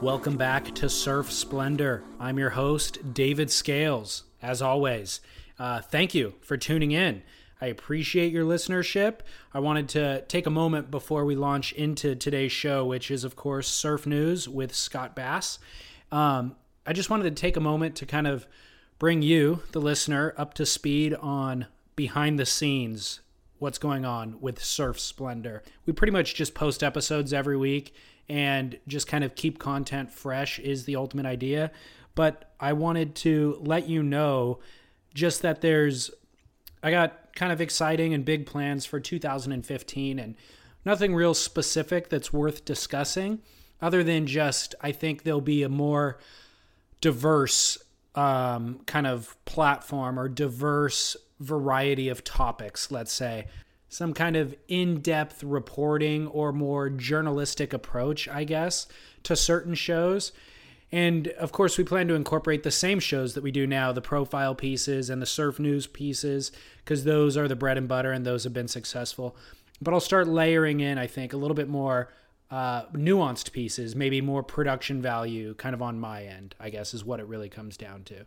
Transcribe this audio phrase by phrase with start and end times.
[0.00, 2.02] Welcome back to Surf Splendor.
[2.18, 4.24] I'm your host, David Scales.
[4.40, 5.20] As always,
[5.58, 7.22] uh, thank you for tuning in.
[7.60, 9.16] I appreciate your listenership.
[9.52, 13.36] I wanted to take a moment before we launch into today's show, which is, of
[13.36, 15.58] course, Surf News with Scott Bass.
[16.10, 18.46] Um, I just wanted to take a moment to kind of
[18.98, 23.20] bring you, the listener, up to speed on behind the scenes
[23.58, 25.62] what's going on with Surf Splendor.
[25.84, 27.94] We pretty much just post episodes every week
[28.30, 31.72] and just kind of keep content fresh is the ultimate idea.
[32.14, 34.60] But I wanted to let you know
[35.12, 36.12] just that there's,
[36.80, 40.36] I got kind of exciting and big plans for 2015 and
[40.84, 43.40] nothing real specific that's worth discussing
[43.82, 46.18] other than just I think there'll be a more
[47.00, 47.78] diverse
[48.14, 53.48] um, kind of platform or diverse variety of topics, let's say.
[53.92, 58.86] Some kind of in depth reporting or more journalistic approach, I guess,
[59.24, 60.30] to certain shows.
[60.92, 64.00] And of course, we plan to incorporate the same shows that we do now the
[64.00, 66.52] profile pieces and the surf news pieces,
[66.84, 69.36] because those are the bread and butter and those have been successful.
[69.82, 72.12] But I'll start layering in, I think, a little bit more
[72.48, 77.04] uh, nuanced pieces, maybe more production value, kind of on my end, I guess, is
[77.04, 78.24] what it really comes down to.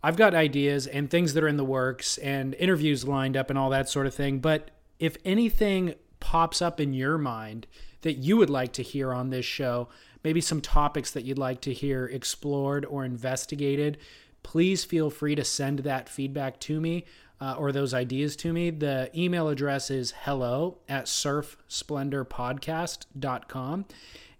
[0.00, 3.58] I've got ideas and things that are in the works and interviews lined up and
[3.58, 4.38] all that sort of thing.
[4.38, 7.66] But if anything pops up in your mind
[8.02, 9.88] that you would like to hear on this show,
[10.24, 13.98] maybe some topics that you'd like to hear explored or investigated,
[14.42, 17.04] please feel free to send that feedback to me
[17.40, 18.70] uh, or those ideas to me.
[18.70, 23.84] The email address is hello at surfsplendorpodcast.com.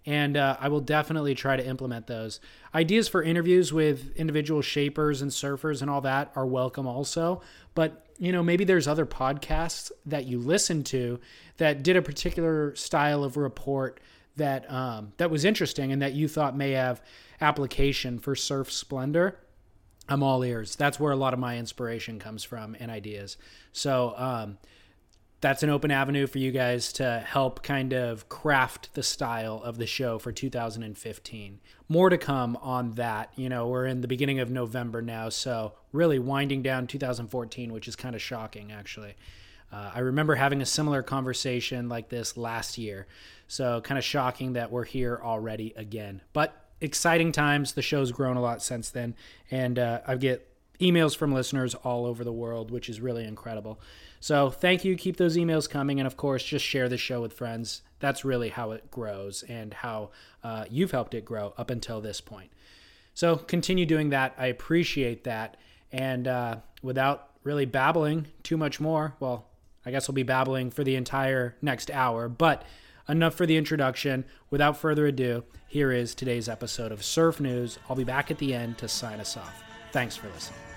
[0.05, 2.41] And uh, I will definitely try to implement those.
[2.75, 7.41] Ideas for interviews with individual shapers and surfers and all that are welcome also.
[7.75, 11.19] But, you know, maybe there's other podcasts that you listen to
[11.57, 13.99] that did a particular style of report
[14.35, 17.01] that um, that was interesting and that you thought may have
[17.41, 19.39] application for surf splendor
[20.07, 20.75] I'm all ears.
[20.75, 23.37] That's where a lot of my inspiration comes from and ideas.
[23.71, 24.57] So um,
[25.43, 29.77] that's an open avenue for you guys to help kind of craft the style of
[29.77, 31.59] the show for 2015.
[31.89, 33.33] More to come on that.
[33.35, 37.89] You know, we're in the beginning of November now, so really winding down 2014, which
[37.89, 39.15] is kind of shocking, actually.
[39.69, 43.05] Uh, I remember having a similar conversation like this last year.
[43.49, 46.21] So, kind of shocking that we're here already again.
[46.31, 47.73] But exciting times.
[47.73, 49.13] The show's grown a lot since then,
[49.51, 50.47] and uh, I get
[50.79, 53.79] emails from listeners all over the world, which is really incredible.
[54.23, 54.95] So thank you.
[54.95, 57.81] Keep those emails coming, and of course, just share the show with friends.
[57.99, 60.11] That's really how it grows and how
[60.45, 62.49] uh, you've helped it grow up until this point.
[63.13, 64.33] So continue doing that.
[64.37, 65.57] I appreciate that.
[65.91, 69.47] And uh, without really babbling too much more, well,
[69.85, 72.63] I guess we'll be babbling for the entire next hour, but
[73.09, 74.23] enough for the introduction.
[74.49, 77.77] Without further ado, here is today's episode of Surf News.
[77.89, 79.61] I'll be back at the end to sign us off.
[79.91, 80.72] Thanks for listening.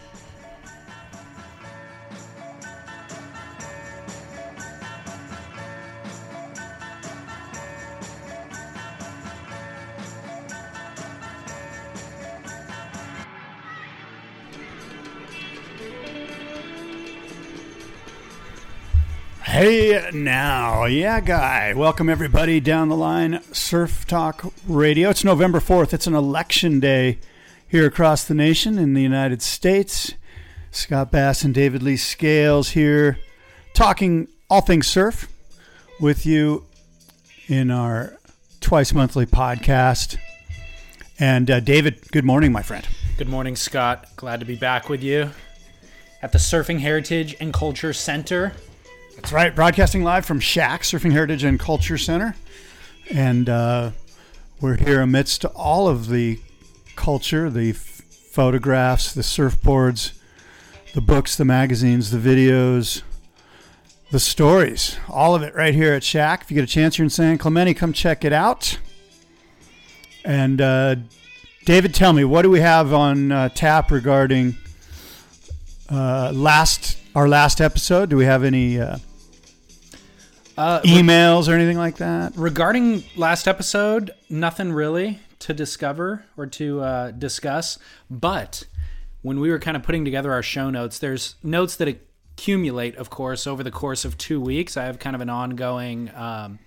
[19.57, 21.73] Hey now, yeah, guy.
[21.73, 23.41] Welcome everybody down the line.
[23.55, 25.09] Surf Talk Radio.
[25.09, 25.95] It's November 4th.
[25.95, 27.21] It's an election day
[27.67, 30.13] here across the nation in the United States.
[30.71, 33.19] Scott Bass and David Lee Scales here
[33.73, 35.27] talking all things surf
[36.01, 36.67] with you
[37.47, 38.19] in our
[38.61, 40.19] twice monthly podcast.
[41.19, 42.87] And uh, David, good morning, my friend.
[43.17, 44.17] Good morning, Scott.
[44.17, 45.31] Glad to be back with you
[46.21, 48.53] at the Surfing Heritage and Culture Center
[49.27, 49.57] that's right.
[49.57, 52.37] Broadcasting live from SHACC Surfing Heritage and Culture Center.
[53.11, 53.91] And uh,
[54.61, 56.39] we're here amidst all of the
[56.95, 57.77] culture, the f-
[58.31, 60.13] photographs, the surfboards,
[60.95, 63.03] the books, the magazines, the videos,
[64.13, 64.97] the stories.
[65.09, 66.43] All of it right here at SHACC.
[66.43, 68.79] If you get a chance, you're in San Clemente, come check it out.
[70.25, 70.95] And uh,
[71.65, 74.57] David, tell me, what do we have on uh, tap regarding
[75.91, 78.11] uh, last our last episode.
[78.11, 78.99] Do we have any uh,
[80.57, 82.33] Uh, emails or anything like that?
[82.37, 87.79] regarding last episode, nothing really to discover or to uh, discuss.
[88.11, 88.65] But
[89.23, 93.11] when we were kind of putting together our show notes, there's notes that accumulate, of
[93.11, 94.77] course, over the course of two weeks.
[94.77, 96.59] I have kind of an ongoing um,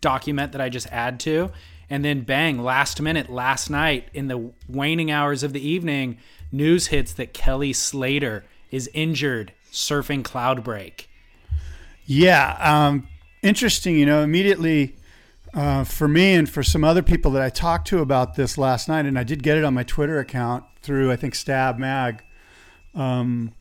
[0.00, 1.50] document that I just add to.
[1.88, 6.18] And then, bang, last minute, last night, in the waning hours of the evening,
[6.50, 11.06] news hits that Kelly Slater is injured surfing Cloudbreak.
[12.06, 13.08] Yeah, um,
[13.46, 13.96] interesting.
[13.96, 14.96] You know, immediately
[15.54, 18.88] uh, for me and for some other people that I talked to about this last
[18.88, 22.22] night, and I did get it on my Twitter account through I think Stab Mag.
[22.94, 23.52] Um,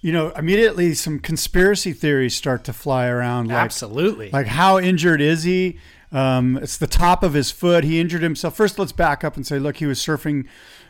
[0.00, 3.48] you know, immediately some conspiracy theories start to fly around.
[3.48, 4.30] Like, Absolutely.
[4.30, 5.78] like how injured is he?
[6.12, 7.84] Um, it's the top of his foot.
[7.84, 8.56] He injured himself.
[8.56, 10.46] First, let's back up and say, look, he was surfing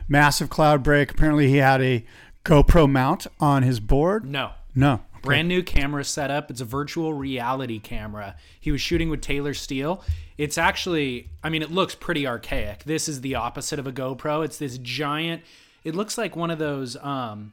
[0.08, 1.10] massive Cloudbreak.
[1.10, 2.04] Apparently, he had a
[2.44, 4.24] GoPro mount on his board.
[4.24, 4.52] no.
[4.74, 5.00] No.
[5.22, 6.50] Brand new camera setup.
[6.50, 8.36] It's a virtual reality camera.
[8.60, 10.02] He was shooting with Taylor Steele.
[10.36, 12.84] It's actually, I mean, it looks pretty archaic.
[12.84, 14.44] This is the opposite of a GoPro.
[14.44, 15.42] It's this giant.
[15.84, 17.52] It looks like one of those um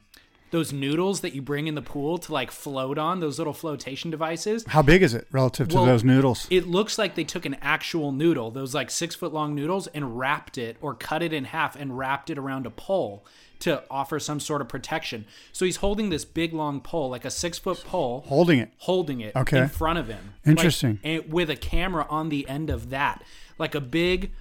[0.50, 4.10] those noodles that you bring in the pool to like float on, those little flotation
[4.10, 4.64] devices.
[4.68, 6.46] How big is it relative to Well, those noodles?
[6.50, 10.18] It looks like they took an actual noodle, those like six foot long noodles, and
[10.18, 13.24] wrapped it or cut it in half and wrapped it around a pole
[13.60, 15.24] to offer some sort of protection.
[15.52, 18.70] So he's holding this big long pole, like a six foot pole, Holding it.
[18.78, 19.60] holding it Okay.
[19.62, 20.34] in front of him.
[20.44, 20.98] Interesting.
[21.02, 23.22] Like, and with a camera on the end of that.
[23.58, 24.32] Like a big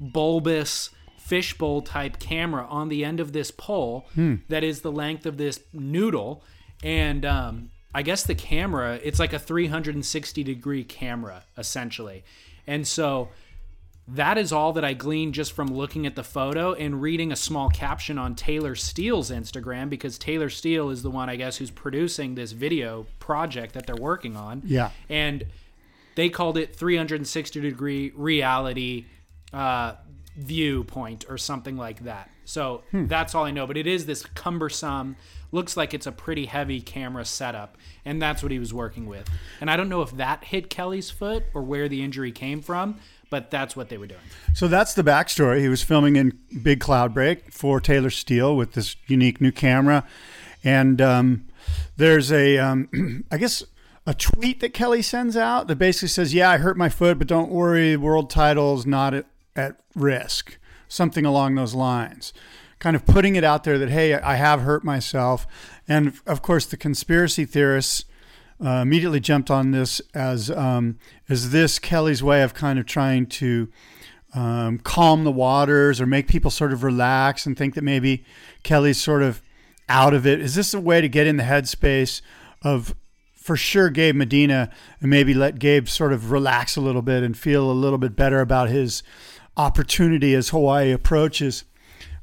[0.00, 4.36] bulbous fishbowl type camera on the end of this pole Hmm.
[4.48, 6.42] that is the length of this noodle.
[6.82, 12.24] And um, I guess the camera, it's like a 360 degree camera, essentially.
[12.66, 13.28] And so
[14.06, 17.36] that is all that I gleaned just from looking at the photo and reading a
[17.36, 21.70] small caption on Taylor Steele's Instagram because Taylor Steele is the one, I guess, who's
[21.70, 24.62] producing this video project that they're working on.
[24.64, 24.90] Yeah.
[25.08, 25.46] And
[26.16, 29.06] they called it 360 degree reality
[29.54, 29.94] uh,
[30.36, 32.30] viewpoint or something like that.
[32.44, 33.66] So that's all I know.
[33.66, 35.16] But it is this cumbersome,
[35.50, 37.78] looks like it's a pretty heavy camera setup.
[38.04, 39.30] And that's what he was working with.
[39.62, 43.00] And I don't know if that hit Kelly's foot or where the injury came from,
[43.34, 44.20] but that's what they were doing.
[44.52, 45.58] So that's the backstory.
[45.58, 50.06] He was filming in Big Cloudbreak for Taylor Steele with this unique new camera,
[50.62, 51.46] and um,
[51.96, 53.64] there's a, um, I guess,
[54.06, 57.26] a tweet that Kelly sends out that basically says, "Yeah, I hurt my foot, but
[57.26, 59.26] don't worry, world title's not at,
[59.56, 62.32] at risk." Something along those lines,
[62.78, 65.44] kind of putting it out there that hey, I have hurt myself,
[65.88, 68.04] and of course the conspiracy theorists
[68.64, 70.98] uh, immediately jumped on this as um,
[71.28, 73.68] is this Kelly's way of kind of trying to
[74.34, 78.24] um, calm the waters or make people sort of relax and think that maybe
[78.62, 79.40] Kelly's sort of
[79.88, 80.40] out of it.
[80.40, 82.20] Is this a way to get in the headspace
[82.62, 82.94] of
[83.34, 87.36] for sure Gabe Medina and maybe let Gabe sort of relax a little bit and
[87.36, 89.02] feel a little bit better about his
[89.56, 91.64] opportunity as Hawaii approaches?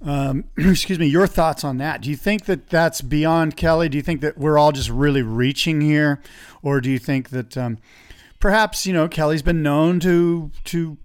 [0.03, 2.01] Um, excuse me, your thoughts on that?
[2.01, 3.89] Do you think that that's beyond Kelly?
[3.89, 6.21] Do you think that we're all just really reaching here,
[6.61, 7.77] or do you think that um,
[8.39, 10.97] perhaps you know Kelly's been known to to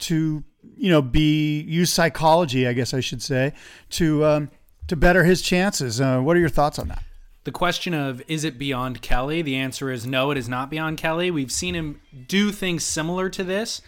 [0.00, 0.44] to
[0.76, 3.52] you know be use psychology, I guess I should say,
[3.90, 4.50] to um,
[4.88, 6.00] to better his chances?
[6.00, 7.02] Uh, what are your thoughts on that?
[7.44, 9.40] The question of is it beyond Kelly?
[9.40, 11.30] The answer is no, it is not beyond Kelly.
[11.30, 13.80] We've seen him do things similar to this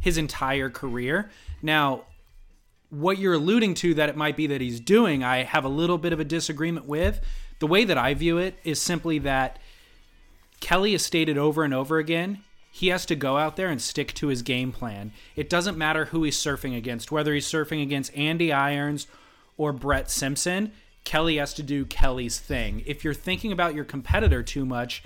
[0.00, 1.30] his entire career.
[1.62, 2.02] Now,
[3.00, 5.98] what you're alluding to that it might be that he's doing, I have a little
[5.98, 7.20] bit of a disagreement with.
[7.58, 9.58] The way that I view it is simply that
[10.60, 12.42] Kelly has stated over and over again
[12.76, 15.10] he has to go out there and stick to his game plan.
[15.34, 19.06] It doesn't matter who he's surfing against, whether he's surfing against Andy Irons
[19.56, 20.72] or Brett Simpson.
[21.02, 22.82] Kelly has to do Kelly's thing.
[22.84, 25.02] If you're thinking about your competitor too much,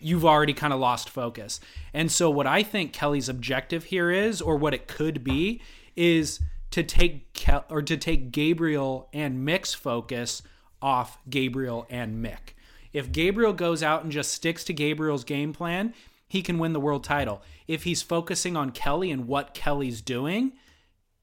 [0.00, 1.60] you've already kind of lost focus.
[1.92, 5.60] And so, what I think Kelly's objective here is, or what it could be,
[5.96, 6.40] is
[6.76, 10.42] to take Kel- or to take Gabriel and Mick's focus
[10.82, 12.52] off Gabriel and Mick.
[12.92, 15.94] If Gabriel goes out and just sticks to Gabriel's game plan,
[16.28, 17.40] he can win the world title.
[17.66, 20.52] If he's focusing on Kelly and what Kelly's doing,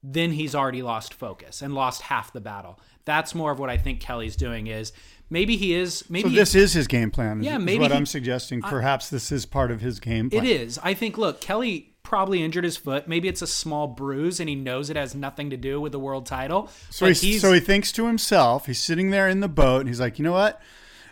[0.02, 2.80] then he's already lost focus and lost half the battle.
[3.04, 4.92] That's more of what I think Kelly's doing is
[5.30, 7.38] maybe he is maybe So he- this is his game plan.
[7.40, 8.60] is- Yeah, is maybe what he- I'm suggesting.
[8.60, 10.44] Perhaps this is part of his game plan.
[10.44, 10.80] It is.
[10.82, 13.08] I think, look, Kelly probably injured his foot.
[13.08, 15.98] Maybe it's a small bruise and he knows it has nothing to do with the
[15.98, 16.70] world title.
[16.90, 19.98] So, he, so he thinks to himself, he's sitting there in the boat, and he's
[19.98, 20.60] like, you know what?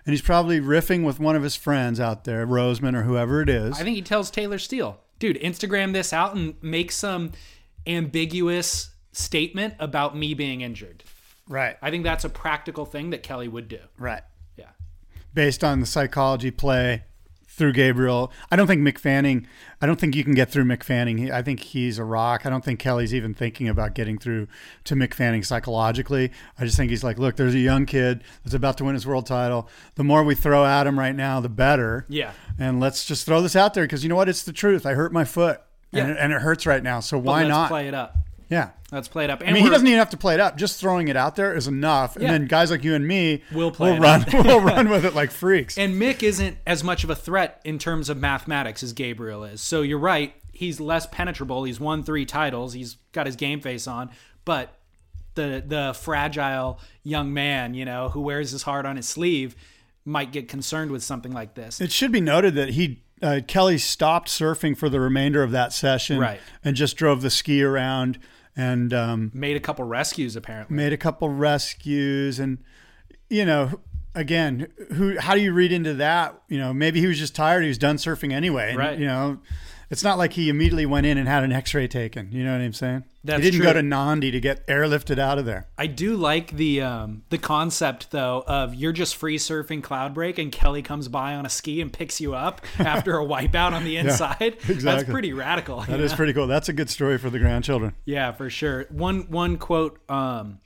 [0.07, 3.49] And he's probably riffing with one of his friends out there, Roseman or whoever it
[3.49, 3.81] is.
[3.81, 7.33] I think he tells Taylor Steele, dude, Instagram this out and make some
[7.87, 11.05] ambiguous statement about me being injured.
[11.49, 13.81] right, I think that's a practical thing that Kelly would do.
[13.99, 14.23] right.
[14.57, 14.71] Yeah.
[15.35, 17.05] based on the psychology play
[17.55, 18.33] through Gabriel.
[18.51, 19.47] I don't think Mick Fanning.
[19.81, 21.19] I don't think you can get through Mick Fanning.
[21.19, 22.47] He, I think he's a rock.
[22.47, 24.49] I don't think Kelly's even thinking about getting through
[24.85, 26.33] to Mick Fanning psychologically.
[26.59, 29.07] I just think he's like, look, there's a young kid that's about to win his
[29.07, 29.69] world title.
[29.97, 32.07] The more we throw at him right now, the better.
[32.09, 32.33] Yeah.
[32.59, 34.29] And let's just throw this out there because you know what?
[34.31, 34.87] It's the truth.
[34.87, 35.61] I hurt my foot.
[35.93, 36.15] And, Yeah.
[36.15, 37.01] it, and it hurts right now.
[37.01, 37.69] So But why let's not?
[37.69, 38.17] play it up?
[38.53, 38.71] Yeah.
[38.91, 39.41] Let's play it up.
[39.41, 40.57] And I mean, he doesn't even have to play it up.
[40.59, 42.17] Just throwing it out there is enough.
[42.17, 42.33] And Yeah.
[42.33, 44.25] then guys like you and me We'll play will run.
[44.33, 45.79] we'll run with it like freaks.
[45.79, 49.63] And Mick isn't as much of a threat in terms of mathematics as Gabriel is.
[49.63, 50.35] So you're right.
[50.53, 51.65] He's less penetrable.
[51.65, 52.75] He's won three titles.
[52.75, 54.11] He's got his game face on.
[54.45, 54.77] But
[55.35, 59.57] the the fragile young man, you know, who wears his heart on his sleeve,
[60.05, 61.81] might get concerned with something like this.
[61.81, 65.73] It should be noted that he uh, Kelly stopped surfing for the remainder of that
[65.73, 66.41] session, Right.
[66.65, 68.19] and just drove the ski around
[68.57, 70.77] and um, Made a couple rescues apparently.
[70.77, 72.39] made a couple rescues.
[72.39, 72.59] And
[73.31, 73.81] you know,
[74.15, 75.19] again, who?
[75.19, 76.41] How do you read into that?
[76.49, 77.63] You know, maybe he was just tired.
[77.63, 78.71] He was done surfing anyway.
[78.71, 78.99] And, Right.
[78.99, 79.39] You know,
[79.93, 82.33] it's not like he immediately went in and had an X-ray taken.
[82.33, 83.05] You know what I'm saying?
[83.25, 85.69] That's he didn't go to Nandi to get airlifted out of there.
[85.77, 90.51] I do like the um, the concept though of you're just free surfing Cloudbreak and
[90.51, 93.99] Kelly comes by on a ski and picks you up after a wipeout on the
[93.99, 94.57] inside.
[94.61, 95.13] That's exactly.
[95.13, 95.83] pretty radical.
[95.83, 96.17] That is know?
[96.17, 96.47] pretty cool.
[96.47, 97.95] That's a good story for the grandchildren.
[98.07, 98.87] Yeah, for sure.
[98.89, 100.61] One one quote um,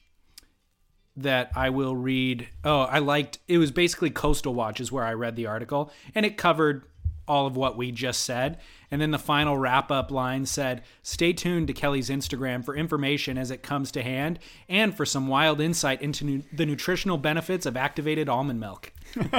[1.17, 2.47] that I will read.
[2.63, 3.41] Oh, I liked.
[3.49, 6.85] It was basically Coastal Watch is where I read the article, and it covered
[7.29, 8.59] all of what we just said.
[8.91, 13.37] And then the final wrap up line said, "Stay tuned to Kelly's Instagram for information
[13.37, 14.39] as it comes to hand,
[14.69, 18.93] and for some wild insight into nu- the nutritional benefits of activated almond milk."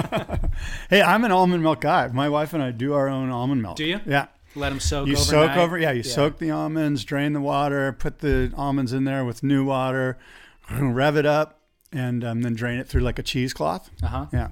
[0.90, 2.08] Hey, I'm an almond milk guy.
[2.08, 3.76] My wife and I do our own almond milk.
[3.78, 4.00] Do you?
[4.06, 4.28] Yeah.
[4.56, 5.08] Let them soak.
[5.08, 5.56] You overnight.
[5.56, 5.92] soak over, yeah.
[5.92, 10.18] You soak the almonds, drain the water, put the almonds in there with new water,
[10.72, 11.60] rev it up,
[11.92, 13.90] and um, then drain it through like a cheesecloth.
[14.02, 14.26] Uh huh.
[14.34, 14.48] Yeah.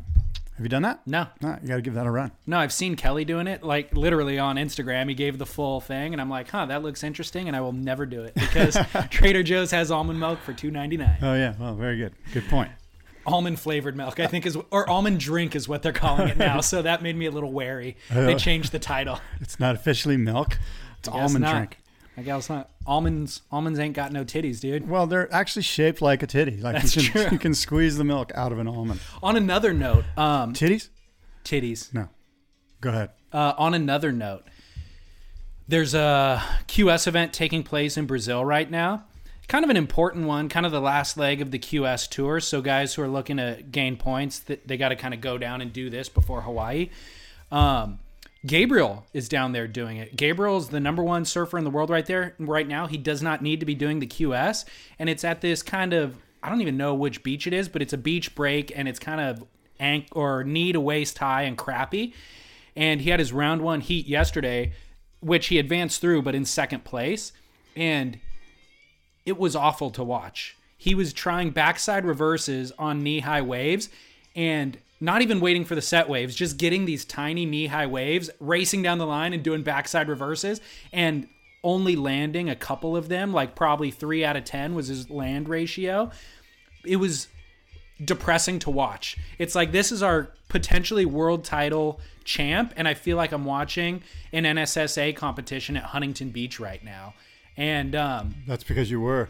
[0.55, 1.05] Have you done that?
[1.05, 2.31] No, No, you got to give that a run.
[2.47, 5.09] No, I've seen Kelly doing it, like literally on Instagram.
[5.09, 7.73] He gave the full thing, and I'm like, huh, that looks interesting, and I will
[7.73, 8.77] never do it because
[9.09, 11.17] Trader Joe's has almond milk for two ninety nine.
[11.21, 11.55] Oh yeah.
[11.59, 12.13] Well, very good.
[12.33, 12.71] Good point.
[13.27, 16.61] Almond flavored milk, I think is, or almond drink is what they're calling it now.
[16.61, 17.97] so that made me a little wary.
[18.13, 19.19] They changed the title.
[19.41, 20.57] It's not officially milk.
[20.99, 21.55] It's almond not.
[21.55, 21.77] drink.
[22.17, 22.69] I guess not.
[22.85, 24.87] Almonds, almonds ain't got no titties, dude.
[24.87, 26.57] Well, they're actually shaped like a titty.
[26.57, 27.31] Like That's you can, true.
[27.31, 28.99] you can squeeze the milk out of an almond.
[29.21, 30.89] On another note, um, Titties?
[31.43, 31.93] titties.
[31.93, 32.07] No.
[32.81, 33.09] Go ahead.
[33.33, 34.43] Uh, on another note,
[35.67, 39.03] there's a QS event taking place in Brazil right now.
[39.47, 42.39] Kind of an important one, kind of the last leg of the QS tour.
[42.39, 45.37] So guys who are looking to gain points, that they got to kind of go
[45.37, 46.89] down and do this before Hawaii.
[47.51, 47.99] Um,
[48.45, 50.15] Gabriel is down there doing it.
[50.15, 52.87] Gabriel is the number one surfer in the world right there right now.
[52.87, 54.65] He does not need to be doing the QS,
[54.99, 57.81] and it's at this kind of I don't even know which beach it is, but
[57.81, 59.43] it's a beach break, and it's kind of
[59.79, 62.13] ank or knee to waist high and crappy
[62.75, 64.73] and he had his round one heat yesterday,
[65.21, 67.31] which he advanced through, but in second place,
[67.75, 68.19] and
[69.25, 70.57] it was awful to watch.
[70.77, 73.89] He was trying backside reverses on knee high waves,
[74.35, 78.29] and not even waiting for the set waves, just getting these tiny knee high waves,
[78.39, 80.61] racing down the line and doing backside reverses,
[80.93, 81.27] and
[81.63, 85.49] only landing a couple of them, like probably three out of ten was his land
[85.49, 86.11] ratio.
[86.85, 87.27] It was
[88.03, 89.17] depressing to watch.
[89.39, 94.03] It's like this is our potentially world title champ, and I feel like I'm watching
[94.31, 97.13] an NSSA competition at Huntington Beach right now.
[97.57, 99.29] And um, That's because you were,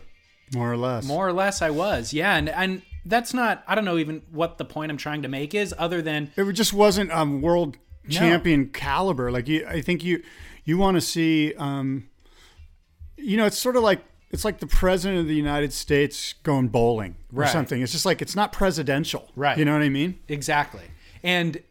[0.53, 1.05] more or less.
[1.05, 2.36] more or less, I was, yeah.
[2.36, 3.63] And and that's not.
[3.67, 6.51] I don't know even what the point I'm trying to make is, other than It
[6.53, 7.77] just wasn't um, world
[8.09, 9.31] champion caliber.
[9.31, 10.24] Like you, I think you
[10.63, 11.53] you want to see.
[11.55, 12.09] Um,
[13.17, 16.67] you know, it's sort of like it's like the president of the United States going
[16.67, 17.50] bowling or Right.
[17.50, 17.81] something.
[17.81, 19.57] It's just like it's not presidential, Right.
[19.57, 20.19] You know what I mean?
[20.27, 20.83] Exactly.
[21.24, 21.62] And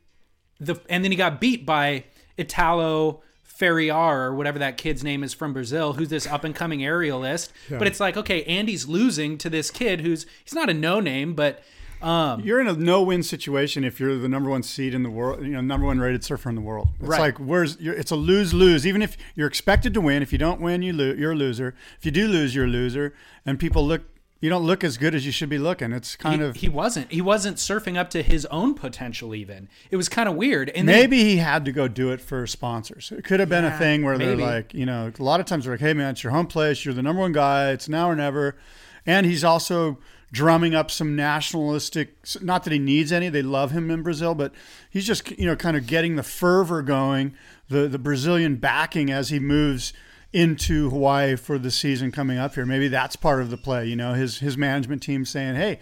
[0.61, 2.05] the and then he got beat by
[2.39, 3.23] Italo
[3.57, 3.97] Ferreira
[4.29, 7.51] or whatever that kid's name is from Brazil, who's this up and coming aerialist.
[7.71, 11.35] But it's like, okay, Andy's losing to this kid who's he's not a no name,
[11.35, 11.63] but
[12.03, 15.41] um You're in a no-win situation if you're the number one seed in the world,
[15.43, 16.89] you know, number one rated surfer in the world.
[16.99, 17.21] It's Right.
[17.21, 18.87] like where's you're, it's a lose-lose.
[18.87, 21.75] Even if you're expected to win, if you don't win, you lo- you're a loser.
[21.99, 23.15] If you do lose, you're a loser.
[23.47, 24.03] And people look,
[24.45, 25.91] you don't look as good as you should be looking.
[25.91, 27.11] It's kind he, of he wasn't.
[27.11, 29.71] He wasn't surfing up to his own potential even.
[29.91, 30.69] It was kind of weird.
[30.69, 33.11] And then- Maybe he had to go do it for sponsors.
[33.11, 34.37] It could have been a thing where maybe.
[34.37, 36.47] they're like, you know, a lot of times they're like, hey, man, it's your home
[36.47, 36.85] place.
[36.85, 37.71] You're the number one guy.
[37.71, 38.59] It's now or never.
[39.07, 39.97] And he's also
[40.31, 44.53] drumming up some nationalistic, not that he needs any, they love him in Brazil, but
[44.91, 47.35] he's just, you know, kind of getting the fervor going,
[47.71, 49.95] the, the Brazilian backing as he moves
[50.35, 52.67] into Hawaii for the season coming up here.
[52.67, 55.79] Maybe that's part of the play, you know, his, his management team saying, hey,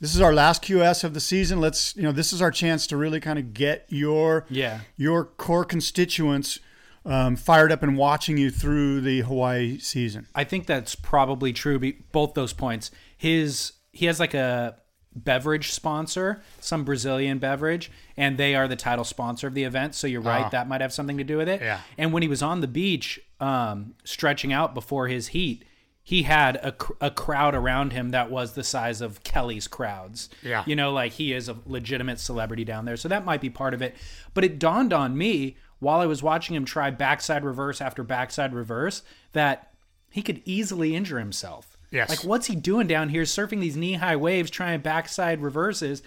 [0.00, 1.60] this is our last QS of the season.
[1.60, 4.80] Let's you know this is our chance to really kind of get your Yeah.
[4.96, 6.58] your core constituents
[7.04, 10.26] um, fired up and watching you through the Hawaii season.
[10.34, 11.78] I think that's probably true.
[12.12, 12.90] Both those points.
[13.16, 14.76] His he has like a
[15.14, 19.94] beverage sponsor, some Brazilian beverage, and they are the title sponsor of the event.
[19.94, 21.60] So you're right, that might have something to do with it.
[21.60, 21.80] Yeah.
[21.98, 25.64] And when he was on the beach, um, stretching out before his heat,
[26.02, 30.28] he had a, a crowd around him that was the size of Kelly's crowds.
[30.42, 30.64] Yeah.
[30.66, 32.96] You know, like he is a legitimate celebrity down there.
[32.96, 33.96] So that might be part of it.
[34.32, 38.54] But it dawned on me while I was watching him try backside reverse after backside
[38.54, 39.02] reverse
[39.32, 39.72] that
[40.10, 41.69] he could easily injure himself.
[41.90, 42.08] Yes.
[42.08, 46.02] Like, what's he doing down here surfing these knee high waves, trying backside reverses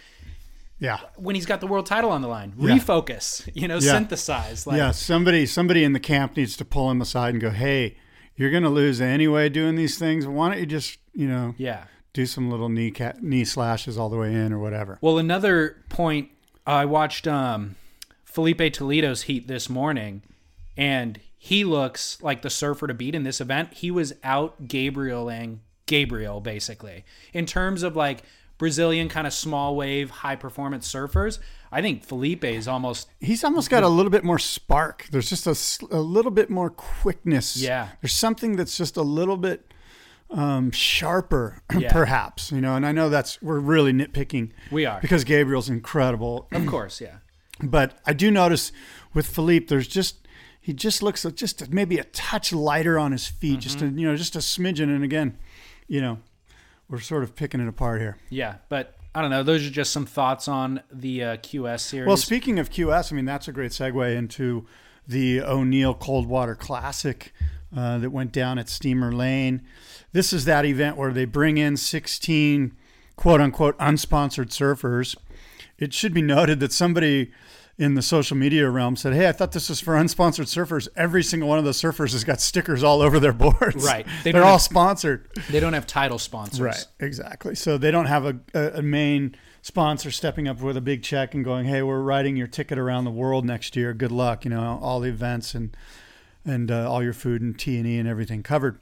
[0.79, 0.99] Yeah.
[1.17, 2.53] when he's got the world title on the line?
[2.57, 3.91] Refocus, you know, Yeah.
[3.91, 4.65] synthesize.
[4.65, 7.97] Like, yeah, somebody somebody in the camp needs to pull him aside and go, "Hey,
[8.35, 10.25] you're going to lose anyway doing these things.
[10.25, 11.83] Why don't you just, you know, yeah.
[12.13, 15.77] do some little knee ca- knee slashes all the way in or whatever?" Well, another
[15.89, 16.29] point,
[16.65, 17.75] I watched um,
[18.23, 20.21] Filipe Toledo's heat this morning,
[20.77, 23.73] and he looks like the surfer to beat in this event.
[23.73, 27.05] He was out Gabrieling Gabriel, basically.
[27.33, 28.23] In terms of like
[28.57, 31.39] Brazilian kind of small wave, high performance surfers,
[31.71, 35.07] I think Filipe is almost He's almost got a little bit more spark.
[35.11, 37.57] There's just a, a little bit more quickness.
[37.57, 37.89] Yeah.
[38.01, 39.65] There's something that's just a little bit
[40.29, 41.91] um, sharper, Yeah.
[41.91, 42.51] perhaps.
[42.51, 44.51] You know, and I know that's we're really nitpicking.
[44.71, 44.99] We are.
[45.01, 46.47] because Gabriel's incredible.
[46.51, 47.17] Of course, yeah.
[47.61, 48.71] But I do notice
[49.13, 50.27] with Filipe, there's just
[50.61, 53.97] he just looks just maybe a touch lighter on his feet, just Mm-hmm.
[53.97, 54.83] a, you know, just a smidgen.
[54.83, 55.37] And again,
[55.87, 56.19] you know,
[56.89, 58.17] we're sort of picking it apart here.
[58.29, 59.43] Yeah, but I don't know.
[59.43, 62.07] Those are just some thoughts on the uh, QS series.
[62.07, 64.65] Well, speaking of QS, I mean that's a great segue into
[65.07, 67.33] the O'Neill Coldwater Classic
[67.75, 69.61] uh, that went down at Steamer Lane.
[70.11, 72.75] This is that event where they bring in 16
[73.15, 75.15] quote unquote unsponsored surfers.
[75.77, 77.31] It should be noted that somebody
[77.83, 81.23] in the social media realm said, "Hey, I thought this was for unsponsored surfers." Every
[81.23, 83.83] single one of those surfers has got stickers all over their boards.
[83.85, 84.05] Right.
[84.23, 85.27] They They're all have- sponsored.
[85.49, 86.59] they don't have title sponsors.
[86.59, 87.55] Right, exactly.
[87.55, 91.33] So they don't have a, a, a main sponsor stepping up with a big check
[91.35, 93.93] and going, "Hey, we're writing your ticket around the world next year.
[93.93, 95.75] Good luck." You know, all the events and
[96.45, 98.79] and uh, all your food and T and E and everything covered.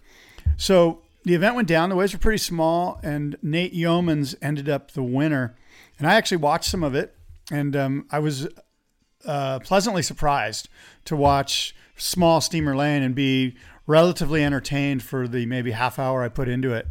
[0.58, 1.90] So the event went down.
[1.90, 5.56] The waves were pretty small, and Nate Yeomans ended up the winner.
[6.00, 7.16] And I actually watched some of it,
[7.52, 8.48] and um, I was
[9.26, 10.70] uh, pleasantly surprised
[11.06, 13.56] to watch small steamer lane and be
[13.88, 16.88] relatively entertained for the maybe half hour I put into it.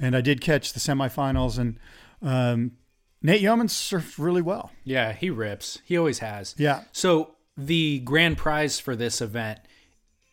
[0.00, 1.78] And I did catch the semifinals, and
[2.22, 2.72] um,
[3.20, 4.70] Nate Yeomans surfed really well.
[4.84, 5.80] Yeah, he rips.
[5.84, 6.54] He always has.
[6.56, 6.82] Yeah.
[6.92, 9.58] So the grand prize for this event,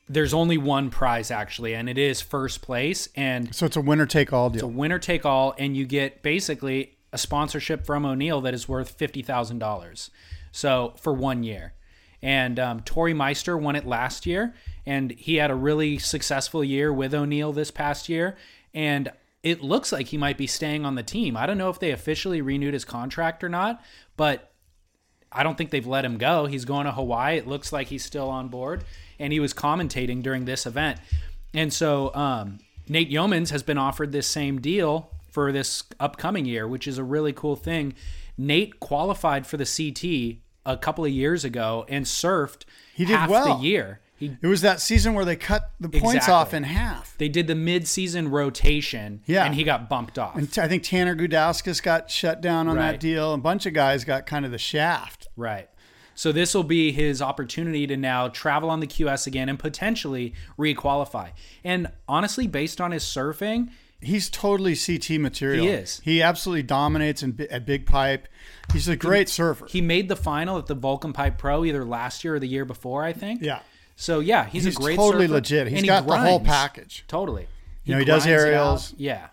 [0.07, 4.05] there's only one prize actually, and it is first place, and So it's a winner
[4.05, 4.57] take all deal.
[4.57, 8.69] it's a winner take all, and you get basically a sponsorship from O'Neill that is
[8.69, 10.11] worth fifty thousand dollars.
[10.55, 11.73] So for one year,
[12.21, 16.93] and um, Tori Meister won it last year, and he had a really successful year
[16.93, 18.37] with O'Neill this past year,
[18.73, 19.11] and
[19.43, 21.35] it looks like he might be staying on the team.
[21.35, 23.83] I don't know if they officially renewed his contract or not,
[24.15, 24.53] but
[25.29, 26.45] I don't think they've let him go.
[26.45, 27.37] He's going to Hawaii.
[27.37, 28.85] It looks like he's still on board,
[29.19, 30.99] and he was commentating during this event.
[31.53, 36.65] And so um, Nate Yeomans has been offered this same deal for this upcoming year,
[36.65, 37.93] which is a really cool thing.
[38.37, 43.29] Nate qualified for the CT a couple of years ago and surfed He did half
[43.29, 43.57] well.
[43.57, 43.99] the year.
[44.17, 46.33] He It was that season where they cut the points Exactly.
[46.33, 47.15] off in half.
[47.17, 49.43] they did the mid-season rotation, Yeah.
[49.45, 50.37] and he got bumped off.
[50.37, 52.91] And t- I think Tanner Gudauskas got shut down on Right.
[52.93, 53.33] that deal.
[53.33, 55.27] A bunch of guys got kind of the shaft.
[55.35, 55.69] Right.
[56.17, 60.33] So this will be his opportunity to now travel on the QS again and potentially
[60.57, 61.31] requalify.
[61.65, 63.69] And honestly, based on his surfing,
[64.01, 65.65] He's totally CT material.
[65.65, 65.99] He is.
[66.03, 68.27] He absolutely dominates in, at Big Pipe.
[68.73, 69.65] He's a great surfer.
[69.67, 72.65] he made the final at the Volcom Pipe Pro either last year or the year
[72.65, 73.41] before, I think.
[73.41, 73.59] yeah.
[73.97, 75.67] So yeah, he's, He's a great totally surfer, legit.
[75.67, 77.05] He's and he got the whole package.
[77.07, 77.47] Totally.
[77.85, 78.93] You know, he does aerials.
[78.97, 79.27] Yeah.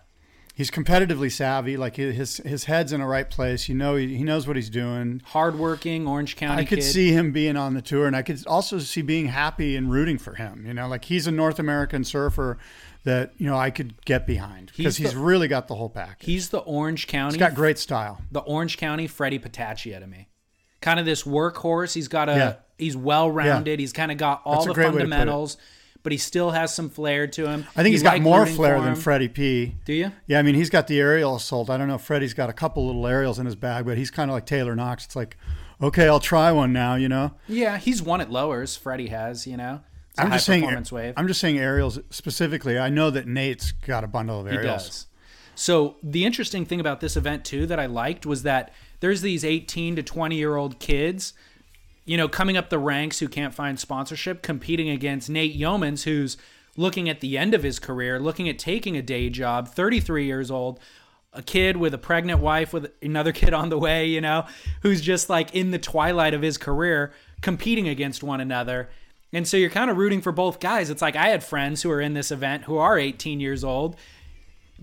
[0.55, 1.75] He's competitively savvy.
[1.75, 3.67] Like his his head's in the right place.
[3.67, 5.21] You know, he, he knows what he's doing.
[5.25, 6.83] Hardworking Orange County I could kid.
[6.85, 10.19] see him being on the tour, and I could also see being happy and rooting
[10.19, 10.63] for him.
[10.65, 12.59] You know, like he's a North American surfer
[13.03, 15.89] that you know I could get behind because He's he's, the- really got the whole
[15.89, 16.25] package.
[16.25, 18.21] he's the Orange County he's got great style.
[18.31, 20.29] the Orange County Freddie Patacchia to me.
[20.81, 21.93] Kind of this workhorse.
[21.93, 22.55] He's got a Yeah.
[22.77, 23.79] he's well rounded.
[23.79, 25.09] He's kind of got all That's the great way to put it.
[25.09, 25.57] fundamentals,
[26.03, 27.61] but he still has some flair to him.
[27.75, 28.95] I think You he's got like more flair than.
[28.95, 29.75] Freddie P.
[29.85, 30.11] Do you?
[30.27, 31.69] Yeah, I mean he's got the aerial assault.
[31.69, 34.11] I don't know if Freddie's got a couple little aerials in his bag, but he's
[34.11, 35.05] kind of like Taylor Knox.
[35.05, 35.37] It's like,
[35.81, 36.95] okay, I'll try one now.
[36.95, 38.75] You know, Yeah, he's won at lowers.
[38.75, 39.81] Freddie has, you know.
[40.13, 40.63] It's I'm just saying.
[40.91, 41.13] wave.
[41.17, 42.77] I'm just saying aerials specifically.
[42.77, 44.83] I know that Nate's got a bundle of aerials.
[44.83, 45.07] he does.
[45.55, 49.43] So the interesting thing about this event too that I liked was that there's these
[49.43, 51.33] 18 to 20 year old kids,
[52.05, 56.37] you know, coming up the ranks who can't find sponsorship, competing against Nate Yeomans, who's
[56.75, 60.49] looking at the end of his career, looking at taking a day job, 33 years
[60.49, 60.79] old,
[61.31, 64.45] a kid with a pregnant wife with another kid on the way, you know,
[64.81, 68.89] who's just like in the twilight of his career competing against one another.
[69.33, 70.89] And so you're kind of rooting for both guys.
[70.89, 73.95] It's like I had friends who are in this event who are 18 years old,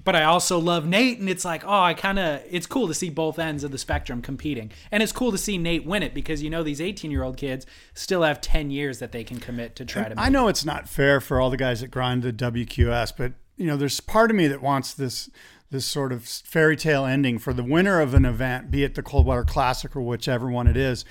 [0.02, 1.20] but I also love Nate.
[1.20, 3.78] And it's like, oh, I kind of, it's cool to see both ends of the
[3.78, 4.72] spectrum competing.
[4.90, 7.36] And it's cool to see Nate win it because, you know, these 18 year old
[7.36, 10.20] kids still have 10 years that they can commit to try to make it.
[10.20, 13.66] I know it's not fair for all the guys that grind the WQS, but, you
[13.66, 15.30] know, there's part of me that wants this
[15.70, 19.02] this sort of fairy tale ending for the winner of an event, be it the
[19.02, 21.04] Coldwater Classic or whichever one it is.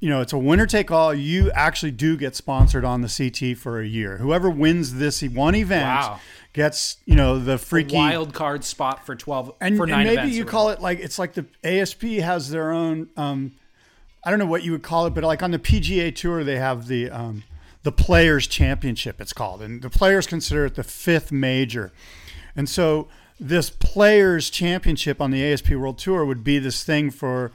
[0.00, 1.12] You know, it's a winner take all.
[1.12, 4.16] You actually do get sponsored on the CT for a year.
[4.16, 6.20] Whoever wins this one event Wow.
[6.54, 10.30] gets, you know, the freaky wild card spot for 12 and, for and nine maybe
[10.30, 13.08] you call it like it's like the ASP has their own.
[13.18, 13.52] Um,
[14.24, 16.56] I don't know what you would call it, but like on the PGA Tour, they
[16.56, 17.42] have the um,
[17.82, 19.20] the Players Championship.
[19.20, 21.92] It's called, and the players consider it the fifth major,
[22.56, 23.08] and so
[23.38, 27.52] this Players Championship on the ASP World Tour would be this thing for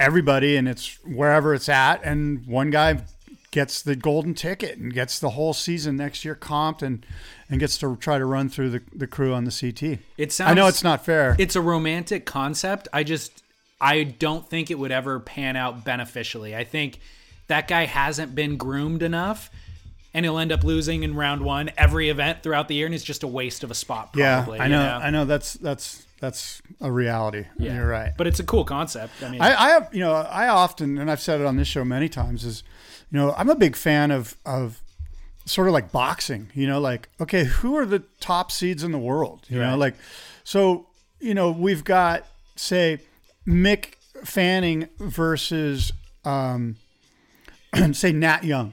[0.00, 3.02] everybody, and it's wherever it's at, and one guy
[3.50, 7.04] gets the golden ticket and gets the whole season next year comped and
[7.48, 9.98] and gets to try to run through the, the crew on the CT.
[10.16, 11.34] It sounds I know it's not fair.
[11.38, 12.88] it's a romantic concept.
[12.92, 13.42] I just
[13.80, 16.54] I don't think it would ever pan out beneficially.
[16.54, 17.00] I think
[17.48, 19.50] that guy hasn't been groomed enough
[20.14, 23.04] and he'll end up losing in round 1 every event throughout the year and it's
[23.04, 24.60] just a waste of a spot Yeah, probably.
[24.60, 25.24] I you know, I know.
[25.24, 27.46] That's that's that's a reality.
[27.58, 27.76] Yeah.
[27.76, 28.12] You're right.
[28.16, 29.12] But it's a cool concept.
[29.22, 31.66] I mean, I, I have, you know, I often, and I've said it on this
[31.66, 32.62] show many times, is,
[33.10, 34.80] you know, I'm a big fan of of
[35.46, 36.50] sort of like boxing.
[36.54, 39.46] You know, like okay, who are the top seeds in the world?
[39.48, 39.96] You know, like
[40.44, 40.86] so.
[41.22, 43.00] You know, we've got say
[43.46, 45.92] Mick Fanning versus
[46.24, 46.76] um,
[47.92, 48.72] say Nat Young,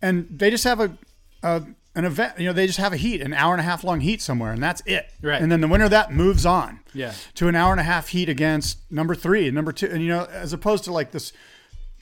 [0.00, 0.96] and they just have a,
[1.42, 1.62] a
[1.94, 2.38] an event.
[2.38, 4.52] You know, they just have a heat, an hour and a half long heat somewhere,
[4.52, 5.08] and that's it.
[5.22, 5.40] Right.
[5.40, 7.12] And then the winner of that moves on Yeah.
[7.34, 9.86] to an hour and a half heat against number three and number two.
[9.86, 11.32] And, you know, as opposed to like this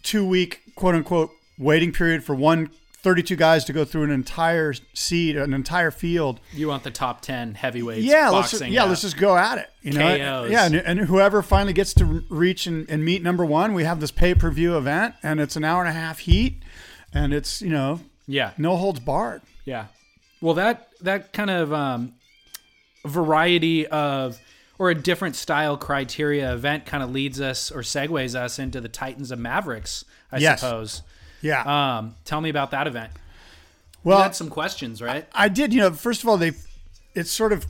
[0.02, 2.70] two week quote unquote waiting period for one
[3.02, 6.38] 32 guys to go through an entire seed, an entire field.
[6.52, 9.68] you want the top 10 heavyweights Yeah, let's just, yeah, let's just go at it.
[9.82, 10.50] You know, KOs.
[10.52, 13.98] yeah, and, and whoever finally gets to reach and, and meet number one, we have
[13.98, 16.62] this pay per view event, and it's an hour and a half heat,
[17.12, 18.52] and it's you know Yeah.
[18.56, 19.42] no holds barred.
[19.64, 19.86] Yeah.
[20.40, 22.14] Well, that that kind of um,
[23.04, 24.38] variety of
[24.78, 28.88] or a different style criteria event kind of leads us or segues us into the
[28.88, 30.60] Titans of Mavericks, I Yes.
[30.60, 31.02] suppose.
[31.40, 31.62] Yeah.
[31.98, 33.12] Um, tell me about that event.
[34.02, 35.26] well, you had some questions, right?
[35.32, 35.72] I did.
[35.72, 36.52] You know, first of all, they
[37.14, 37.66] it's sort of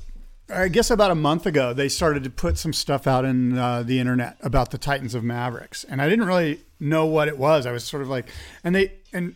[0.53, 3.83] I guess about a month ago they started to put some stuff out in uh,
[3.83, 7.65] the internet about the Titans of Mavericks, and I didn't really know what it was.
[7.67, 8.29] I was sort of like,
[8.65, 9.35] and they and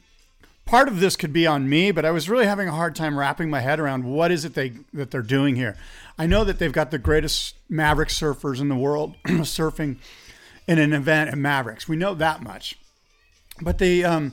[0.67, 3.19] part of this could be on me, but I was really having a hard time
[3.19, 5.77] wrapping my head around what is it they that they're doing here.
[6.19, 9.97] I know that they've got the greatest Maverick surfers in the world surfing
[10.67, 11.89] in an event at Mavericks.
[11.89, 12.77] We know that much,
[13.63, 14.33] but they um,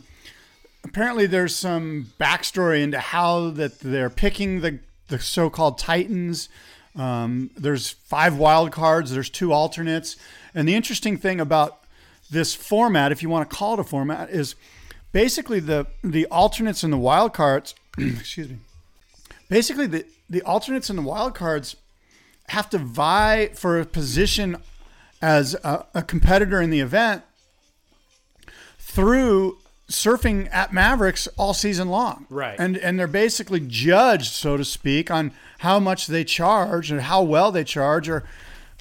[0.84, 6.50] apparently there's some backstory into how that they're picking the the so-called titans.
[6.96, 9.12] Um, there's five wild cards.
[9.12, 10.18] There's two alternates,
[10.56, 11.80] and the interesting thing about
[12.32, 14.56] this format, if you want to call it a format, is
[15.14, 17.74] basically the the alternates and the wild cards.
[17.98, 18.58] excuse me.
[19.48, 21.78] Basically, the the alternates and the wild cards
[22.50, 24.58] have to vie for a position
[25.22, 27.24] as a, a competitor in the event
[28.78, 29.58] through
[29.90, 32.26] surfing at Mavericks all season long.
[32.30, 32.60] Right.
[32.60, 37.22] And and they're basically judged, so to speak, on how much they charge and how
[37.24, 38.24] well they charge or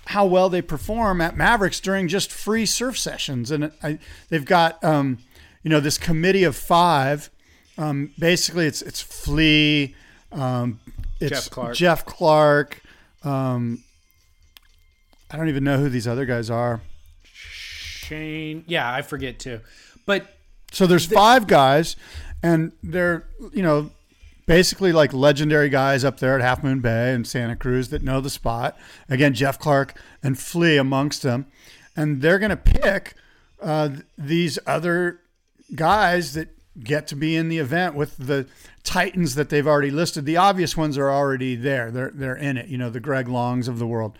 [0.07, 3.51] how well they perform at Mavericks during just free surf sessions.
[3.53, 3.99] And I,
[4.31, 5.19] they've got um,
[5.63, 7.31] you know this committee of five.
[7.79, 9.95] Um, basically, it's it's Flea,
[10.31, 10.81] um,
[11.21, 11.75] it's Jeff Clark.
[11.75, 12.83] Jeff Clark.
[13.25, 13.85] Um,
[15.31, 16.83] I don't even know who these other guys are.
[17.23, 18.65] Shane.
[18.67, 19.61] Yeah, I forget too.
[20.05, 20.27] But
[20.73, 21.97] So there's five guys,
[22.43, 23.91] and they're you know
[24.47, 28.21] basically like legendary guys up there at Half Moon Bay and Santa Cruz that know
[28.21, 28.77] the spot.
[29.09, 31.47] Again, Jeff Clark and Flea amongst them,
[31.97, 33.15] and they're going to pick
[33.63, 35.21] uh, these other
[35.75, 36.49] guys that
[36.83, 38.47] get to be in the event with the
[38.83, 40.25] titans that they've already listed.
[40.25, 41.91] The obvious ones are already there.
[41.91, 42.69] They're they're in it.
[42.69, 44.19] You know, the Greg Longs of the world.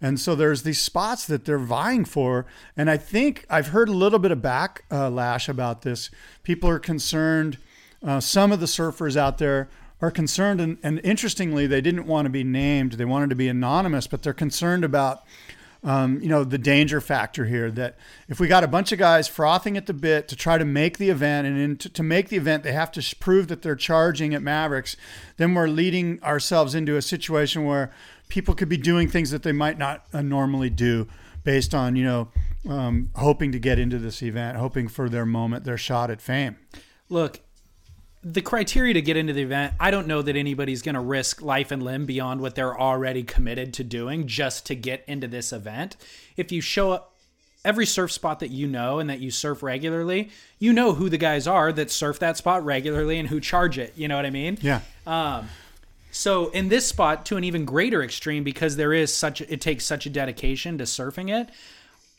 [0.00, 2.44] And so there's these spots that they're vying for.
[2.76, 6.10] And I think I've heard a little bit of backlash about this.
[6.42, 7.58] People are concerned.
[8.04, 9.68] Uh, some of the surfers out there
[10.00, 12.94] are concerned, and, and interestingly, they didn't want to be named.
[12.94, 15.22] They wanted to be anonymous, but they're concerned about
[15.84, 17.96] um, you know, the danger factor here that
[18.28, 20.98] if we got a bunch of guys frothing at the bit to try to make
[20.98, 23.74] the event, and in, to, to make the event, they have to prove that they're
[23.74, 24.96] charging at Mavericks,
[25.38, 27.92] then we're leading ourselves into a situation where
[28.28, 31.08] people could be doing things that they might not uh, normally do
[31.42, 32.28] based on, you know,
[32.68, 36.56] um, hoping to get into this event, hoping for their moment, their shot at fame.
[37.08, 37.40] Look,
[38.24, 41.42] the criteria to get into the event, I don't know that anybody's going to risk
[41.42, 45.52] life and limb beyond what they're already committed to doing just to get into this
[45.52, 45.96] event.
[46.36, 47.14] If you show up
[47.64, 51.18] every surf spot that you know and that you surf regularly, you know who the
[51.18, 53.92] guys are that surf that spot regularly and who charge it.
[53.96, 54.58] You know what I mean?
[54.60, 54.80] Yeah.
[55.06, 55.48] Um,
[56.12, 59.84] so in this spot, to an even greater extreme, because there is such it takes
[59.84, 61.50] such a dedication to surfing it.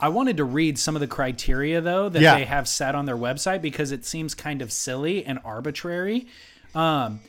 [0.04, 2.36] I wanted to read some of the criteria though that Yeah.
[2.36, 6.28] they have set on their website because it seems kind of silly and arbitrary.
[6.76, 7.22] Um,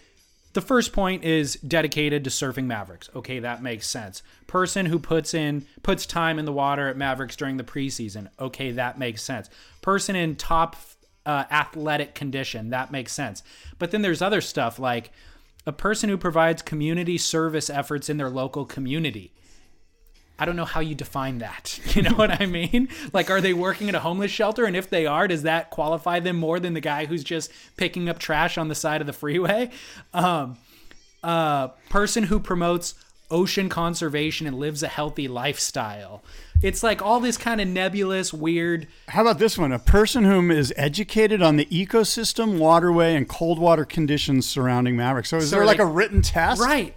[0.55, 3.09] the first point is dedicated to surfing Mavericks.
[3.15, 4.25] Okay, that makes sense.
[4.49, 8.29] Person who puts in puts time in the water at Mavericks during the preseason.
[8.41, 9.49] Okay, that makes sense.
[9.81, 10.75] Person in top
[11.27, 12.71] uh, athletic condition.
[12.71, 13.45] That makes sense.
[13.79, 15.13] But then there's other stuff like
[15.65, 19.33] a person who provides community service efforts in their local community.
[20.39, 21.79] I don't know how you define that.
[21.95, 22.89] You know what I mean?
[23.13, 24.65] Like, are they working at a homeless shelter?
[24.65, 28.09] And if they are, does that qualify them more than the guy who's just picking
[28.09, 29.71] up trash on the side of the freeway?
[30.13, 30.57] Um,
[31.23, 32.95] uh, person who promotes
[33.31, 36.23] ocean conservation and lives a healthy lifestyle.
[36.63, 38.87] It's like all this kind of nebulous, weird.
[39.09, 39.71] How about this one?
[39.73, 45.27] A person whom is educated on the ecosystem, waterway, and cold water conditions surrounding Maverick.
[45.27, 46.61] So is So there like like- a written test?
[46.61, 46.95] Right.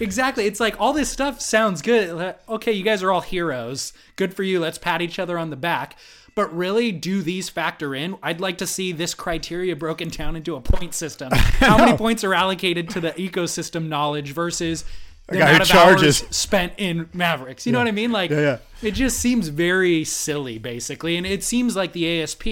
[0.00, 0.46] Exactly.
[0.46, 2.34] It's like all this stuff sounds good.
[2.48, 3.92] Okay, you guys are all heroes.
[4.16, 4.58] Good for you.
[4.60, 5.96] Let's pat each other on the back.
[6.34, 8.16] But really, do these factor in?
[8.22, 11.30] I'd like to see this criteria broken down into a point system.
[11.32, 14.84] How many points are allocated to the ecosystem knowledge versus
[15.26, 16.22] the guy who amount of charges.
[16.22, 17.66] hours spent in Mavericks?
[17.66, 18.12] You know what I mean?
[18.12, 18.58] Like, Yeah, yeah.
[18.80, 21.16] it just seems very silly, basically.
[21.16, 22.46] And it seems like the ASP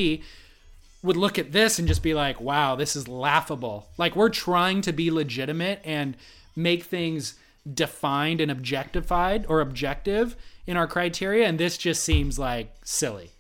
[1.03, 3.89] would look at this and just be like, wow, this is laughable.
[3.97, 6.17] Like, we're trying to be legitimate and
[6.59, 7.35] make things
[7.73, 11.47] defined and objectified or objective in our criteria.
[11.47, 13.31] And this just seems like silly.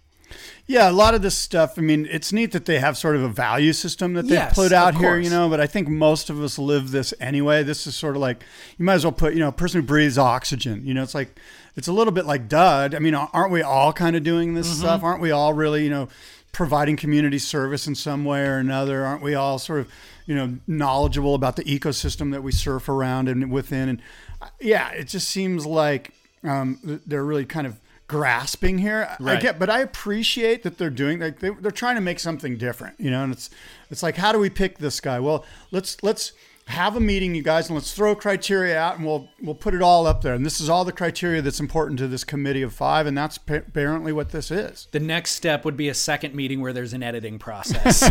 [0.66, 1.78] Yeah, a lot of this stuff.
[1.78, 4.54] I mean, it's neat that they have sort of a value system that they've Yes,
[4.54, 5.24] put out here, course.
[5.24, 5.48] you know.
[5.48, 7.62] But I think most of us live this anyway.
[7.62, 8.44] This is sort of like
[8.76, 10.84] you might as well put, you know, a person who breathes oxygen.
[10.86, 11.40] You know, it's like
[11.76, 12.94] it's a little bit like dud.
[12.94, 14.80] I mean, aren't we all kind of doing this Mm-hmm.
[14.80, 15.02] stuff?
[15.02, 16.08] Aren't we all really, you know,
[16.58, 19.04] providing community service in some way or another?
[19.04, 19.88] Aren't we all sort of,
[20.26, 23.88] you know, knowledgeable about the ecosystem that we surf around and within?
[23.88, 24.02] And
[24.42, 26.10] uh, yeah, it just seems like
[26.42, 29.08] um, they're really kind of grasping here.
[29.08, 29.40] I Right.
[29.40, 32.98] get, but I appreciate that they're doing like they, they're trying to make something different,
[32.98, 33.22] you know.
[33.22, 33.50] And it's
[33.88, 35.20] it's like, how do we pick this guy?
[35.20, 36.32] Well, let's let's
[36.68, 39.82] have a meeting, you guys, and let's throw criteria out, and we'll we'll put it
[39.82, 40.34] all up there.
[40.34, 43.38] And this is all the criteria that's important to this committee of five, and that's
[43.38, 44.86] pa- apparently what this is.
[44.92, 48.02] The next step would be a second meeting where there's an editing process.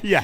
[0.02, 0.20] yeah,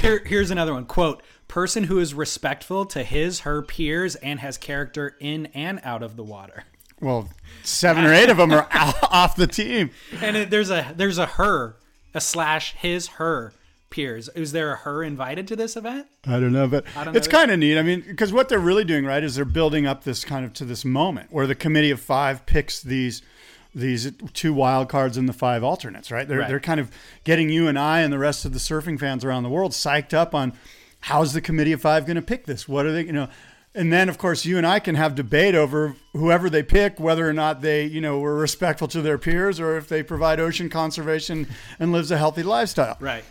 [0.00, 4.56] Here, here's another one quote person who is respectful to his her peers and has
[4.56, 6.64] character in and out of the water
[7.02, 7.28] well,
[7.64, 9.90] seven or eight of them are off the team.
[10.22, 11.76] and it, there's a there's a her
[12.14, 13.52] a slash his her
[13.92, 17.28] peers is there a her invited to this event I don't know, but don't it's
[17.28, 17.78] kind of neat.
[17.78, 20.52] I mean, because what they're really doing, right, is they're building up this kind of
[20.54, 23.22] to this moment where the committee of five picks these
[23.74, 26.26] these two wild cards and the five alternates, right?
[26.28, 26.48] They're Right.
[26.48, 26.90] they're kind of
[27.24, 30.12] getting you and I and the rest of the surfing fans around the world psyched
[30.12, 30.52] up on
[31.00, 32.68] how's the committee of five going to pick this?
[32.68, 33.28] What are they, you know?
[33.74, 37.26] And then, of course, you and I can have debate over whoever they pick, whether
[37.26, 40.68] or not they, you know, were respectful to their peers, or if they provide ocean
[40.68, 41.46] conservation
[41.80, 42.98] and lives a healthy lifestyle.
[43.00, 43.24] Right.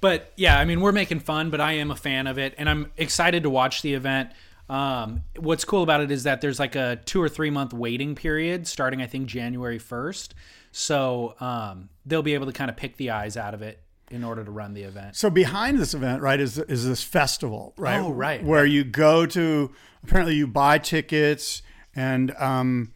[0.00, 2.68] But yeah, I mean, we're making fun, but I am a fan of it, and
[2.68, 4.30] I'm excited to watch the event.
[4.68, 8.14] Um, what's cool about it is that there's like a two or three month waiting
[8.14, 10.30] period starting, I think, January 1st.
[10.72, 14.24] So um, they'll be able to kind of pick the eyes out of it in
[14.24, 15.16] order to run the event.
[15.16, 18.00] So behind this event, right, is is this festival, right?
[18.00, 21.62] Oh, right, Where you go to apparently you buy tickets
[21.94, 22.92] and um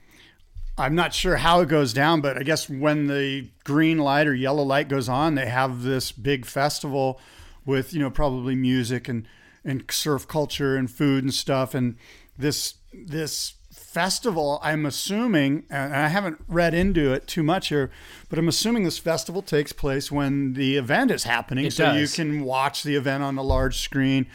[0.78, 4.35] I'm not sure how it goes down, but I guess when the green light or
[4.35, 7.20] yellow light goes on, they have this big festival
[7.66, 9.26] with, you know, probably music and
[9.64, 11.74] and surf culture and food and stuff.
[11.74, 11.96] And
[12.37, 17.90] this this festival i'm assuming and i haven't read into it too much here
[18.28, 21.66] but i'm assuming this festival takes place when the event is happening.
[21.66, 24.26] It so you can watch the event on a large screen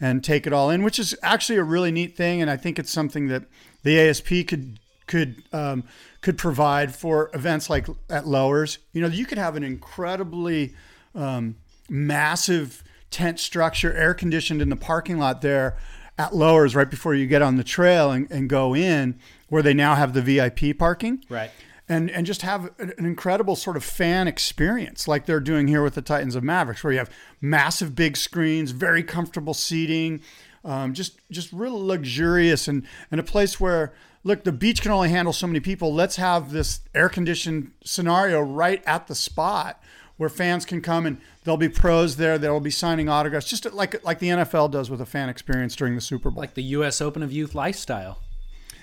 [0.00, 2.40] and take it all in which is actually a really neat thing.
[2.40, 3.44] And i think it's something that
[3.82, 5.84] the asp could could um,
[6.20, 10.74] could provide for events like at lowers you know you could have an incredibly
[11.14, 11.56] um,
[11.88, 12.82] massive
[13.14, 15.76] tent structure, air conditioned in the parking lot there
[16.18, 19.74] at Lowers right before you get on the trail and, and go in, where they
[19.74, 21.24] now have the VIP parking.
[21.28, 21.50] Right.
[21.88, 25.94] And, and just have an incredible sort of fan experience like they're doing here with
[25.94, 30.22] the Titans of Mavericks, where you have massive big screens, very comfortable seating,
[30.64, 33.92] um, just just real luxurious and, and a place where
[34.24, 35.94] look the beach can only handle so many people.
[35.94, 39.80] Let's have this air conditioned scenario right at the spot
[40.16, 43.70] where fans can come and there'll be pros there that will be signing autographs, just
[43.72, 46.40] like like the NFL does with a fan experience during the Super Bowl.
[46.40, 47.00] Like the U.S.
[47.00, 48.20] Open of Youth Lifestyle.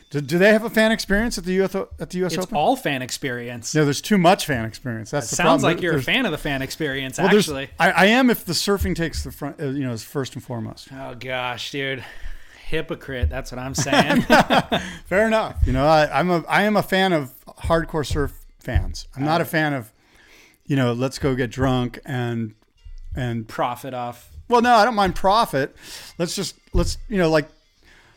[0.10, 2.58] do, do they have a fan experience at the US at the US It's Open?
[2.58, 3.74] all fan experience.
[3.74, 5.10] no, there's too much fan experience.
[5.12, 5.78] That's the Sounds problem.
[5.78, 7.70] like you're a fan of the fan experience, well, actually.
[7.80, 10.44] I, I am if the surfing takes the front, uh, you know, is first and
[10.44, 10.90] foremost.
[10.94, 12.04] Oh gosh, dude,
[12.72, 13.30] hypocrite.
[13.30, 14.22] That's what I'm saying.
[15.06, 15.58] Fair enough.
[15.66, 19.08] You know, I, I'm a I am a fan of hardcore surf fans.
[19.16, 19.52] I'm not a uh-huh.
[19.52, 19.92] fan of,
[20.66, 22.56] you know, let's go get drunk and
[23.16, 24.32] and Profit off.
[24.48, 25.76] well, no, I don't mind profit.
[26.18, 27.50] Let's just let's you know like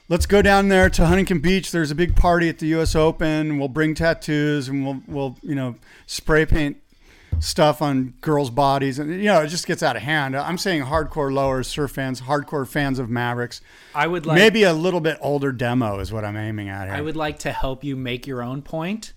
[0.08, 1.72] let's go down there to Huntington Beach.
[1.72, 2.94] There's a big party at the U.S.
[2.94, 3.58] Open.
[3.58, 5.74] We'll bring tattoos and we'll we'll you know
[6.06, 6.76] spray paint
[7.40, 10.36] stuff on girls' bodies and you know it just gets out of hand.
[10.36, 13.60] I'm saying hardcore lowers surf fans, hardcore fans of Mavericks.
[13.94, 14.36] I would like.
[14.36, 16.96] Maybe a little bit older demo is what I'm aiming at here.
[16.96, 19.12] I would like to help you make your own point,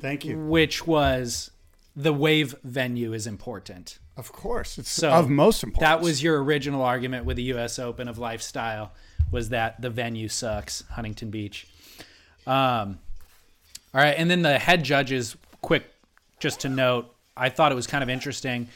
[0.00, 0.38] Thank you.
[0.38, 1.50] which was
[1.96, 3.98] the wave venue is important.
[4.16, 5.88] Of course, it's So of most importance.
[5.88, 7.78] That was your original argument with the U.S.
[7.78, 8.92] Open of lifestyle
[9.30, 11.66] was that the venue sucks, Huntington Beach.
[12.46, 12.98] Um,
[13.94, 15.36] all right, and then the head judges.
[15.62, 15.84] Quick,
[16.38, 18.68] just to note, I thought it was kind of interesting.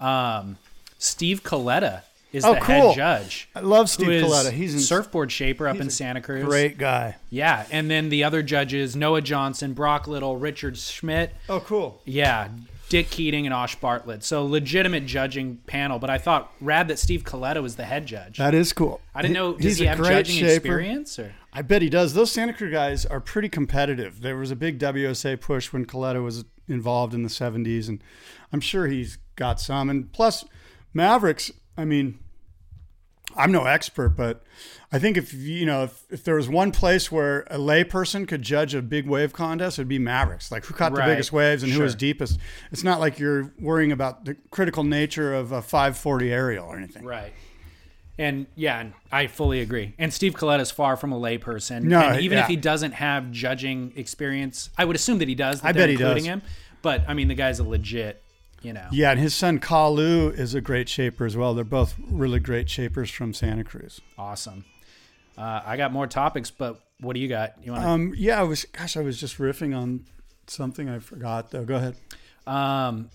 [0.00, 0.56] Um,
[0.98, 2.74] Steve Coletta is Oh, the cool.
[2.92, 3.48] head judge.
[3.54, 4.50] I love Steve Coletta.
[4.52, 6.44] He's a surfboard shaper up in Santa Cruz.
[6.44, 7.16] great guy.
[7.30, 11.34] Yeah, and then the other judges: Noah Johnson, Brock Little, Richard Schmidt.
[11.48, 12.00] Oh, cool.
[12.04, 12.48] Yeah,
[12.88, 14.22] Dick Keating and Osh Bartlett.
[14.24, 15.98] So legitimate judging panel.
[15.98, 18.38] But I thought rad that Steve Coletta was the head judge.
[18.38, 19.00] That is cool.
[19.14, 19.54] I didn't know.
[19.56, 20.54] He- Does he have judging shaper.
[20.54, 21.18] experience?
[21.18, 22.14] Or I bet he does.
[22.14, 24.22] Those Santa Cruz guys are pretty competitive.
[24.22, 28.02] There was a big WSA push when Coletta was involved in the 70s, and
[28.52, 29.88] I'm sure he's got some.
[29.90, 30.44] And plus,
[30.94, 32.18] Mavericks, I mean,
[33.36, 34.42] I'm no expert, but
[34.92, 38.42] I think if you know if, if there was one place where a layperson could
[38.42, 40.52] judge a big wave contest, it'd be Mavericks.
[40.52, 41.06] Like who caught Right.
[41.06, 42.38] the biggest waves and who was deepest.
[42.70, 47.04] It's not like you're worrying about the critical nature of a 540 aerial or anything.
[47.04, 47.32] right.
[48.18, 49.94] And yeah, and I fully agree.
[49.98, 51.84] And Steve Coletta is far from a layperson.
[51.84, 52.44] No, and even yeah.
[52.44, 55.62] if he doesn't have judging experience, I would assume that he does.
[55.62, 56.24] That I bet he does.
[56.24, 56.42] him.
[56.82, 58.22] But I mean, the guy's a legit.
[58.60, 58.86] You know.
[58.92, 61.52] Yeah, and his son Kalu is a great shaper as well.
[61.52, 64.00] They're both really great shapers from Santa Cruz.
[64.16, 64.64] Awesome.
[65.36, 67.54] Uh, I got more topics, but what do you got?
[67.64, 67.88] You want to?
[67.88, 68.64] Um, yeah, I was.
[68.66, 70.04] Gosh, I was just riffing on
[70.46, 71.50] something I forgot.
[71.50, 71.96] Though, go ahead.
[72.46, 73.10] Um,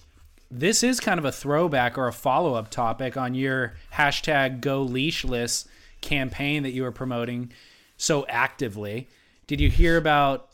[0.50, 4.86] this is kind of a throwback or a follow up topic on your hashtag Go
[4.86, 5.68] Leashless
[6.02, 7.52] campaign that you were promoting
[7.98, 9.08] so actively.
[9.48, 10.50] Did you hear about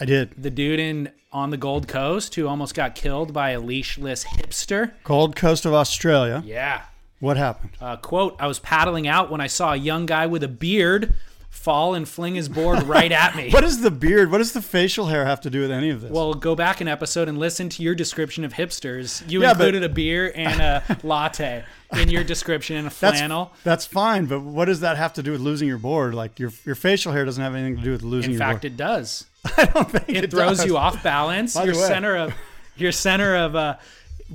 [0.00, 0.32] I did.
[0.36, 4.92] the dude in on the Gold Coast who almost got killed by a leashless hipster?
[5.04, 6.42] Gold Coast of Australia.
[6.44, 6.82] Yeah.
[7.20, 7.72] What happened?
[7.80, 11.14] Uh, quote, I was paddling out when I saw a young guy with a beard
[11.50, 13.50] fall and fling his board right at me.
[13.52, 14.30] What does the beard?
[14.30, 16.10] What does the facial hair have to do with any of this?
[16.10, 19.28] Well, go back an episode and listen to your description of hipsters.
[19.30, 21.64] You Yeah, but- included a beer and a latte
[21.96, 23.52] in your description and a flannel.
[23.64, 26.14] that's fine, but what does that have to do with losing your board?
[26.14, 28.62] Like your your facial hair doesn't have anything to do with losing your In fact,
[28.62, 28.72] board.
[28.72, 29.24] it does.
[29.56, 30.66] I don't think It, throws does.
[30.66, 31.54] you off balance.
[31.54, 32.34] By your center of
[32.76, 33.76] your center of uh,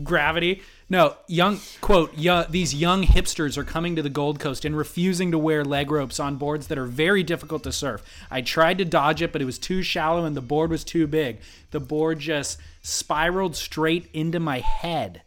[0.04, 0.64] gravity.
[0.90, 2.16] No, young quote.
[2.16, 6.20] These young hipsters are coming to the Gold Coast and refusing to wear leg ropes
[6.20, 8.04] on boards that are very difficult to surf.
[8.30, 11.08] I tried to dodge it, but it was too shallow and the board was too
[11.08, 11.40] big.
[11.72, 15.24] The board just spiraled straight into my head.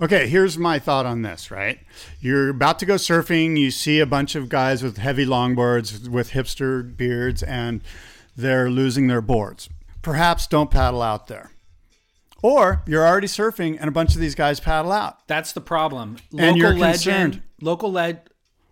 [0.00, 1.78] Okay, here's my thought on this, right?
[2.20, 6.32] You're about to go surfing, you see a bunch of guys with heavy longboards with
[6.32, 7.82] hipster beards, and
[8.36, 9.70] they're losing their boards.
[10.02, 11.52] Perhaps don't paddle out there.
[12.42, 15.26] Or you're already surfing and a bunch of these guys paddle out.
[15.28, 16.16] That's the problem.
[16.36, 17.42] And you're legend, concerned.
[17.60, 18.22] local led,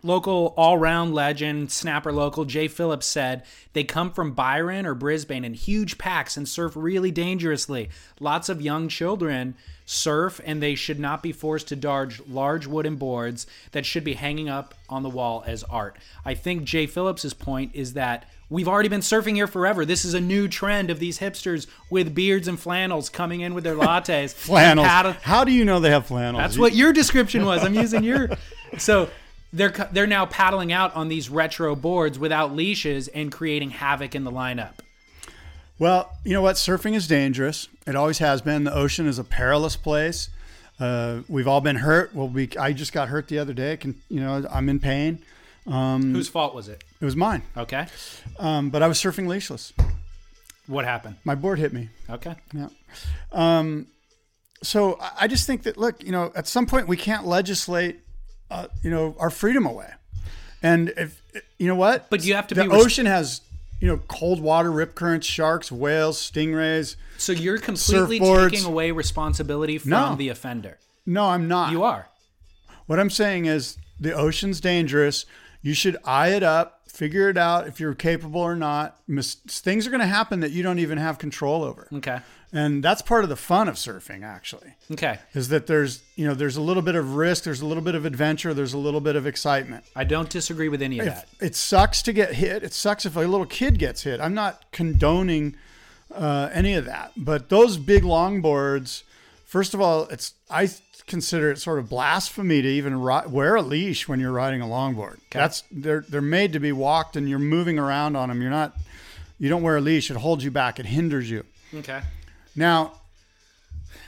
[0.03, 5.55] local all-round legend, snapper local Jay Phillips said they come from Byron or Brisbane in
[5.55, 7.91] huge packs and surf really dangerously.
[8.19, 9.55] Lots of young children
[9.85, 14.15] surf and they should not be forced to dodge large wooden boards that should be
[14.15, 15.99] hanging up on the wall as art.
[16.25, 19.85] I think Jay Phillips's point is that We've already been surfing here forever.
[19.87, 23.63] This is a new trend of these hipsters with beards and flannels coming in with
[23.65, 24.35] their lattes.
[24.35, 24.87] Flannels.
[24.89, 26.43] Paddle- How do you know they have flannels?
[26.43, 27.63] that's what your description was.
[27.65, 28.29] I'm using your.
[28.79, 29.09] So
[29.53, 34.25] they're they're now paddling out on these retro boards without leashes and creating havoc in
[34.25, 34.73] the lineup.
[35.79, 36.57] Well, you know what?
[36.57, 37.69] Surfing is dangerous.
[37.87, 38.65] It always has been.
[38.65, 40.29] The ocean is a perilous place.
[40.79, 42.15] Uh, we've all been hurt.
[42.15, 43.73] Well, we I just got hurt the other day.
[43.73, 45.21] I can you know I'm in pain.
[45.67, 46.83] Whose fault was it?
[47.01, 47.87] It was mine, Okay.
[48.39, 49.73] um, but I was surfing leashless.
[50.67, 51.17] What happened?
[51.25, 51.89] My board hit me.
[52.11, 52.35] Okay.
[52.53, 52.69] Yeah.
[53.33, 53.87] Um,
[54.63, 58.01] so I- just think that look, you know, at some point we can't legislate,
[58.51, 59.91] uh, you know, our freedom away.
[60.63, 61.23] And if
[61.59, 63.41] you know what, But you have to the ocean has,
[63.81, 66.97] you know, cold water, rip currents, sharks, whales, stingrays.
[67.17, 68.51] So you're completely Surfboards.
[68.51, 70.15] taking away responsibility from No.
[70.17, 70.79] the offender.
[71.07, 71.73] No, I'm not.
[71.73, 72.09] You are.
[72.87, 75.25] What I'm saying is the ocean's dangerous.
[75.63, 78.97] You should eye it up, figure it out if you're capable or not.
[79.07, 81.89] Mis- things are going to happen that you don't even have control over.
[81.93, 82.21] Okay.
[82.53, 84.75] And that's part of the fun of surfing actually.
[84.91, 85.19] Okay.
[85.35, 87.95] Is that there's, you know, there's a little bit of risk, there's a little bit
[87.95, 89.85] of adventure, there's a little bit of excitement.
[89.95, 91.29] I don't disagree with any of If that.
[91.41, 92.63] it sucks to get hit.
[92.65, 94.21] It sucks if a little kid gets hit.
[94.21, 95.55] I'm not condoning
[96.13, 99.05] uh, any of that, but those big longboards,
[99.45, 100.69] first of all, it's I
[101.11, 104.67] consider it sort of blasphemy to even ri- wear a leash when you're riding a
[104.67, 105.19] longboard.
[105.31, 108.41] That's they're they're made to be walked, and you're moving around on them.
[108.41, 108.75] You're not.
[109.39, 110.11] You don't wear a leash.
[110.11, 110.79] It holds you back.
[110.79, 111.45] It hinders you.
[111.75, 112.01] Okay.
[112.55, 112.93] Now,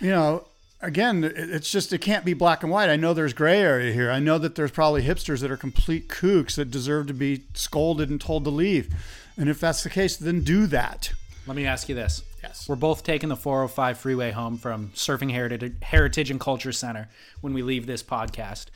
[0.00, 0.46] you know,
[0.80, 2.88] again, it's just it can't be black and white.
[2.88, 4.11] I know there's gray area here.
[4.11, 8.11] I know that there's probably hipsters that are complete kooks that deserve to be scolded
[8.11, 8.94] and told to leave.
[9.36, 11.12] And if that's the case, then do that.
[11.46, 12.22] Let me ask you this.
[12.43, 12.68] Yes.
[12.68, 17.09] We're both taking the 405 freeway home from Surfing Heritage, Heritage and Culture Center
[17.40, 18.66] when we leave this podcast.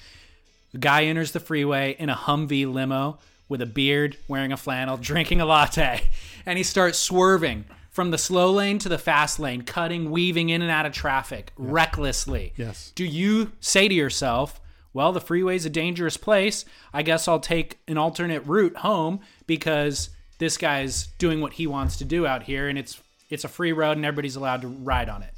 [0.72, 4.96] The guy enters the freeway in a Humvee limo with a beard, wearing a flannel,
[5.00, 6.10] drinking a latte,
[6.44, 10.60] and he starts swerving from the slow lane to the fast lane, cutting, weaving in
[10.60, 12.52] and out of traffic recklessly.
[12.56, 12.92] Yes.
[12.94, 14.60] Do you say to yourself,
[14.92, 16.64] well, the freeway's a dangerous place.
[16.92, 21.96] I guess I'll take an alternate route home because this guy's doing what he wants
[21.96, 23.00] to do out here and it's
[23.30, 25.32] it's a free road and everybody's allowed to ride on it.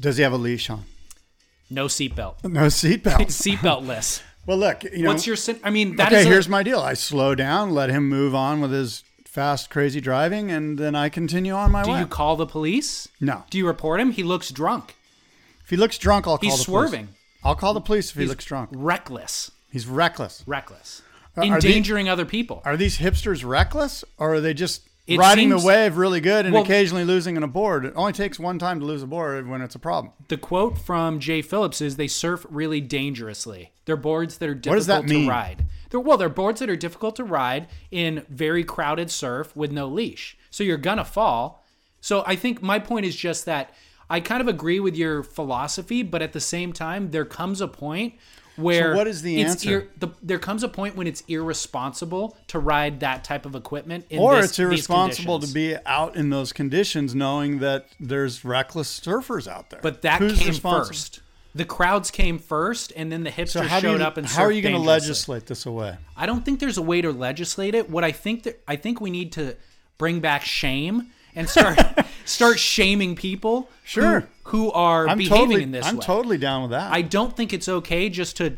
[0.00, 0.84] Does he have a leash on?
[1.70, 2.36] No seatbelt.
[2.44, 3.26] No seatbelt.
[3.28, 4.22] Seatbeltless.
[4.46, 5.08] well, look, you know.
[5.10, 6.80] What's your sin- I mean, that is okay, a- here's my deal.
[6.80, 11.08] I slow down, let him move on with his fast, crazy driving, and then I
[11.10, 11.96] continue on my Do way.
[11.96, 13.08] Do you call the police?
[13.20, 13.44] no.
[13.50, 14.12] Do you report him?
[14.12, 14.96] He looks drunk.
[15.64, 16.90] If he looks drunk, I'll call He's the police.
[16.90, 17.08] swerving.
[17.44, 18.70] I'll call the police if he looks drunk.
[18.72, 19.50] Reckless.
[19.70, 20.42] He's reckless.
[20.46, 21.02] Reckless.
[21.36, 22.62] Endangering other people.
[22.64, 26.44] Are these hipsters reckless, or are they just It riding seems- the wave really good
[26.44, 27.86] and Well- occasionally losing an board?
[27.86, 30.12] It only takes one time to lose a board when it's a problem.
[30.28, 33.72] The quote from Jay Phillips is they surf really dangerously.
[33.86, 35.64] They're boards that are difficult that to ride.
[35.88, 39.86] They're well, they're boards that are difficult to ride in very crowded surf with no
[39.88, 40.36] leash.
[40.50, 41.64] So you're gonna fall.
[42.02, 43.74] So I think my point is just that
[44.10, 47.68] I kind of agree with your philosophy, but at the same time, there comes a
[47.68, 48.14] point
[48.58, 49.88] where what is the it's answer?
[49.98, 54.06] the, there comes a point when it's irresponsible to ride that type of equipment.
[54.10, 59.00] In Or this- it's irresponsible to be out in those conditions knowing that there's reckless
[59.00, 59.80] surfers out there.
[59.82, 61.20] But that Who's came first.
[61.54, 64.52] The crowds came first, and then the hipsters So showed you, up and how are
[64.52, 65.96] you going to legislate this away?
[66.16, 67.90] I don't think there's a way to legislate it.
[67.90, 69.56] What I think that I think we need to
[69.96, 71.78] bring back shame and start
[72.24, 74.20] start shaming people Sure.
[74.20, 75.90] who, who are I'm behaving totally, in this way.
[75.90, 76.02] I'm way.
[76.04, 76.92] totally down with that.
[76.92, 78.56] I don't think it's okay just to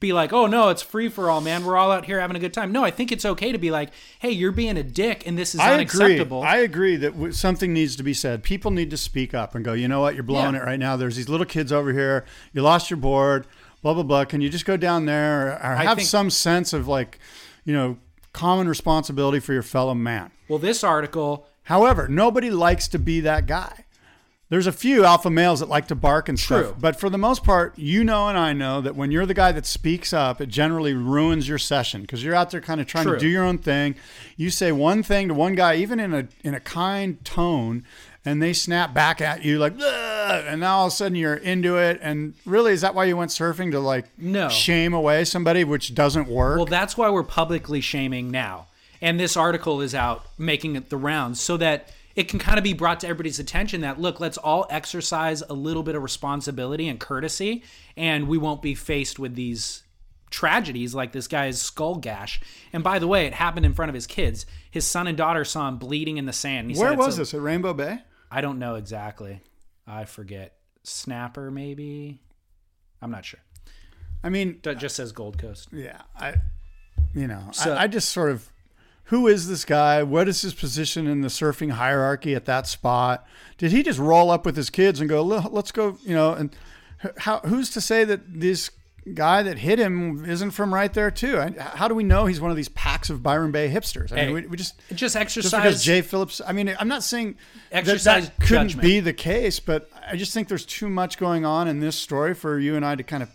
[0.00, 1.64] be like, "Oh no, it's free for all, man.
[1.64, 3.70] We're all out here having a good time." No, I think it's okay to be
[3.70, 6.50] like, "Hey, you're being a dick and this is I unacceptable." agree.
[6.50, 8.42] I agree that w- something needs to be said.
[8.42, 10.62] People need to speak up and go, you know what, you're blowing Yeah.
[10.62, 10.96] it right now.
[10.96, 12.24] There's these little kids over here.
[12.52, 13.46] You lost your board,
[13.82, 14.24] blah, blah, blah.
[14.26, 17.18] Can you just go down there or, or have think- some sense of like,
[17.64, 17.96] you know,
[18.32, 20.30] common responsibility for your fellow man?
[20.48, 23.83] well, this article However, nobody likes to be that guy.
[24.54, 26.66] There's a few alpha males that like to bark and True.
[26.66, 29.34] stuff, but for the most part, you know and I know that when you're the
[29.34, 32.86] guy that speaks up, it generally ruins your session because you're out there kind of
[32.86, 33.14] trying True.
[33.14, 33.96] to do your own thing.
[34.36, 37.82] You say one thing to one guy, even in a in a kind tone,
[38.24, 41.34] and they snap back at you like, "Ugh," and now all of a sudden you're
[41.34, 41.98] into it.
[42.00, 44.48] And really, is that why you went surfing to like No.
[44.50, 46.58] shame away somebody, which doesn't work?
[46.58, 48.66] Well, that's why we're publicly shaming now.
[49.02, 52.64] And this article is out making it the rounds so that it can kind of
[52.64, 56.88] be brought to everybody's attention that look, let's all exercise a little bit of responsibility
[56.88, 57.62] and courtesy,
[57.96, 59.82] and we won't be faced with these
[60.30, 62.40] tragedies like this guy's skull gash.
[62.72, 64.46] And by the way, it happened in front of his kids.
[64.70, 66.70] His son and daughter saw him bleeding in the sand.
[66.70, 67.98] He Where was a- this at Rainbow Bay?
[68.30, 69.42] I don't know exactly.
[69.86, 70.56] I forget.
[70.82, 72.20] Snapper, maybe?
[73.00, 73.40] I'm not sure.
[74.24, 75.68] I mean, It just says Gold Coast.
[75.72, 76.34] Yeah, I,
[77.14, 78.50] you know, So- I, I just sort of,
[79.08, 80.02] who is this guy?
[80.02, 83.26] What is his position in the surfing hierarchy at that spot?
[83.58, 86.54] Did he just roll up with his kids and go, let's go, you know, and
[87.18, 88.70] how, who's to say that this
[89.12, 91.38] guy that hit him isn't from right there too?
[91.38, 94.10] I, how do we know he's one of these packs of Byron Bay hipsters?
[94.10, 95.50] I Hey, mean, we, we just, Just just exercise.
[95.62, 97.36] because Jay Phillips, I mean, I'm not saying
[97.70, 98.82] that Exercise that couldn't judgment.
[98.82, 102.32] be the case, but I just think there's too much going on in this story
[102.34, 103.28] for you and I to kind of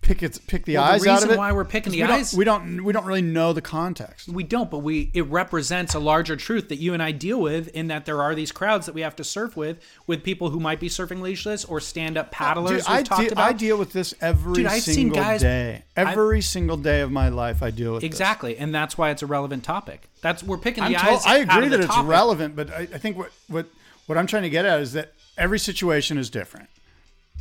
[0.00, 1.38] pick it, pick the Well, eyes the out of it.
[1.38, 4.28] why we're picking the we don't- eyes- we don't we don't really know the context.
[4.28, 7.68] We don't, but we it represents a larger truth that you and I deal with
[7.68, 10.60] in that there are these crowds that we have to surf with, with people who
[10.60, 12.84] might be surfing leashless or stand up paddlers.
[12.84, 13.48] Dude, I, talked de- about.
[13.48, 15.82] I deal with this every Dude, I've seen guys- day.
[15.96, 18.08] Every single day of my life, I deal with this.
[18.08, 20.08] exactly, and that's why it's a relevant topic.
[20.22, 21.26] That's we're picking the told- eyes.
[21.26, 22.08] I agree that it's topic.
[22.08, 23.66] relevant, but I, I think what, what
[24.06, 26.68] what I'm trying to get at is that every situation is different,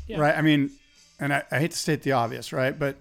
[0.08, 0.20] Yeah.
[0.20, 0.36] right?
[0.38, 0.72] I mean,
[1.20, 2.78] and I, I hate to state the obvious, right?
[2.78, 2.98] But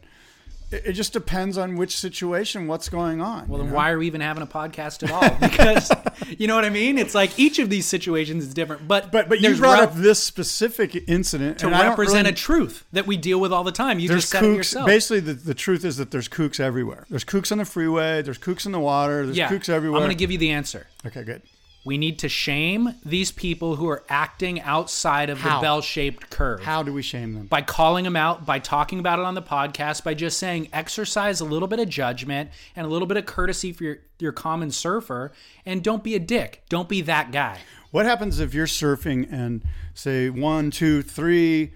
[0.71, 3.47] it, it just depends on which situation, what's going on.
[3.49, 3.77] Well, then know?
[3.77, 5.37] why are we even having a podcast at all?
[5.41, 5.91] Because
[6.39, 6.99] you know what I mean.
[6.99, 9.95] It's like each of these situations is different, but But but you brought rep- up
[9.95, 13.99] this specific incident to represent really- a truth that we deal with all the time.
[13.99, 14.57] You just said it kooks.
[14.57, 14.87] yourself.
[14.87, 17.07] Basically, the, the truth is that there's kooks everywhere.
[17.11, 18.23] There's kooks on the freeway.
[18.23, 19.25] There's kooks in the water.
[19.25, 19.99] There's yeah, kooks everywhere.
[19.99, 20.87] I'm going to give you the answer.
[21.07, 21.43] okay, good.
[21.87, 25.59] We need to shame these people who are acting outside of How?
[25.59, 26.65] the bell-shaped curve.
[26.65, 27.47] How do we shame them?
[27.47, 31.41] by calling them out, by talking about it on the podcast, by just saying exercise
[31.41, 34.73] a little bit of judgment and a little bit of courtesy for your, your common
[34.73, 35.31] surfer,
[35.65, 36.65] and don't be a dick.
[36.69, 37.61] Don't be that guy.
[37.93, 39.63] What happens if you're surfing and
[39.95, 41.73] say one, two, three,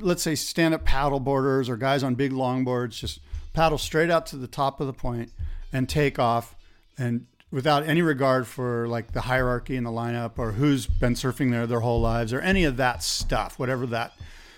[0.00, 3.20] let's say stand up paddle boarders or guys on big longboards just
[3.54, 5.32] paddle straight out to the top of the point
[5.72, 6.54] and take off
[6.98, 11.50] and without any regard for like the hierarchy in the lineup or who's been surfing
[11.50, 14.12] there their whole lives or any of that stuff, whatever that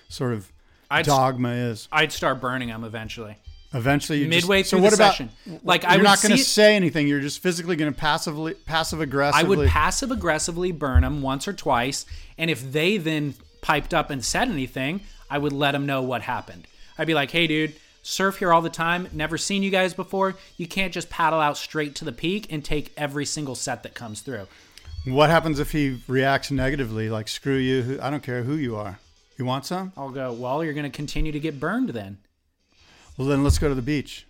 [0.09, 0.51] sort of
[0.91, 1.89] I'd- dogma is.
[1.93, 3.37] I'd start burning them eventually.
[3.75, 5.31] Eventually, you Midway just, through so what the about, session.
[5.63, 7.07] Like, you're I am not going to say anything.
[7.07, 9.45] You're just physically going to passively, passive aggressively.
[9.45, 12.07] I would passive aggressively burn them once or twice,
[12.39, 16.23] and if they then piped up and said anything, I would let them know what
[16.23, 16.67] happened.
[16.97, 19.09] I'd be like, "Hey, dude, surf here all the time.
[19.13, 20.37] Never seen you guys before.
[20.57, 23.95] You can't just paddle out straight to the peak and take every single set that
[23.95, 24.47] comes through."
[25.05, 27.09] What happens if he reacts negatively?
[27.09, 27.99] Like, screw you.
[28.03, 28.99] I don't care who you are.
[29.39, 29.93] You want some?
[29.97, 32.19] I'll go, "Well, you're going to continue to get burned then."
[33.17, 34.27] Well, then let's go to the beach.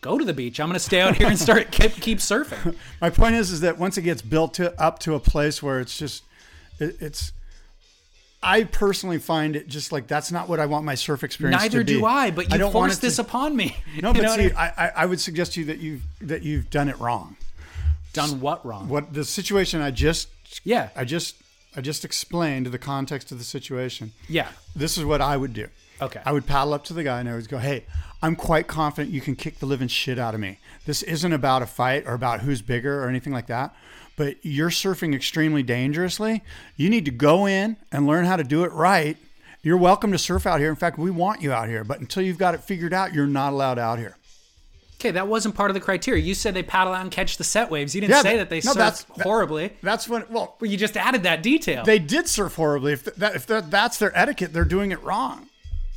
[0.00, 0.60] Go to the beach.
[0.60, 2.76] I'm going to stay out here and start keep, keep surfing.
[3.00, 5.80] My point is, is that once it gets built to, up to a place where
[5.80, 6.22] it's just,
[6.78, 7.32] it, it's,
[8.42, 11.80] I personally find it just like that's not what I want my surf experience Neither
[11.80, 11.92] to be.
[11.94, 13.76] Neither do I, but you don't want forced it to- this upon me.
[14.02, 16.70] No, but see, I- I, I, I would suggest to you that you've that you've
[16.70, 17.36] done it wrong.
[18.12, 18.88] done what wrong?
[18.88, 20.28] What the situation I just
[20.64, 20.90] Yeah.
[20.94, 21.36] I just
[21.76, 24.12] I just explained the context of the situation.
[24.28, 24.48] Yeah.
[24.74, 25.68] This is what I would do.
[26.00, 26.20] Okay.
[26.24, 27.84] I would paddle up to the guy and I would go, "Hey,
[28.22, 30.58] I'm quite confident you can kick the living shit out of me.
[30.86, 33.74] This isn't about a fight or about who's bigger or anything like that.
[34.18, 36.42] But you're surfing extremely dangerously.
[36.76, 39.16] You need to go in and learn how to do it right.
[39.62, 40.68] You're welcome to surf out here.
[40.70, 41.84] In fact, we want you out here.
[41.84, 44.16] But until you've got it figured out, you're not allowed out here."
[44.96, 46.20] Okay, that wasn't part of the criteria.
[46.20, 47.94] You said they paddle out and catch the set waves.
[47.94, 49.70] You didn't Yeah, say that they no, surf that's- that- horribly.
[49.80, 51.84] That's when well, Well, you just added that detail.
[51.84, 52.94] they did surf horribly.
[52.94, 55.46] If that, if that, that's their etiquette, they're doing it wrong.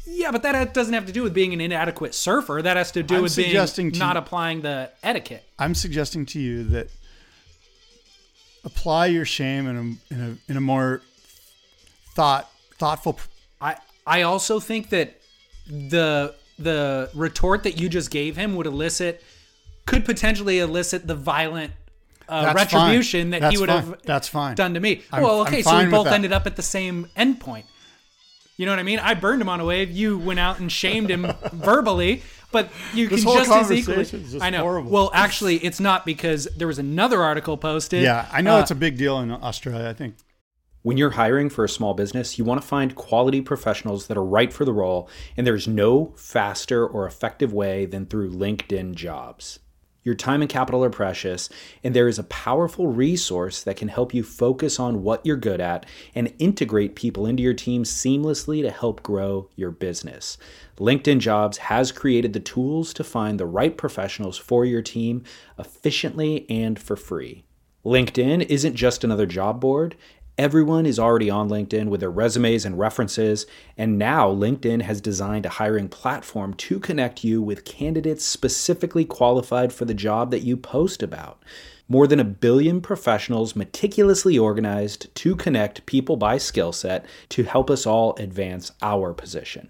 [0.05, 2.61] yeah, but that doesn't have to do with being an inadequate surfer.
[2.61, 5.43] That has to do I'm with being not applying the etiquette.
[5.57, 6.89] I'm suggesting to you that
[8.63, 9.75] apply your shame in
[10.09, 11.01] a in a in a more
[12.13, 13.19] thought thoughtful.
[13.59, 15.19] I I also think that
[15.67, 19.23] the the retort that you just gave him would elicit
[19.85, 21.73] could potentially elicit the violent
[22.29, 22.81] uh, That's fine.
[22.83, 23.83] retribution that That's he would fine.
[23.83, 24.55] have That's fine.
[24.55, 25.01] done to me.
[25.11, 27.63] I'm- well, okay, so we both ended up at the same endpoint.
[28.57, 28.99] You know what I mean?
[28.99, 29.89] I burned him on a wave.
[29.89, 32.21] You went out and shamed him verbally,
[32.51, 33.95] but you This can whole just as equally.
[33.95, 34.61] conversation is just I know.
[34.61, 34.91] horrible.
[34.91, 38.03] Well, actually, it's not because there was another article posted.
[38.03, 39.87] Yeah, I know Uh, it's a big deal in Australia.
[39.89, 40.15] I think
[40.83, 44.23] When you're hiring for a small business, you want to find quality professionals that are
[44.23, 49.59] right for the role, and there's no faster or effective way than through LinkedIn jobs.
[50.03, 51.47] Your time and capital are precious,
[51.83, 55.61] and there is a powerful resource that can help you focus on what you're good
[55.61, 55.85] at
[56.15, 60.39] and integrate people into your team seamlessly to help grow your business.
[60.81, 65.23] LinkedIn Jobs has created the tools to find the right professionals for your team
[65.59, 67.43] efficiently and for free.
[67.85, 69.95] LinkedIn isn't just another job board.
[70.39, 73.45] Everyone is already on LinkedIn with their resumes and references,
[73.77, 79.71] and now LinkedIn has designed a hiring platform to connect you with candidates specifically qualified
[79.71, 81.43] for the job that you post about.
[81.87, 87.69] More than a billion professionals meticulously organized to connect people by skill set to help
[87.69, 89.69] us all advance our position.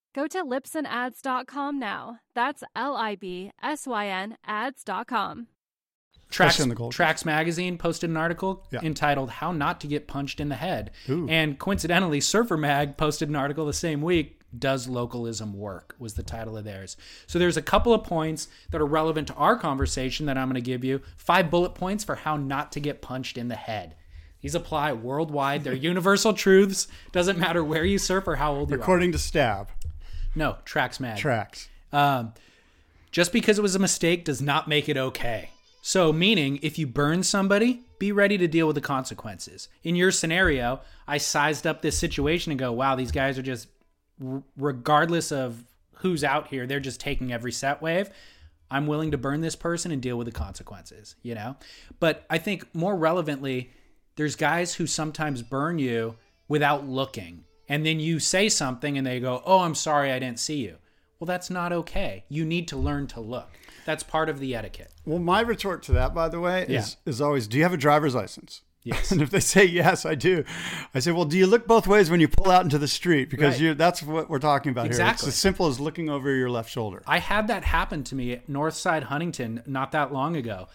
[0.13, 2.19] Go to libsynads.com now.
[2.35, 5.47] That's L I B S Y N ads.com.
[6.29, 8.79] Tracks, Especially in the Gold Tracks Magazine posted an article Yeah.
[8.83, 10.91] entitled How Not to Get Punched in the Head.
[11.09, 11.27] Ooh.
[11.29, 14.37] And coincidentally, Surfer Mag posted an article the same week.
[14.57, 15.95] Does localism work?
[15.99, 16.95] Was the title of theirs.
[17.27, 20.55] So there's a couple of points that are relevant to our conversation that I'm going
[20.55, 21.01] to give you.
[21.17, 23.95] Five bullet points for how not to get punched in the head.
[24.41, 25.63] These apply worldwide.
[25.63, 26.87] They're universal truths.
[27.11, 28.79] Doesn't matter where you surf or how old you are.
[28.79, 29.69] According to Stab
[30.35, 31.17] No, Tracks Mag.
[31.17, 31.69] tracks.
[31.91, 32.33] Um,
[33.11, 35.49] just because it was a mistake does not make it okay.
[35.81, 39.67] So, meaning if you burn somebody, be ready to deal with the consequences.
[39.83, 43.67] In your scenario, I sized up this situation and go, wow, these guys are just,
[44.57, 45.63] regardless of
[45.95, 48.09] who's out here, they're just taking every set wave.
[48.69, 51.57] I'm willing to burn this person and deal with the consequences, you know?
[51.99, 53.71] But I think more relevantly,
[54.15, 56.15] there's guys who sometimes burn you
[56.47, 57.43] without looking.
[57.71, 60.75] And then you say something and they go, oh, I'm sorry, I didn't see you.
[61.19, 62.25] Well, that's not okay.
[62.27, 63.47] You need to learn to look.
[63.85, 64.91] That's part of the etiquette.
[65.05, 66.69] Well, my retort to that, by the way, is
[67.05, 67.09] Yeah.
[67.11, 68.61] is always, do you have a driver's license?
[68.83, 69.11] Yes.
[69.13, 70.43] And if they say yes, I do,
[70.93, 73.29] I say, well, do you look both ways when you pull out into the street?
[73.29, 73.77] Because Right.
[73.77, 74.91] that's what we're talking about here.
[74.91, 75.27] Exactly.
[75.29, 77.01] It's as simple as looking over your left shoulder.
[77.07, 80.67] I had that happen to me at Northside Huntington not that long ago.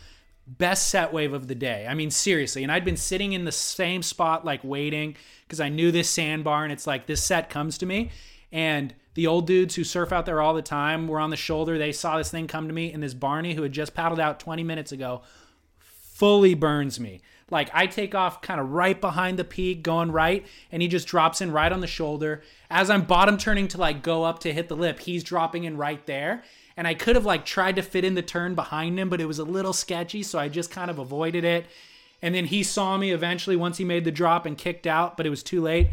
[0.47, 1.86] Best set wave of the day.
[1.88, 2.62] I mean, seriously.
[2.62, 6.62] And I'd been sitting in the same spot, like waiting, because I knew this sandbar,
[6.62, 8.11] and it's like this set comes to me.
[8.53, 11.78] And the old dudes who surf out there all the time were on the shoulder.
[11.78, 14.38] They saw this thing come to me, and this Barney who had just paddled out
[14.38, 15.22] 20 minutes ago
[15.78, 17.20] fully burns me.
[17.51, 21.07] Like I take off kind of right behind the peak, going right, and he just
[21.07, 22.42] drops in right on the shoulder.
[22.70, 25.76] As I'm bottom turning to like go up to hit the lip, he's dropping in
[25.76, 26.42] right there.
[26.77, 29.27] And I could have like tried to fit in the turn behind him, but it
[29.27, 31.66] was a little sketchy, so I just kind of avoided it.
[32.22, 35.27] And then he saw me eventually once he made the drop and kicked out, but
[35.27, 35.89] it was too late.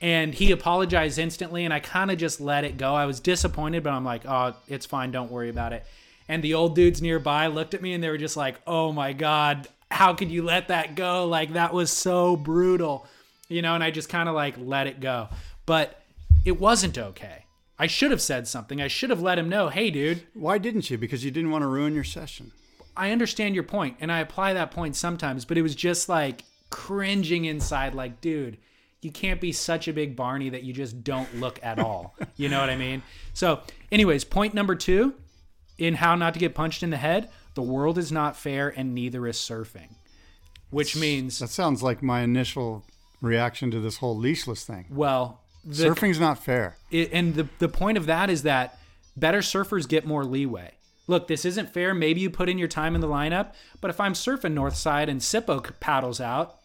[0.00, 2.94] And he apologized instantly, and I kind of just let it go.
[2.94, 5.84] I was disappointed, but I'm like, oh, it's fine, don't worry about it.
[6.28, 9.12] And the old dudes nearby looked at me and they were just like, oh my
[9.12, 11.26] God, how could you let that go?
[11.26, 13.06] Like, that was so brutal,
[13.48, 13.74] you know?
[13.74, 15.28] And I just kind of like let it go.
[15.66, 16.00] But
[16.44, 17.39] it wasn't okay.
[17.80, 18.82] I should have said something.
[18.82, 20.98] I should have let him know, hey, dude, Why didn't you?
[20.98, 22.52] Because you didn't want to ruin your session.
[22.94, 26.44] I understand your point, and I apply that point sometimes, but it was just like
[26.68, 28.58] cringing inside, like, dude,
[29.00, 32.14] you can't be such a big Barney that you just don't look at all.
[32.36, 33.02] you know what I mean?
[33.32, 33.60] So,
[33.90, 35.14] anyways, point number two
[35.78, 38.94] in how not to get punched in the head the world is not fair, and
[38.94, 39.94] neither is surfing,
[40.68, 42.84] which means, That sounds like my initial
[43.22, 44.86] reaction to this whole leashless thing.
[44.90, 46.76] well, the, Surfing's not fair.
[46.90, 48.78] it, and the the point of that is that
[49.16, 50.72] better surfers get more leeway.
[51.06, 51.92] Look, this isn't fair.
[51.92, 55.20] Maybe you put in your time in the lineup, but if I'm surfing Northside and
[55.20, 56.56] Sippo paddles out,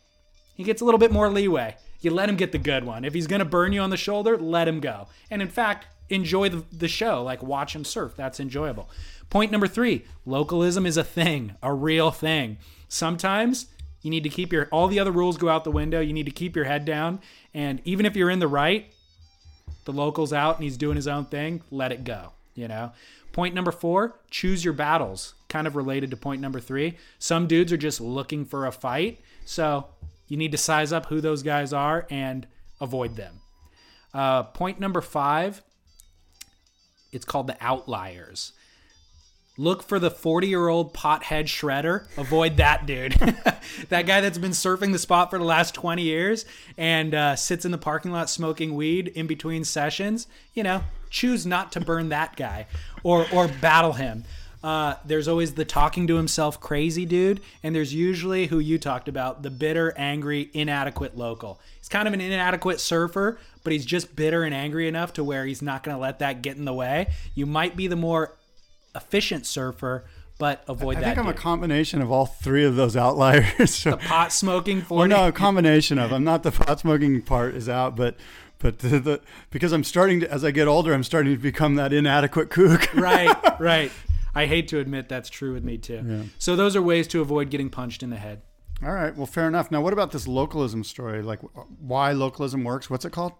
[0.53, 1.75] he gets a little bit more leeway.
[2.01, 3.03] You let him get the good one.
[3.03, 5.07] If he's going to burn you on the shoulder, let him go.
[5.31, 7.23] And in fact, enjoy the, the show.
[7.23, 8.13] Like watch him surf.
[8.15, 8.87] That's enjoyable.
[9.31, 12.57] Point number three localism is a thing, a real thing.
[12.87, 13.65] Sometimes
[14.05, 15.99] you need to keep your, all the other rules go out the window.
[15.99, 17.19] You need to keep your head down.
[17.55, 18.93] And even if you're in the right,
[19.85, 22.33] the local's out and he's doing his own thing, let it go.
[22.53, 22.91] You know.
[23.33, 25.33] Point number four: choose your battles.
[25.49, 26.97] Kind of related to point number three.
[27.17, 29.87] Some dudes are just looking for a fight, so
[30.27, 32.45] you need to size up who those guys are and
[32.79, 33.41] avoid them.
[34.13, 35.63] Uh, point number five:
[37.11, 38.53] it's called the outliers.
[39.57, 42.05] Look for the 40 year old pothead shredder.
[42.17, 43.13] Avoid that dude.
[43.89, 46.45] that guy that's been surfing the spot for the last 20 years
[46.77, 50.27] and uh, sits in the parking lot smoking weed in between sessions.
[50.53, 52.67] You know, choose not to burn that guy
[53.03, 54.25] or, or battle him.
[54.61, 59.07] Uh, there's always the talking to himself crazy dude, and there's usually who you talked
[59.07, 61.59] about the bitter, angry, inadequate local.
[61.77, 65.45] He's kind of an inadequate surfer, but he's just bitter and angry enough to where
[65.45, 67.13] he's not going to let that get in the way.
[67.35, 68.33] You might be the more
[68.95, 70.05] efficient surfer,
[70.37, 71.05] but avoid I that.
[71.05, 73.73] I think I'm a combination of all three of those outliers.
[73.75, 76.11] so, the pot smoking well, no, a combination of.
[76.11, 78.15] I'm not the pot smoking part is out, but
[78.59, 81.75] but the, the because I'm starting to as I get older, I'm starting to become
[81.75, 82.91] that inadequate kook.
[82.95, 83.91] right, right.
[84.33, 86.03] I hate to admit that's true with me too.
[86.05, 86.23] Yeah.
[86.39, 88.41] So those are ways to avoid getting punched in the head.
[88.83, 89.71] All right, well, fair enough.
[89.71, 91.21] Now, what about this localism story?
[91.21, 92.89] Like, uh, why localism works?
[92.89, 93.31] What's it called?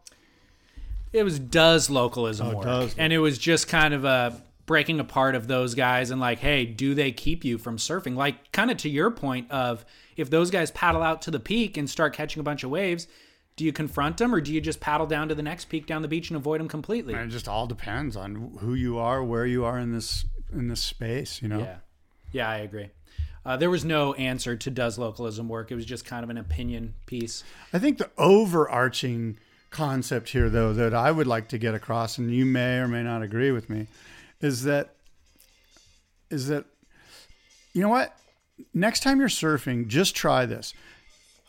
[1.12, 2.64] It was does localism Oh, work?
[2.66, 6.40] does and it was just kind of a breaking apart of those guys and like,
[6.40, 8.16] hey, do they keep you from surfing?
[8.16, 9.86] Like, kind of to your point of
[10.18, 13.08] if those guys paddle out to the peak and start catching a bunch of waves,
[13.56, 16.02] do you confront them or do you just paddle down to the next peak down
[16.02, 17.14] the beach and avoid them completely?
[17.14, 20.68] And it just all depends on who you are, where you are in this in
[20.68, 21.42] this space.
[21.42, 21.60] You know.
[21.60, 21.78] Yeah,
[22.32, 22.90] yeah, I agree.
[23.46, 25.72] Uh, there was no answer to does localism work.
[25.72, 27.44] It was just kind of an opinion piece.
[27.72, 29.38] I think the overarching
[29.70, 33.04] concept here, though, that I would like to get across, and you may or may
[33.04, 33.88] not agree with me,
[34.42, 34.96] is that
[36.30, 36.66] is that
[37.74, 38.16] you know what?
[38.74, 40.74] Next time you're surfing, just try this.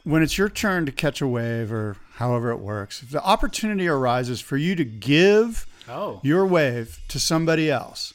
[0.05, 3.89] When it's your turn to catch a wave or however it works, if the opportunity
[3.89, 8.13] arises for you to give Oh, your wave to somebody else,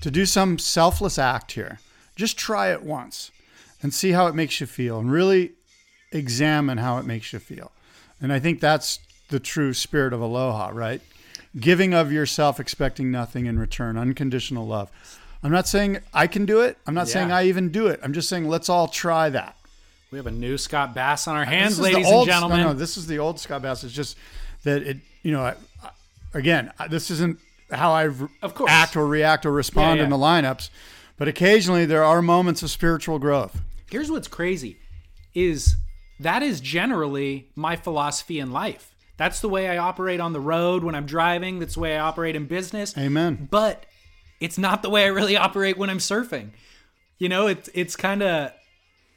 [0.00, 1.80] to do some selfless act here,
[2.14, 3.32] just try it once
[3.82, 5.52] and see how it makes you feel and really
[6.12, 7.72] examine how it makes you feel.
[8.20, 11.00] And I think that's the true spirit of aloha, right?
[11.58, 14.90] Giving of yourself, expecting nothing in return, unconditional love.
[15.42, 16.78] I'm not saying I can do it.
[16.86, 17.98] I'm not saying I even do it.
[18.04, 19.56] I'm just saying let's all try that.
[20.12, 22.60] we have a new Scott Bass on our hands, ladies old- and gentlemen.
[22.60, 23.82] No, no, this is the old Scott Bass.
[23.84, 24.16] It's just
[24.64, 25.90] that it, you know, I, I-
[26.34, 27.38] again, I- this isn't
[27.72, 28.04] how I
[28.42, 28.70] Of course.
[28.70, 30.68] act or react or respond Yeah, in the lineups,
[31.16, 33.60] but occasionally there are moments of spiritual growth.
[33.90, 34.76] Here's what's crazy
[35.34, 35.76] is
[36.20, 38.89] that is generally my philosophy in life.
[39.20, 41.58] That's the way I operate on the road when I'm driving.
[41.58, 42.96] That's the way I operate in business.
[42.96, 43.48] Amen.
[43.50, 43.84] But
[44.40, 46.50] it's not the way I really operate when I'm surfing.
[47.18, 48.50] You know, it's it's kind of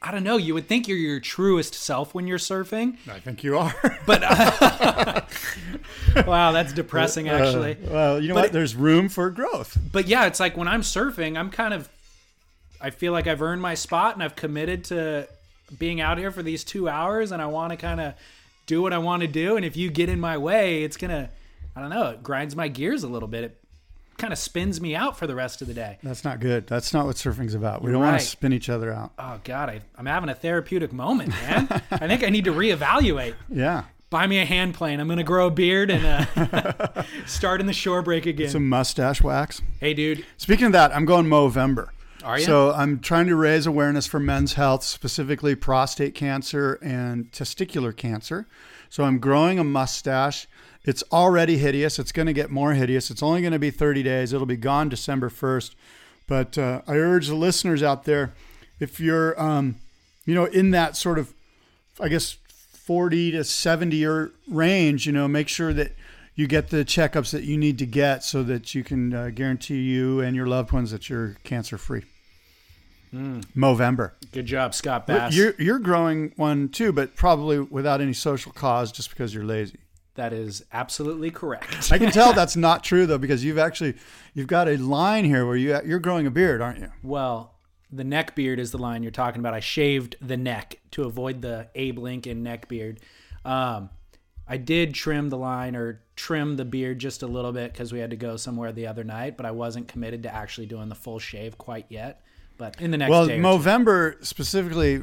[0.02, 0.36] I don't know.
[0.36, 2.98] You would think you're your truest self when you're surfing.
[3.10, 3.74] I think you are.
[4.06, 4.20] But
[6.26, 7.78] wow, that's depressing uh, actually.
[7.88, 8.46] well, you know But what?
[8.50, 9.78] it- There's room for growth.
[9.90, 11.88] but yeah, it's like when I'm surfing, I'm kind of
[12.80, 15.26] I feel like I've earned my spot and I've committed to
[15.78, 18.14] being out here for these 2 hours and I want to kind of
[18.66, 21.10] do what I want to do and if you get in my way, it's going
[21.10, 21.30] to
[21.76, 23.44] I don't know, it grinds my gears a little bit.
[23.44, 23.60] It
[24.16, 25.98] kind of spins me out for the rest of the day.
[26.02, 26.66] That's not good.
[26.68, 27.82] That's not what surfing's about.
[27.82, 29.12] We don't want to spin each other out.
[29.18, 31.68] Oh god, I, I'm having a therapeutic moment, man.
[31.90, 33.34] I think I need to reevaluate.
[33.50, 33.84] Yeah.
[34.10, 35.00] Buy me a hand plane.
[35.00, 38.48] I'm gonna grow a beard and uh, start in the shore break again.
[38.50, 39.60] Some mustache wax.
[39.80, 40.24] hey, dude.
[40.36, 41.88] Speaking of that, I'm going Movember.
[42.24, 42.46] Are ya?
[42.46, 48.46] So I'm trying to raise awareness for men's health, specifically prostate cancer and testicular cancer.
[48.88, 50.46] So I'm growing a mustache.
[50.84, 51.98] It's already hideous.
[51.98, 53.10] It's going to get more hideous.
[53.10, 54.32] It's only going to be 30 days.
[54.32, 55.74] It'll be gone December 1st.
[56.26, 58.32] But uh, I urge the listeners out there,
[58.80, 59.76] if you're, um,
[60.24, 61.34] you know, in that sort of,
[62.00, 65.92] I guess, 40 to 70 year range, you know, make sure that
[66.34, 69.82] you get the checkups that you need to get so that you can uh, guarantee
[69.82, 72.04] you and your loved ones that you're cancer free.
[73.56, 74.12] Movember.
[74.32, 75.34] Good job, Scott Bass.
[75.34, 79.78] You're you're growing one too, but probably without any social cause, just because you're lazy.
[80.16, 81.92] that is absolutely correct.
[81.92, 83.94] I can tell that's not true though, because you've actually
[84.34, 86.90] you've got a line here where you you're growing a beard, aren't you?
[87.02, 87.52] well,
[87.92, 89.54] the neck beard is the line you're talking about.
[89.54, 92.98] I shaved the neck to avoid the Abe Lincoln neck beard.
[93.44, 93.90] Um,
[94.48, 98.00] I did trim the line or trim the beard just a little bit because we
[98.00, 100.94] had to go somewhere the other night, but I wasn't committed to actually doing the
[100.96, 102.20] full shave quite yet.
[102.56, 103.42] But in the next Well, day or two.
[103.42, 105.02] Movember specifically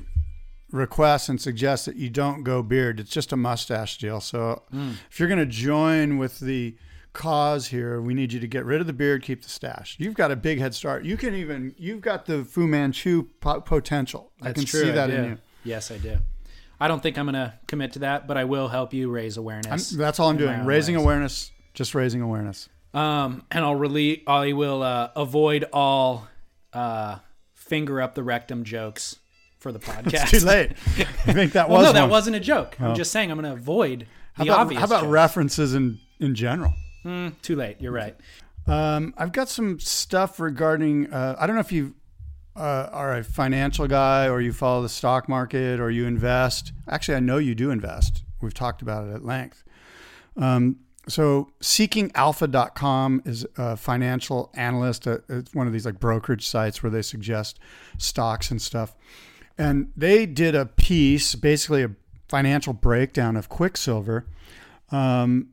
[0.71, 2.99] requests and suggests that you don't go beard.
[2.99, 4.21] It's just a mustache deal.
[4.21, 4.91] So Hmm.
[5.09, 6.77] if you're going to join with the
[7.13, 9.97] cause here, we need you to get rid of the beard, keep the stash.
[9.99, 11.03] You've got a big head start.
[11.03, 14.31] You can even you've got the Fu Manchu po- potential.
[14.41, 15.37] I can true, see that in you.
[15.65, 16.19] Yes, I do.
[16.79, 19.37] I don't think I'm going to commit to that, but I will help you raise
[19.37, 19.89] I'm, awareness.
[19.91, 20.65] that's all I'm doing.
[20.65, 21.03] Raising ways.
[21.03, 22.69] awareness, just raising awareness.
[22.93, 26.27] Um, and I'll really, I will uh, avoid all
[26.73, 27.17] uh,
[27.71, 29.15] finger up the rectum jokes
[29.57, 30.27] for the podcast.
[30.29, 30.71] Too late.
[31.25, 32.09] I think that well, was no, that one.
[32.09, 32.75] wasn't a joke.
[32.81, 34.79] I'm just saying I'm going to avoid How the about, obvious.
[34.79, 35.11] how about joke.
[35.11, 36.73] references in in general?
[37.05, 37.77] Mm, too late.
[37.79, 38.15] You're right.
[38.67, 41.13] Um, I've got some stuff regarding.
[41.13, 41.95] Uh, I don't know if you
[42.57, 46.73] uh, are a financial guy or you follow the stock market or you invest.
[46.89, 48.23] Actually, I know you do invest.
[48.41, 49.63] We've talked about it at length.
[50.35, 50.75] Um,
[51.11, 55.07] so, seekingalpha.com is a financial analyst.
[55.07, 57.59] It's one of these like brokerage sites where they suggest
[57.97, 58.95] stocks and stuff.
[59.57, 61.91] And they did a piece, basically a
[62.27, 64.25] financial breakdown of Quiksilver.
[64.91, 65.49] Um,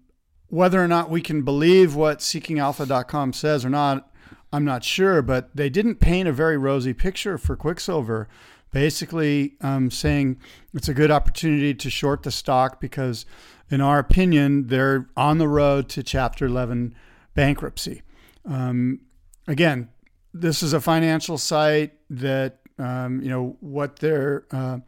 [0.48, 4.10] whether or not we can believe what seekingalpha.com says or not,
[4.52, 8.28] I'm not sure, but they didn't paint a very rosy picture for Quiksilver.
[8.70, 10.38] Basically, um, saying
[10.74, 13.24] it's a good opportunity to short the stock because,
[13.70, 16.94] in our opinion, they're on the road to Chapter 11
[17.34, 18.02] bankruptcy.
[18.44, 19.00] Um,
[19.46, 19.88] again,
[20.32, 24.78] this is a financial site that um, you know what their uh,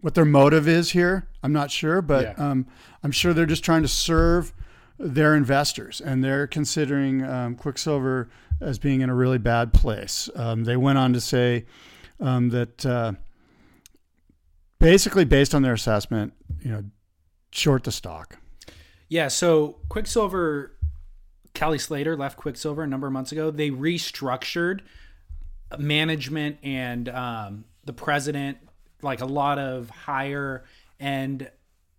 [0.00, 1.28] what their motive is here.
[1.42, 2.50] I'm not sure, but Yeah.
[2.50, 2.66] um,
[3.02, 4.52] I'm sure they're just trying to serve
[4.98, 8.28] their investors, and they're considering um, Quiksilver
[8.60, 10.30] as being in a really bad place.
[10.36, 11.64] Um, they went on to say
[12.20, 13.12] um, that uh,
[14.78, 16.32] basically, based on their assessment,
[16.62, 16.84] you know,
[17.54, 18.38] short the stock.
[19.08, 19.28] Yeah.
[19.28, 20.72] So Quiksilver,
[21.54, 23.50] Kelly Slater left Quiksilver a number of months ago.
[23.50, 24.80] They restructured
[25.78, 28.58] management and um, the president,
[29.02, 30.64] like a lot of higher
[30.98, 31.50] end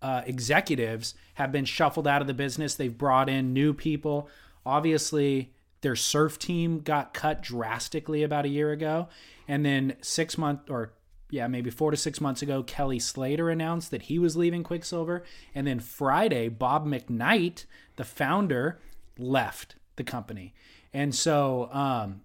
[0.02, 2.74] uh, executives have been shuffled out of the business.
[2.74, 4.28] They've brought in new people.
[4.64, 9.08] Obviously, their surf team got cut drastically about a year ago.
[9.48, 10.92] And then six months or
[11.30, 15.24] yeah, maybe four to six months ago, Kelly Slater announced that he was leaving Quiksilver.
[15.54, 17.64] And then Friday, Bob McKnight,
[17.96, 18.78] the founder,
[19.18, 20.54] left the company.
[20.92, 22.22] And so um,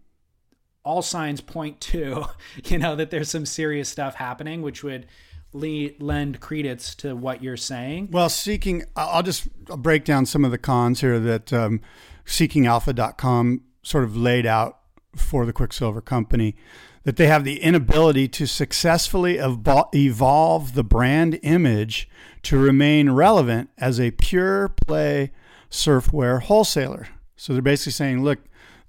[0.83, 2.25] all signs point to,
[2.65, 5.07] you know, that there's some serious stuff happening, which would
[5.53, 8.09] lend credence to what you're saying.
[8.11, 11.81] Well, seeking, I'll just break down some of the cons here that um,
[12.25, 14.77] seekingalpha.com sort of laid out
[15.15, 16.55] for the Quiksilver company
[17.03, 22.09] that they have the inability to successfully evolve the brand image
[22.43, 25.31] to remain relevant as a pure play
[25.69, 27.07] surfwear wholesaler.
[27.35, 28.39] So they're basically saying, look,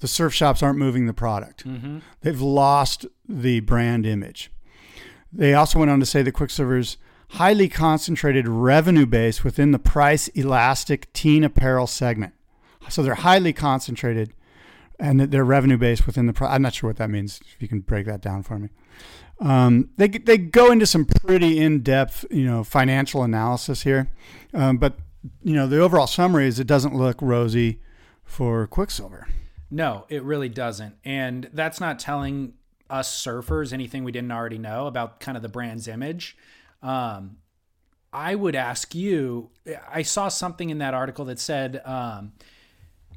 [0.00, 1.66] the surf shops aren't moving the product.
[1.66, 1.98] Mm-hmm.
[2.20, 4.50] They've lost the brand image.
[5.32, 6.98] They also went on to say that Quiksilver's
[7.30, 12.34] highly concentrated revenue base within the price elastic teen apparel segment.
[12.90, 14.34] So they're highly concentrated
[15.02, 16.46] and their revenue base within the.
[16.46, 17.40] I'm not sure what that means.
[17.54, 18.68] If you can break that down for me.
[19.40, 24.10] Um, they they go into some pretty in depth, you know, financial analysis here,
[24.54, 24.94] um, but
[25.42, 27.80] you know the overall summary is it doesn't look rosy
[28.24, 29.26] for Quiksilver.
[29.70, 32.54] No, it really doesn't, and that's not telling
[32.88, 36.36] us surfers anything we didn't already know about kind of the brand's image.
[36.80, 37.38] Um,
[38.12, 39.50] I would ask you.
[39.90, 41.82] I saw something in that article that said.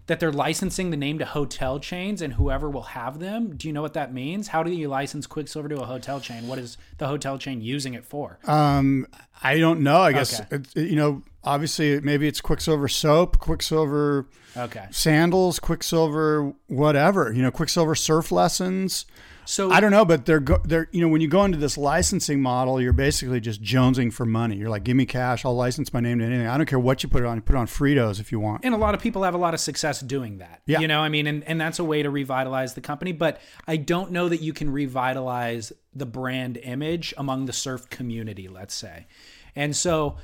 [0.07, 3.55] That they're licensing the name to hotel chains and whoever will have them.
[3.57, 4.49] Do you know what that means?
[4.49, 6.47] How do you license Quiksilver to a hotel chain?
[6.47, 8.37] What is the hotel chain using it for?
[8.45, 9.07] Um,
[9.41, 10.01] I don't know.
[10.01, 10.57] I guess okay.
[10.57, 11.23] it, you know.
[11.43, 14.27] Obviously, maybe it's Quiksilver soap, Quiksilver
[14.57, 14.87] okay.
[14.89, 17.31] sandals, Quiksilver whatever.
[17.31, 19.05] You know, Quiksilver surf lessons.
[19.45, 21.77] So I don't know, but they're go, they're you know when you go into this
[21.77, 24.57] licensing model, you're basically just jonesing for money.
[24.57, 26.47] You're like, give me cash, I'll license my name to anything.
[26.47, 27.37] I don't care what you put it on.
[27.37, 28.65] You put it on Fritos if you want.
[28.65, 30.61] And a lot of people have a lot of success doing that.
[30.65, 30.79] Yeah.
[30.79, 33.11] You know, I mean, and, and that's a way to revitalize the company.
[33.11, 38.47] But I don't know that you can revitalize the brand image among the surf community,
[38.47, 39.07] let's say.
[39.55, 40.17] And so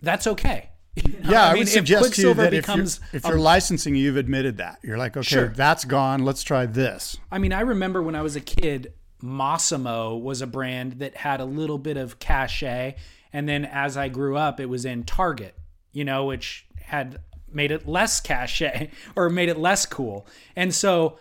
[0.00, 0.70] that's okay.
[1.24, 3.94] Yeah, I, I mean, would suggest to you that if you're, if you're a, licensing,
[3.94, 4.80] you've admitted that.
[4.82, 5.48] You're like, okay, sure.
[5.48, 6.24] that's gone.
[6.24, 7.16] Let's try this.
[7.30, 11.40] I mean, I remember when I was a kid, Mossimo was a brand that had
[11.40, 12.96] a little bit of cachet.
[13.32, 15.54] And then as I grew up, it was in Target,
[15.92, 17.20] you know, which had
[17.50, 20.26] made it less cachet or made it less cool.
[20.56, 21.18] And so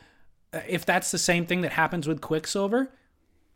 [0.54, 2.92] uh, if that's the same thing that happens with Quiksilver,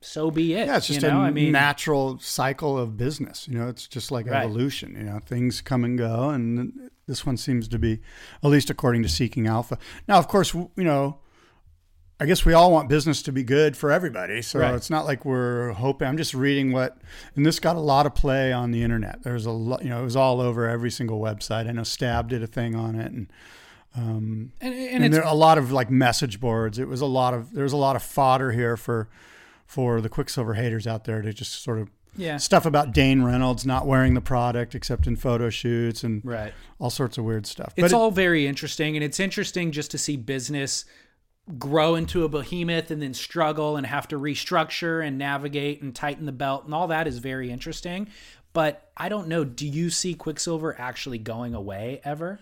[0.06, 0.68] so be it.
[0.68, 1.22] Yeah, it's just you know?
[1.22, 3.48] a I mean, natural cycle of business.
[3.48, 4.44] You know, it's just like right.
[4.44, 4.96] evolution.
[4.96, 8.00] You know, things come and go, and this one seems to be,
[8.44, 9.78] at least according to Seeking Alpha.
[10.08, 11.20] Now, of course, you know,
[12.20, 14.42] I guess we all want business to be good for everybody.
[14.42, 14.74] So right.
[14.74, 16.08] it's not like we're hoping.
[16.08, 16.98] I'm just reading what,
[17.36, 19.24] and this got a lot of play on the internet.
[19.24, 21.68] There's a lot, you know, it was all over every single website.
[21.68, 23.28] I know Stab did a thing on it, and
[23.98, 26.80] um, and, and, and there a lot of like message boards.
[26.80, 29.10] It was a lot of there's a lot of fodder here for
[29.66, 32.38] for the Quiksilver haters out there to just sort of yeah.
[32.38, 36.54] stuff about Dane Reynolds not wearing the product except in photo shoots and right.
[36.80, 37.74] all sorts of weird stuff.
[37.76, 40.86] It's but all it, very interesting, and it's interesting just to see business
[41.60, 46.26] grow into a behemoth and then struggle and have to restructure and navigate and tighten
[46.26, 48.08] the belt and all that is very interesting.
[48.52, 49.44] But I don't know.
[49.44, 52.40] Do you see Quiksilver actually going away ever?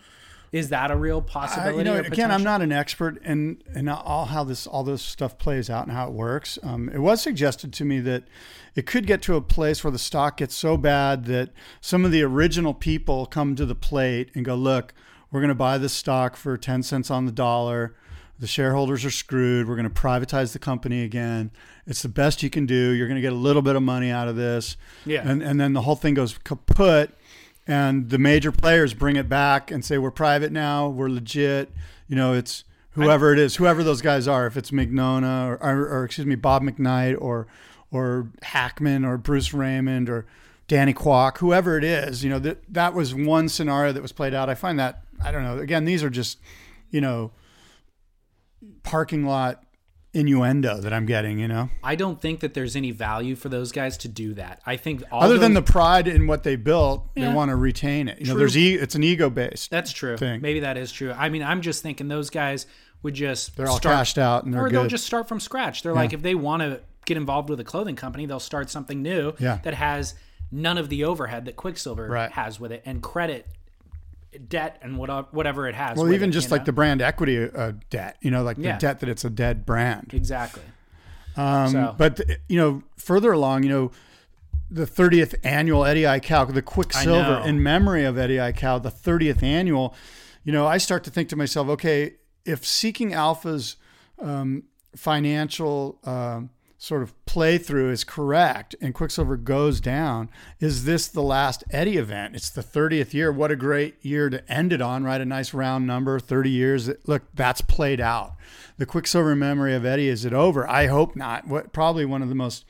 [0.53, 1.75] Is that a real possibility?
[1.75, 5.01] Uh, you know, again, I'm not an expert in in all how this all this
[5.01, 6.59] stuff plays out and how it works.
[6.61, 8.25] Um, it was suggested to me that
[8.75, 11.49] it could get to a place where the stock gets so bad that
[11.81, 14.93] some of the original people come to the plate and go, "Look,
[15.31, 17.95] we're going to buy this stock for 10 cents on the dollar.
[18.37, 19.67] The shareholders are screwed.
[19.67, 21.49] We're going to privatize the company again.
[21.87, 22.91] It's the best you can do.
[22.91, 25.27] You're going to get a little bit of money out of this." Yeah.
[25.27, 27.17] And and then the whole thing goes kaput
[27.67, 31.71] and the major players bring it back and say we're private now, we're legit.
[32.07, 34.45] You know, it's whoever it is, whoever those guys are.
[34.45, 37.47] If it's Mignogna or, or, or excuse me, Bob McKnight or
[37.91, 40.25] or Hakman or Bruce Raymond or
[40.67, 44.33] Danny Kwok, whoever it is, you know, that that was one scenario that was played
[44.33, 44.49] out.
[44.49, 45.59] I find that I don't know.
[45.59, 46.39] Again, these are just,
[46.89, 47.31] you know,
[48.83, 49.63] parking lot
[50.13, 51.39] innuendo that I'm getting.
[51.39, 54.61] You know, I don't think that there's any value for those guys to do that.
[54.65, 57.29] I think all other than the pride in what they built, Yeah.
[57.29, 58.19] they want to retain it.
[58.21, 59.71] You know, there's e- it's an ego based.
[59.71, 60.15] that's true.
[60.17, 60.41] thing.
[60.41, 61.11] Maybe that is true.
[61.17, 62.67] I mean, I'm just thinking those guys
[63.01, 65.83] would just They're all start, cashed out and they're or they'll just start from scratch.
[65.83, 69.01] They're like, if they want to get involved with a clothing company, they'll start something
[69.01, 69.59] new Yeah.
[69.63, 70.15] that has
[70.51, 72.31] none of the overhead that Quiksilver Right.
[72.31, 73.47] has with it, and credit,
[74.47, 75.97] debt, and what, whatever it has.
[75.97, 76.65] well, even it, just like know?
[76.65, 78.17] the brand equity uh, debt.
[78.21, 78.73] You know, like Yeah.
[78.73, 80.11] the debt that it's a dead brand.
[80.13, 80.63] exactly.
[81.35, 83.91] Um, So- But you know, further along, you know,
[84.69, 89.93] the 30th annual Eddie Aikau, the Quiksilver in memory of Eddie Aikau, the 30th annual.
[90.43, 93.77] You know, I start to think to myself, okay, if Seeking Alpha's
[94.19, 94.63] um,
[94.95, 96.49] financial um,
[96.83, 100.29] sort of playthrough is correct and Quiksilver goes down,
[100.59, 102.35] is this the last Eddie event?
[102.35, 103.31] It's the 30th year.
[103.31, 105.21] What a great year to end it on, right?
[105.21, 106.89] A nice round number, 30 years.
[107.07, 108.33] Look, that's played out.
[108.77, 110.69] The Quiksilver memory of Eddie, is it over?
[110.69, 111.47] I hope not.
[111.47, 112.65] What probably one of the most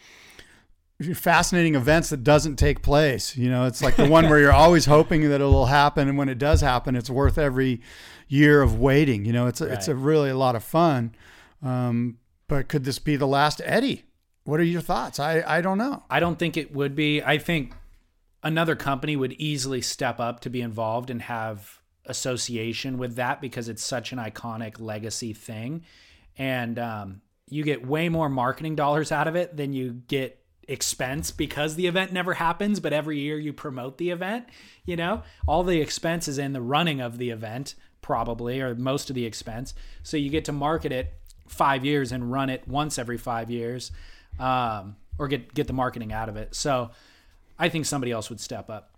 [1.15, 3.35] fascinating events that doesn't take place.
[3.35, 6.29] You know, it's like the one where you're always hoping that it'll happen, and when
[6.29, 7.81] it does happen, it's worth every
[8.27, 9.25] year of waiting.
[9.25, 11.15] You know, it's a, it's a really a lot of fun.
[11.63, 12.19] Um,
[12.53, 14.03] but could this be the last Eddie?
[14.43, 15.19] What are your thoughts?
[15.19, 16.03] I I don't know.
[16.07, 17.19] I don't think it would be.
[17.19, 17.73] I think
[18.43, 23.69] another company would easily step up to be involved and have association with that because
[23.69, 25.83] it's such an iconic legacy thing.
[26.37, 31.31] And um, you get way more marketing dollars out of it than you get expense
[31.31, 34.45] because the event never happens, but every year you promote the event.
[34.85, 37.73] You know, all the expense is in the running of the event,
[38.03, 39.73] probably, or most of the expense.
[40.03, 41.15] So you get to market it
[41.53, 43.91] five years and run it once every five years,
[44.39, 46.55] um, or get get the marketing out of it.
[46.55, 46.91] So
[47.57, 48.89] I think somebody else would step up.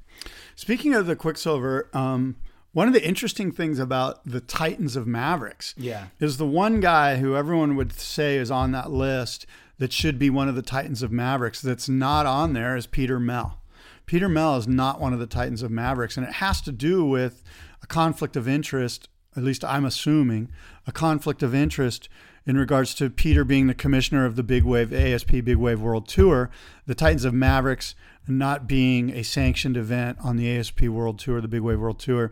[0.56, 2.38] Speaking of the Quiksilver, um,
[2.72, 6.08] one of the interesting things about the Titans of Mavericks Yeah.
[6.20, 9.46] is the one guy who everyone would say is on that list
[9.78, 13.20] that should be one of the Titans of Mavericks that's not on there is Peter
[13.20, 13.60] Mel.
[14.06, 17.04] Peter Mel is not one of the Titans of Mavericks, and it has to do
[17.06, 17.44] with
[17.82, 20.50] a conflict of interest, at least I'm assuming,
[20.88, 22.10] a conflict of interest
[22.46, 26.08] in regards to Peter being the commissioner of the Big Wave ASP Big Wave World
[26.08, 26.50] Tour,
[26.86, 27.96] the Titans of Mavericks
[28.28, 32.32] not being a sanctioned event on the ASP World Tour, the Big Wave World Tour.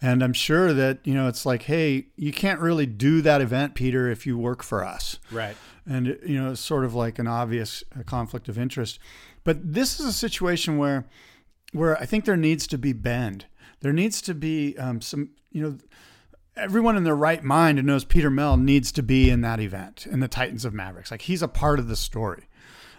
[0.00, 3.74] And I'm sure that, you know, it's like, hey, you can't really do that event,
[3.76, 5.56] Peter, if you work for us Right.
[5.86, 8.98] and you know it's sort of like an obvious uh, conflict of interest
[9.44, 11.04] but this is a situation where
[11.72, 13.46] where i think there needs to be bend
[13.80, 15.76] there needs to be um, some you know
[16.56, 20.20] everyone in their right mind knows peter mel needs to be in that event in
[20.20, 21.10] the titans of mavericks.
[21.10, 22.48] Like he's a part of the story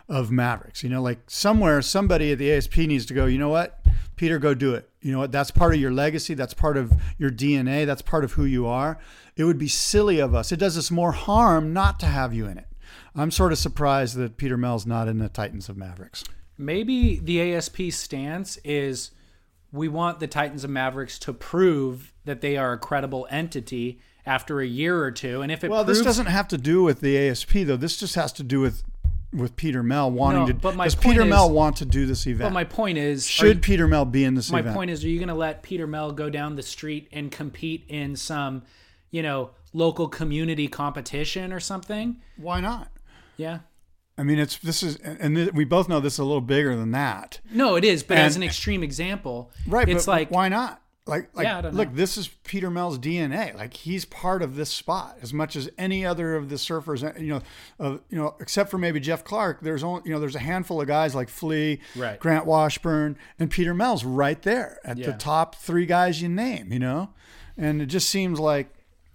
[0.09, 1.01] of mavericks you know?
[1.01, 3.79] Like somewhere somebody at the asp needs to go you know what?
[4.15, 4.87] Peter go do it.
[5.01, 5.31] You know what?
[5.31, 6.35] That's part of your legacy.
[6.35, 8.97] That's part of your dna that's part of who you are.
[9.35, 10.51] It would be silly of us.
[10.51, 12.67] It does us more harm not to have you in it.
[13.15, 16.23] I'm sort of surprised that peter mel's not in the titans of mavericks.
[16.57, 19.11] Maybe the ASP stance is
[19.71, 24.61] we want the Titans of Mavericks to prove that they are a credible entity after
[24.61, 25.41] a year or two.
[25.41, 27.97] And if it well proves, this doesn't have to do with the asp though this
[27.97, 28.83] just has to do with
[29.33, 32.05] with peter mel wanting No, to but my does peter is- mel want to do
[32.05, 32.49] this event?
[32.49, 34.53] but my point is, should you- peter mel be in this event?
[34.53, 37.07] my event point is, are you going to let Peter Mel go down the street
[37.11, 38.61] and compete in some,
[39.11, 42.17] you know, local community competition or something?
[42.37, 42.91] why not
[43.37, 43.59] Yeah.
[44.15, 46.75] I mean, it's this is, and th- we both know this is a little bigger
[46.75, 49.89] than that, No, it is, but as an extreme example, right?
[49.89, 50.79] It's but like why not?
[51.05, 51.95] Like, like Yeah, look, know.
[51.95, 53.53] this is Peter Mel's DNA.
[53.55, 57.01] Like, he's part of this spot as much as any other of the surfers.
[57.19, 57.41] You know,
[57.79, 59.59] uh, you know, except for maybe Jeff Clark.
[59.61, 62.17] There's only, you know, there's a handful of guys like Flea, Right.
[62.19, 66.71] Grant Washburn, and Peter Mel's right there at the top three guys you name.
[66.71, 67.09] You know,
[67.57, 68.72] and it just seems like.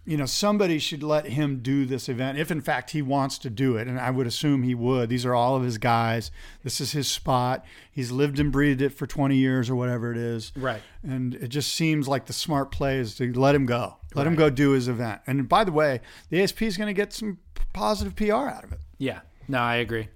[0.08, 3.50] You know, somebody should let him do this event if, in fact, he wants to
[3.50, 3.86] do it.
[3.86, 5.10] And I would assume he would.
[5.10, 6.30] These are all of his guys.
[6.64, 7.62] This is his spot.
[7.92, 10.50] He's lived and breathed it for 20 years or whatever it is.
[10.56, 10.80] Right.
[11.02, 13.96] And it just seems like the smart play is to let him go.
[14.14, 15.20] Let him go do his event.
[15.26, 16.00] And by the way,
[16.30, 17.38] the ASP is going to get some
[17.74, 18.80] positive PR out of it.
[18.96, 19.20] yeah.
[19.46, 20.08] No, I agree.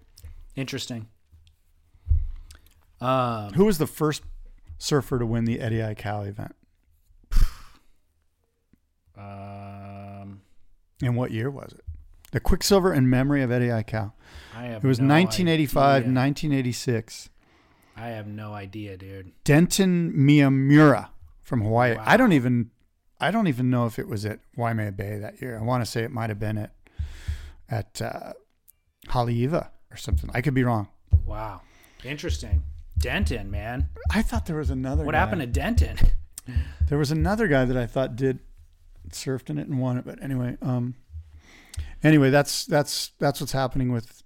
[0.57, 1.09] Interesting.
[3.01, 4.23] Um, Who was the first
[4.79, 6.55] surfer to win the Eddie Aikau event?
[9.17, 9.82] um,
[11.03, 11.85] And what year was it?
[12.31, 14.13] The Quiksilver in memory of Eddie Aikau.
[14.57, 16.15] I have It was no 1985, idea.
[16.15, 17.29] 1986.
[17.97, 19.33] I have no idea, dude.
[19.45, 21.09] Denton Miyamura
[21.43, 21.97] from Hawaii.
[21.97, 22.05] Wow.
[22.07, 22.71] I don't even
[23.21, 25.59] I don't even know if it was at Waimea Bay that year.
[25.59, 26.73] I want to say it might have been at
[27.69, 28.33] at uh,
[29.09, 30.31] Haleiwa or something.
[30.33, 30.89] I could be wrong.
[31.27, 31.61] Wow.
[32.03, 32.63] Interesting.
[32.99, 33.89] Denton, man.
[34.11, 35.05] I thought there was another.
[35.05, 35.19] What guy.
[35.19, 35.99] happened to Denton?
[36.89, 38.41] There was another guy that I thought did
[39.13, 40.95] surfed in it and won it, but anyway, um,
[42.03, 44.23] anyway, that's that's that's what's happening with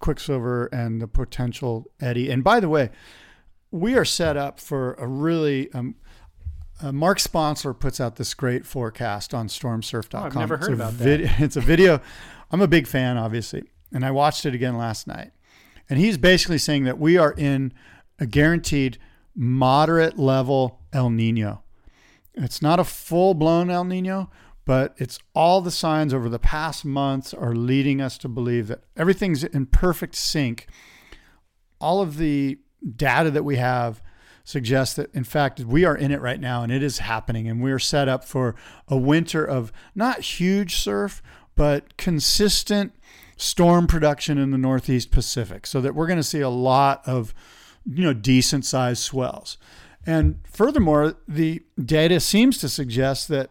[0.00, 2.30] Quiksilver and the potential Eddie.
[2.30, 2.90] And by the way,
[3.70, 5.96] we are set up for a really um,
[6.80, 10.22] uh, Mark Sponsler puts out this great forecast on stormsurf.com.
[10.22, 12.00] Oh, I've never heard about vid- It's a video.
[12.50, 15.32] I'm a big fan, obviously, and I watched it again last night.
[15.90, 17.72] And he's basically saying that we are in
[18.18, 18.98] a guaranteed
[19.34, 21.62] moderate level El Nino.
[22.44, 24.30] It's not a full blown El Nino,
[24.64, 28.84] but it's all the signs over the past months are leading us to believe that
[28.96, 30.66] everything's in perfect sync.
[31.80, 32.58] All of the
[32.96, 34.02] data that we have
[34.44, 37.48] suggests that, in fact, we are in it right now and it is happening.
[37.48, 38.54] And we're set up for
[38.86, 41.22] a winter of not huge surf,
[41.54, 42.92] but consistent
[43.36, 45.66] storm production in the Northeast Pacific.
[45.66, 47.34] So that we're going to see a lot of,
[47.84, 49.58] you know, decent sized swells.
[50.06, 53.50] And furthermore, the data seems to suggest that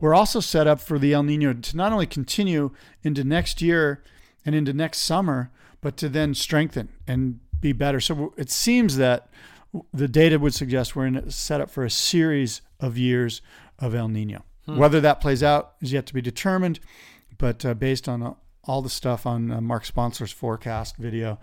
[0.00, 2.70] we're also set up for the El Nino to not only continue
[3.02, 4.02] into next year
[4.44, 8.00] and into next summer, but to then strengthen and be better.
[8.00, 9.28] So it seems that
[9.92, 13.42] the data would suggest we're in a set up for a series of years
[13.78, 14.44] of El Nino.
[14.66, 16.78] Whether that plays out is yet to be determined,
[17.38, 18.34] but uh, based on uh,
[18.64, 21.38] all the stuff on uh, Mark Sponsler's forecast video,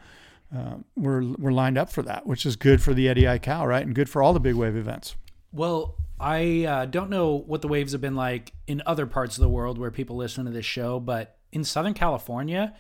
[0.58, 3.86] uh, we're we're lined up for that, which is good for the Eddie Aikau, right,
[3.86, 5.16] and good for all the big wave events.
[5.52, 9.42] Well, I uh, don't know what the waves have been like in other parts of
[9.42, 12.74] the world where people listen to this show, but in Southern California,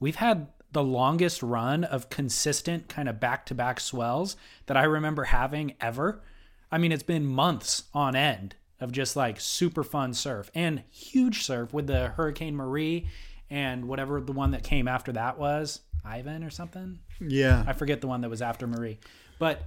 [0.00, 4.84] we've had the longest run of consistent kind of back to back swells that I
[4.84, 6.22] remember having ever.
[6.70, 11.42] I mean, it's been months on end of just like super fun surf and huge
[11.42, 13.06] surf with the Hurricane Marie
[13.50, 16.98] and whatever the one that came after that was Ivan or something.
[17.20, 18.98] Yeah, I forget the one that was after Marie.
[19.38, 19.62] But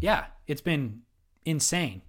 [0.00, 1.02] yeah, it's been
[1.44, 2.02] insane.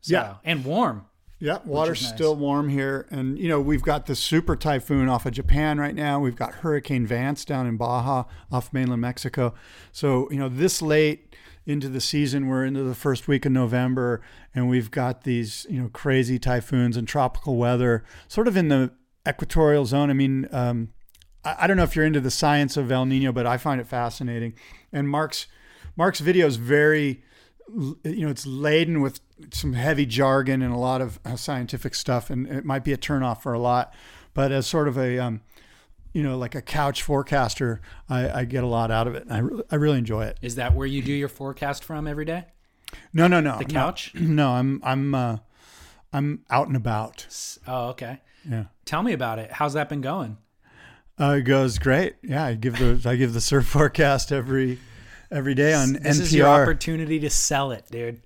[0.00, 0.34] So, Yeah.
[0.44, 1.06] And warm.
[1.38, 2.12] Yeah, water's nice.
[2.12, 3.06] still warm here.
[3.10, 6.20] And, you know, we've got the super typhoon off of Japan right now.
[6.20, 9.54] We've got Hurricane Vance down in Baja off mainland Mexico.
[9.90, 11.34] So, you know, this late
[11.64, 14.20] into the season, we're into the first week of November,
[14.54, 18.90] and we've got these, you know, crazy typhoons and tropical weather sort of in the
[19.26, 20.10] equatorial zone.
[20.10, 20.90] I mean, um,
[21.44, 23.80] I, I don't know if you're into the science of El Nino, but I find
[23.80, 24.54] it fascinating.
[24.92, 25.46] And Mark's
[25.96, 27.22] Mark's video is very
[28.04, 29.20] you know, it's laden with
[29.52, 32.96] some heavy jargon and a lot of uh, scientific stuff, and it might be a
[32.96, 33.94] turnoff for a lot.
[34.34, 35.42] But as sort of a, um,
[36.12, 39.24] you know, like a couch forecaster, I, I get a lot out of it.
[39.24, 40.38] And I, re- I really enjoy it.
[40.42, 42.46] Is that where you do your forecast from every day?
[43.12, 43.58] No, no, no.
[43.58, 44.12] The couch?
[44.14, 45.36] No, no I'm, I'm, uh,
[46.12, 47.26] I'm out and about.
[47.66, 48.20] Oh, okay.
[48.48, 48.64] Yeah.
[48.84, 49.52] Tell me about it.
[49.52, 50.38] How's that been going?
[51.20, 52.16] Uh, it goes great.
[52.22, 54.78] Yeah, I give the I give the surf forecast every
[55.30, 56.20] every day on This NPR.
[56.22, 58.22] is your opportunity to sell it, dude.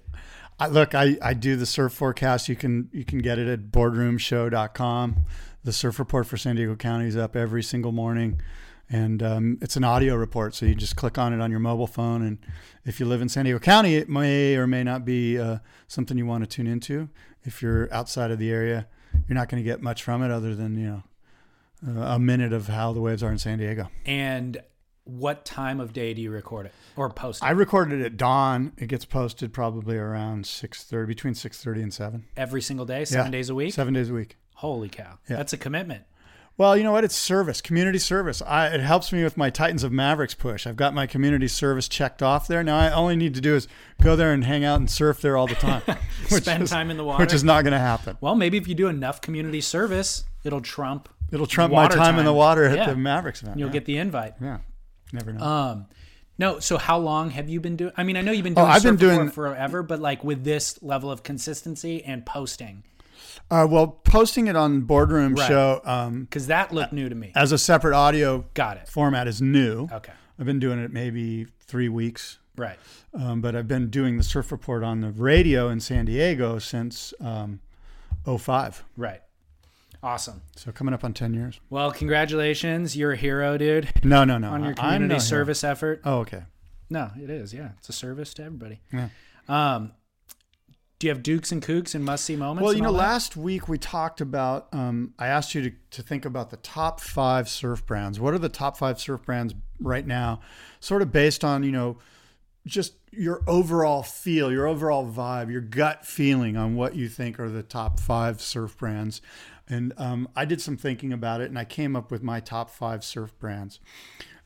[0.61, 2.49] I, look, I, I do the surf forecast.
[2.49, 5.16] You can you can get it at boardroomshow.com.
[5.64, 8.40] The surf report for San Diego County is up every single morning,
[8.88, 10.55] and um, it's an audio report.
[10.55, 12.38] So you just click on it on your mobile phone, and
[12.84, 16.16] if you live in San Diego County, it may or may not be uh, something
[16.16, 17.09] you want to tune into.
[17.42, 18.86] If you're outside of the area,
[19.26, 21.03] you're not going to get much from it other than you know
[21.87, 23.89] Uh, a minute of how the waves are in San Diego.
[24.07, 24.62] And
[25.05, 27.47] what time of day do you record it or post it?
[27.47, 28.72] I recorded it at dawn.
[28.78, 32.24] It gets posted probably around six thirty, between six thirty and seven.
[32.37, 33.39] every single day, seven Yeah.
[33.39, 33.74] days a week?
[33.74, 34.37] Seven days a week.
[34.55, 35.18] Holy cow.
[35.28, 35.37] Yeah.
[35.37, 36.05] That's a commitment.
[36.57, 37.03] Well, you know what?
[37.03, 38.41] It's service, community service.
[38.41, 40.68] I, it helps me with my Titans of Mavericks push.
[40.68, 42.62] I've got my community service checked off there.
[42.62, 43.66] Now, I I need to do is
[44.01, 45.82] go there and hang out and surf there all the time.
[46.28, 47.22] Spend is- time in the water.
[47.24, 48.16] Which is not going to happen.
[48.20, 51.09] Well, maybe if you do enough community service, it'll trump.
[51.33, 52.91] It'll trump my time, in the water at Yeah.
[52.91, 53.59] the Mavericks event.
[53.59, 53.72] You'll yeah.
[53.72, 54.35] get the invite.
[54.41, 54.59] yeah.
[55.12, 55.45] Never know.
[55.45, 55.87] Um,
[56.39, 56.59] no.
[56.61, 57.93] So how long have you been doing?
[57.97, 58.70] I mean, I know you've been Oh, doing.
[58.72, 62.83] I've been doing- forever, but like with this level of consistency and posting,
[63.51, 65.49] Uh, well, posting it on Boardroom Right.
[65.49, 67.33] Show um, because that looked new to me.
[67.34, 68.88] as a separate audio Got it.
[68.88, 69.88] format is new.
[69.92, 70.13] Okay.
[70.38, 72.38] I've been doing it maybe three weeks.
[72.57, 72.79] Right.
[73.13, 77.13] Um, but I've been doing the surf report on the radio in San Diego since
[77.21, 77.61] um,
[78.25, 78.84] 05.
[78.96, 79.21] Right.
[80.05, 80.43] Awesome.
[80.55, 81.59] So coming up on 10 years.
[81.71, 82.95] Well, congratulations.
[82.95, 84.51] You're a hero, dude, No, no, no.
[84.51, 85.18] on your community no hero.
[85.21, 86.03] service effort.
[86.05, 86.43] Oh, okay.
[86.91, 87.55] No, it is.
[87.55, 87.71] Yeah.
[87.79, 88.81] It's a service to everybody.
[88.93, 89.09] Yeah.
[89.49, 89.93] Um,
[90.99, 92.64] do you have dukes and kooks and must see moments?
[92.64, 92.99] Well, you know, that?
[92.99, 97.01] last week we talked about, um, I asked you to, to think about the top
[97.01, 98.21] five surf brands.
[98.21, 100.41] What are the top five surf brands right now?
[100.81, 101.97] Sort of based on, you know,
[102.67, 107.49] just your overall feel, your overall vibe, your gut feeling on what you think are
[107.51, 109.21] the top five surf brands.
[109.68, 112.70] And um, I did some thinking about it and I came up with my top
[112.70, 113.80] five surf brands.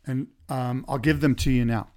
[0.06, 1.88] And um, I'll give them to you now.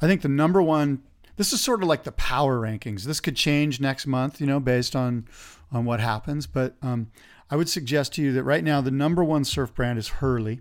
[0.00, 1.02] I think the number one,
[1.36, 3.04] this is sort of like the power rankings.
[3.04, 5.26] This could change next month, you know, based on
[5.70, 6.46] on what happens.
[6.46, 7.10] But um,
[7.50, 10.60] I would suggest to you that right now the number one surf brand is Hurley.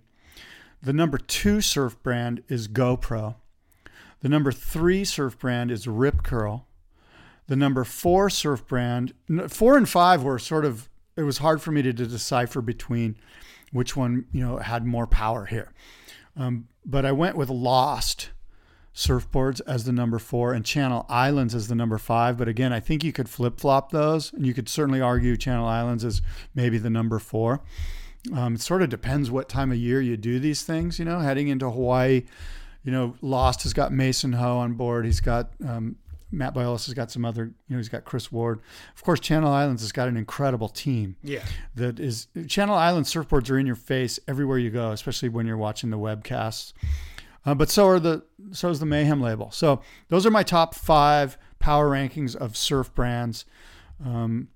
[0.81, 3.35] The number two surf brand is GoPro.
[4.21, 6.67] The number three surf brand is Rip Curl.
[7.47, 9.13] The number four surf brand,
[9.47, 13.17] four and five were sort of, it was hard for me to, to decipher between
[13.71, 15.73] which one, you know, had more power here.
[16.37, 18.29] Um, but I went with Lost
[18.93, 22.37] surfboards as the number four and Channel Islands as the number five.
[22.37, 25.67] But again, I think you could flip flop those, and you could certainly argue Channel
[25.67, 26.21] Islands is
[26.55, 27.61] maybe the number four.
[28.33, 30.99] Um, it sort of depends what time of year you do these things.
[30.99, 32.23] You know, heading into Hawaii,
[32.83, 35.05] you know, Lost has got Mason Ho on board.
[35.05, 35.97] He's got um,
[36.31, 38.59] Matt Biolos has got some other, you know, he's got Chris Ward.
[38.95, 41.15] Of course, Channel Islands has got an incredible team.
[41.23, 41.43] Yeah.
[41.75, 45.57] That is, Channel Islands surfboards are in your face everywhere you go, especially when you're
[45.57, 46.73] watching the webcasts.
[47.45, 49.51] Uh, but so are the, so is the Mayhem label.
[49.51, 53.45] So those are my top five power rankings of surf brands.
[54.03, 54.49] Um,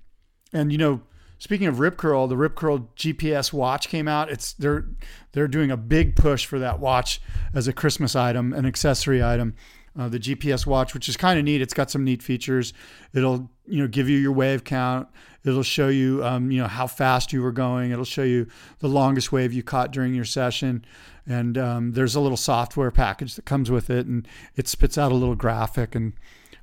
[0.54, 1.02] and you know,
[1.38, 4.30] speaking of Rip Curl, the Rip Curl GPS watch came out.
[4.30, 4.86] It's they're
[5.32, 7.22] they're doing a big push for that watch
[7.54, 9.56] as a Christmas item, an accessory item
[9.98, 11.62] uh, the GPS watch, which is kind of neat.
[11.62, 12.74] It's got some neat features.
[13.14, 15.08] It'll you know give you your wave count.
[15.44, 17.92] It'll show you um, you know how fast you were going.
[17.92, 18.48] It'll show you
[18.80, 20.86] the longest wave you caught during your session.
[21.28, 25.12] And um, there's a little software package that comes with it, and it spits out
[25.12, 26.14] a little graphic, and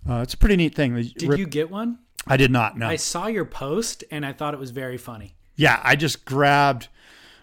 [0.09, 0.95] uh, it's a pretty neat thing.
[0.95, 1.99] Did Rip- you get one?
[2.27, 2.77] I did not.
[2.77, 2.87] No.
[2.87, 5.37] I saw your post, and I thought it was very funny.
[5.55, 6.89] Yeah, I just grabbed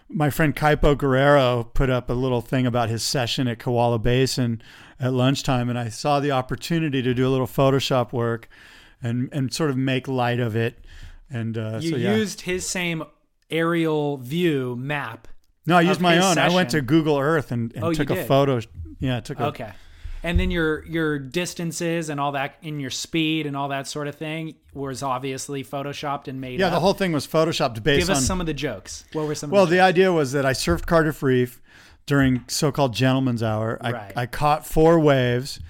[0.08, 4.62] my friend Kaipo Guerrero put up a little thing about his session at Kewalo Basin
[4.98, 8.48] at lunchtime, and I saw the opportunity to do a little Photoshop work
[9.02, 10.84] and and sort of make light of it.
[11.30, 12.14] And uh, you so, yeah.
[12.14, 13.02] used his same
[13.50, 15.28] aerial view map.
[15.66, 16.34] No, I used my own.
[16.34, 16.52] Session.
[16.52, 18.60] I went to Google Earth and, and oh, took a photo.
[19.00, 19.72] Yeah, took a, okay
[20.26, 24.08] and then your your distances and all that in your speed and all that sort
[24.08, 26.72] of thing was obviously photoshopped and made yeah up.
[26.72, 29.34] the whole thing was photoshopped based give us on, some of the jokes what were
[29.34, 31.62] some well the, the, idea was that i surfed cardiff reef
[32.06, 34.12] during so-called gentleman's hour I, right.
[34.16, 35.60] I caught four waves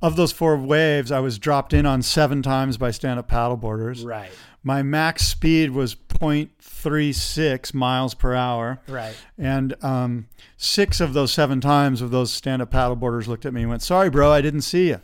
[0.00, 4.32] of those four waves i was dropped in on seven times by stand-up paddleboarders right
[4.64, 8.80] my max speed was 0.36 miles per hour.
[8.86, 9.14] Right.
[9.36, 13.62] And um, six of those seven times of those stand up paddleboarders looked at me
[13.62, 15.00] and went, Sorry, bro, I didn't see you.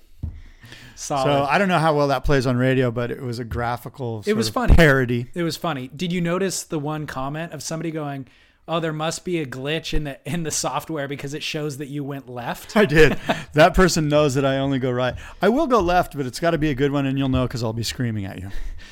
[0.95, 1.25] Solid.
[1.25, 4.25] So I don't know how well that plays on radio, but it was a graphical
[4.27, 4.75] it was funny.
[4.75, 5.29] parody.
[5.33, 5.89] It was funny.
[5.95, 8.27] Did you notice the one comment of somebody going,
[8.69, 11.89] "Oh, there must be a glitch in the in the software because it shows that
[11.89, 13.19] you went left." I did.
[13.55, 15.15] that person knows that I only go right.
[15.43, 17.47] I will go left, but it's got to be a good one, and you'll know
[17.47, 18.51] because I'll be screaming at you.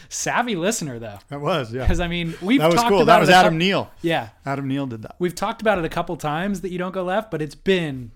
[0.08, 1.18] Savvy listener, though.
[1.28, 1.82] That was, yeah.
[1.82, 3.02] Because I mean, we've that was talked cool.
[3.02, 3.90] about That was Adam co- Neal.
[4.02, 5.16] Yeah, Adam Neal did that.
[5.18, 8.12] we've talked about it a couple times that you don't go left, but it's been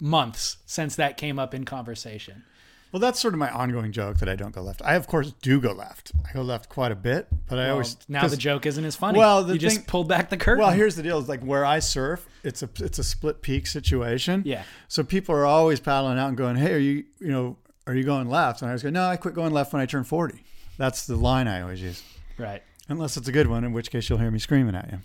[0.00, 2.44] months since that came up in conversation.
[2.92, 4.82] Well, that's sort of my ongoing joke that I don't go left.
[4.84, 6.10] I, of course, do go left.
[6.28, 8.96] I go left quite a bit, but I Well, always now the joke isn't as
[8.96, 9.18] funny.
[9.18, 10.64] Well, the you just pulled back the curtain.
[10.64, 13.66] Well, here's the deal: is like where I surf, it's a it's a split peak
[13.68, 14.42] situation.
[14.44, 14.64] Yeah.
[14.88, 17.56] So people are always paddling out and going, "Hey, are you you know
[17.86, 19.86] are you going left?" And I was going, "No, I quit going left when I
[19.86, 20.42] turned 40."
[20.76, 22.02] That's the line I always use,
[22.38, 24.98] right, unless it's a good one, in which case you'll hear me screaming at you.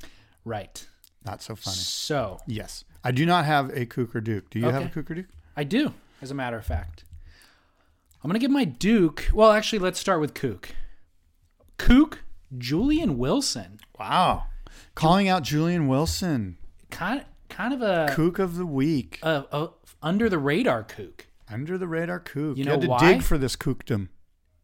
[0.44, 0.86] right.
[1.26, 1.78] Not so funny.
[1.78, 4.50] So Yes, I do not have a Kook or Duke.
[4.52, 4.94] Do you have a Okay.
[5.02, 5.26] Kook or Duke?
[5.58, 7.04] I do, as a matter of fact.
[8.26, 9.30] I'm gonna give my Duke.
[9.36, 10.70] Well, actually, let's start with Kook.
[11.78, 12.24] Kook,
[12.58, 14.46] Julian Wilson, Wow.
[14.96, 16.58] Calling out Julian Wilson,
[16.90, 19.70] kind kind of a, Kook of the week, a, a
[20.02, 21.28] under the radar Kook.
[21.48, 22.58] under the radar Kook.
[22.58, 22.98] You You, know had to why?
[23.14, 24.08] dig for this Kookdom.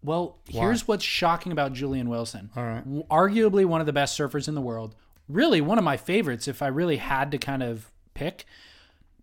[0.03, 2.49] Well, here's what's shocking about Julian Wilson.
[2.55, 2.83] All right.
[3.09, 4.95] Arguably one of the best surfers in the world.
[5.29, 8.45] Really one of my favorites if I really had to kind of pick.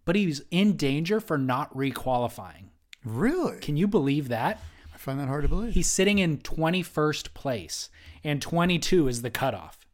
[0.05, 2.67] But he's in danger for not requalifying.
[3.05, 3.59] Really?
[3.61, 4.61] Can you believe that?
[4.95, 5.75] I find that hard to believe.
[5.75, 7.89] He's sitting in 21st place,
[8.25, 9.87] and 22 is the cutoff.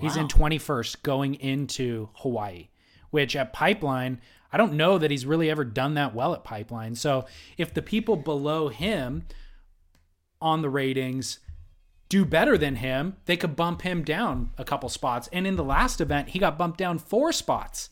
[0.00, 2.68] He's in 21st going into Hawaii,
[3.10, 6.94] which at Pipeline, I don't know that he's really ever done that well at Pipeline.
[6.94, 7.26] So
[7.58, 9.26] if the people below him
[10.40, 11.40] on the ratings
[12.08, 15.28] do better than him, they could bump him down a couple spots.
[15.32, 17.90] And in the last event, he got bumped down four spots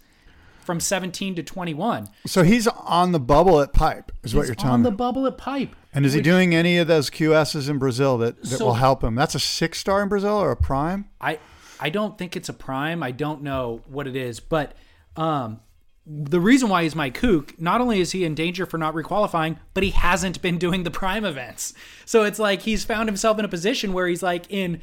[0.71, 2.09] from 17 to 21.
[2.27, 4.87] So he's on the bubble at Pipe, is what you're telling me.
[4.87, 5.75] on the bubble at Pipe.
[5.93, 9.03] and is he doing any of those QSs in Brazil that, that So- will help
[9.03, 9.17] him?
[9.17, 11.07] That's a six star in Brazil or a prime?
[11.21, 11.41] I
[11.81, 13.03] I don't think it's a prime.
[13.03, 14.75] I don't know what it is, but
[15.17, 15.59] um,
[16.07, 19.57] the reason why he's my kook, not only is he in danger for not requalifying,
[19.75, 21.75] but he hasn't been doing the prime events.
[22.05, 24.81] So it's like he's found himself in a position where he's like in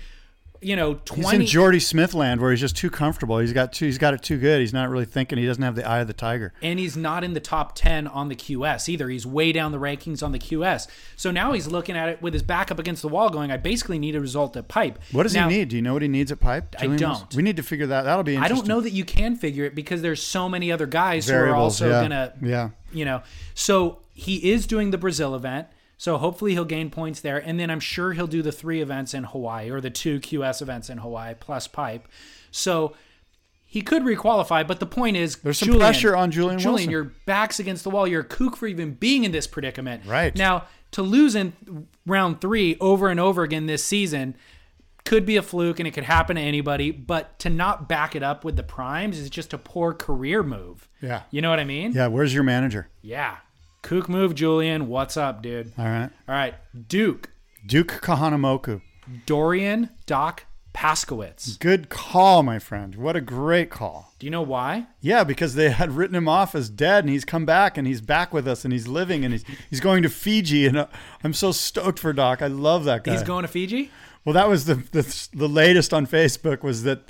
[0.62, 3.38] you know, He's in Jordy Smith land where he's just too comfortable.
[3.40, 4.60] He's got too, he's got it too good.
[4.60, 5.38] He's not really thinking.
[5.38, 6.54] He doesn't have the eye of the tiger.
[6.62, 9.10] and he's not in the top 10 on the QS either.
[9.10, 10.88] He's way down the rankings on the QS.
[11.16, 13.58] So now he's looking at it with his back up against the wall going, I
[13.58, 15.00] basically need a result at pipe.
[15.12, 15.70] What does Now, he need?
[15.70, 16.76] Do you know what he needs at pipe?
[16.80, 17.36] I don't.
[17.36, 18.04] We need to figure that.
[18.04, 20.86] That'll be I don't know that you can figure it because there's so many other
[20.88, 22.00] guys who are also yeah.
[22.00, 22.70] going to, Yeah.
[22.92, 23.22] you know.
[23.54, 25.68] So he is doing the Brazil event.
[25.98, 27.38] So hopefully he'll gain points there.
[27.38, 30.62] And then I'm sure he'll do the three events in Hawaii or the two QS
[30.62, 32.08] events in Hawaii plus pipe.
[32.52, 32.96] So
[33.66, 36.92] he could requalify, but the point is There's some Julian- pressure on Julian Julian, Wilson.
[36.92, 38.08] your back's against the wall.
[38.08, 40.04] You're a kook for even being in this predicament.
[40.06, 40.36] Right.
[40.36, 44.36] Now, to lose in round three over and over again this season
[45.04, 48.22] could be a fluke and it could happen to anybody, but to not back it
[48.24, 50.88] up with the primes is just a poor career move.
[51.02, 51.24] Yeah.
[51.32, 51.92] You know what I mean?
[51.94, 52.08] Yeah.
[52.08, 52.88] Where's your manager?
[53.02, 53.38] Yeah.
[53.88, 54.90] Kook move, Julian.
[54.90, 55.72] What's up, dude?
[55.78, 56.10] All right.
[56.28, 56.56] All right.
[56.90, 57.30] Duke,
[57.66, 58.82] Duke Kahanamoku.
[59.26, 60.44] Dorian, Doc,
[60.74, 61.58] Paskowitz.
[61.58, 62.96] Good call, my friend.
[62.96, 64.14] What a great call.
[64.20, 64.88] Do you know why?
[65.00, 68.02] Yeah, because they had written him off as dead, and he's come back, and he's
[68.02, 70.88] back with us, and he's living, and he's he's going to Fiji, and uh,
[71.24, 72.42] I'm so stoked for Doc.
[72.42, 73.14] I love that guy.
[73.14, 73.90] He's going to Fiji?
[74.26, 77.04] Well, that was the the, the latest on Facebook was that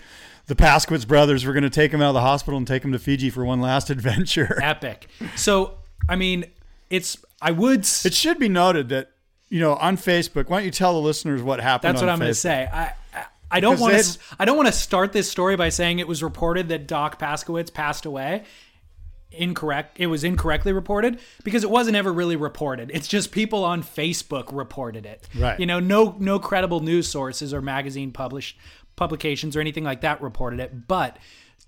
[0.45, 2.91] the Paskowitz brothers were going to take him out of the hospital and take him
[2.91, 4.59] to Fiji for one last adventure.
[4.61, 5.07] Epic.
[5.35, 6.45] So, I mean,
[6.89, 7.81] it's, I would.
[7.81, 9.11] It should be noted that
[9.49, 10.49] you know on Facebook.
[10.49, 11.95] Why don't you tell the listeners what happened?
[11.95, 12.67] That's what I'm going to say.
[12.71, 14.19] I I, I don't want to.
[14.39, 17.73] I don't want to start this story by saying it was reported that Doc Paskowitz
[17.73, 18.43] passed away.
[19.31, 19.99] Incorrect.
[19.99, 22.91] It was incorrectly reported because it wasn't ever really reported.
[22.93, 25.27] It's just people on Facebook reported it.
[25.37, 25.59] Right.
[25.59, 28.57] You know, no no credible news sources or magazine published
[28.95, 30.87] publications or anything like that reported it.
[30.87, 31.17] But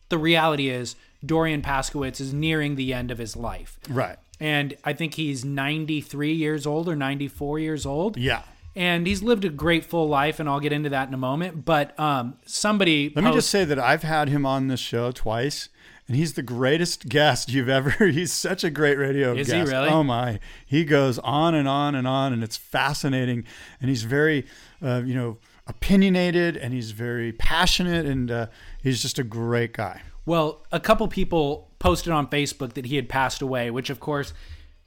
[0.10, 3.78] the reality is Dorian Paskowitz is nearing the end of his life.
[3.90, 4.18] Right.
[4.40, 8.44] And I think he's 93 years old or 94 years old Yeah.
[8.76, 11.66] and he's lived a great full life and i'll get into that in a moment
[11.66, 15.70] but um somebody Let me just say that I've had him on this show twice,
[16.08, 18.08] and he's the greatest guest you've ever.
[18.20, 19.72] He's such a great radio Is he guest.
[19.72, 19.90] really?
[19.90, 20.40] Oh my!
[20.66, 23.44] He goes on and on and on, and it's fascinating.
[23.80, 24.48] And he's very,
[24.82, 25.38] uh, you know,
[25.68, 28.48] opinionated, and he's very passionate, and uh,
[28.82, 30.02] he's just a great guy.
[30.26, 34.34] well a couple people posted on facebook that he had passed away which of course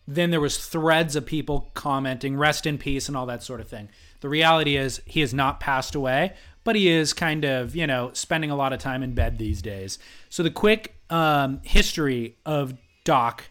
[0.07, 3.69] then there was threads of people commenting rest in peace and all that sort of
[3.69, 3.89] thing
[4.21, 8.11] the reality is he has not passed away but he is kind of you know
[8.13, 9.99] spending a lot of time in bed these days
[10.29, 12.75] so the quick um, history of
[13.05, 13.45] doc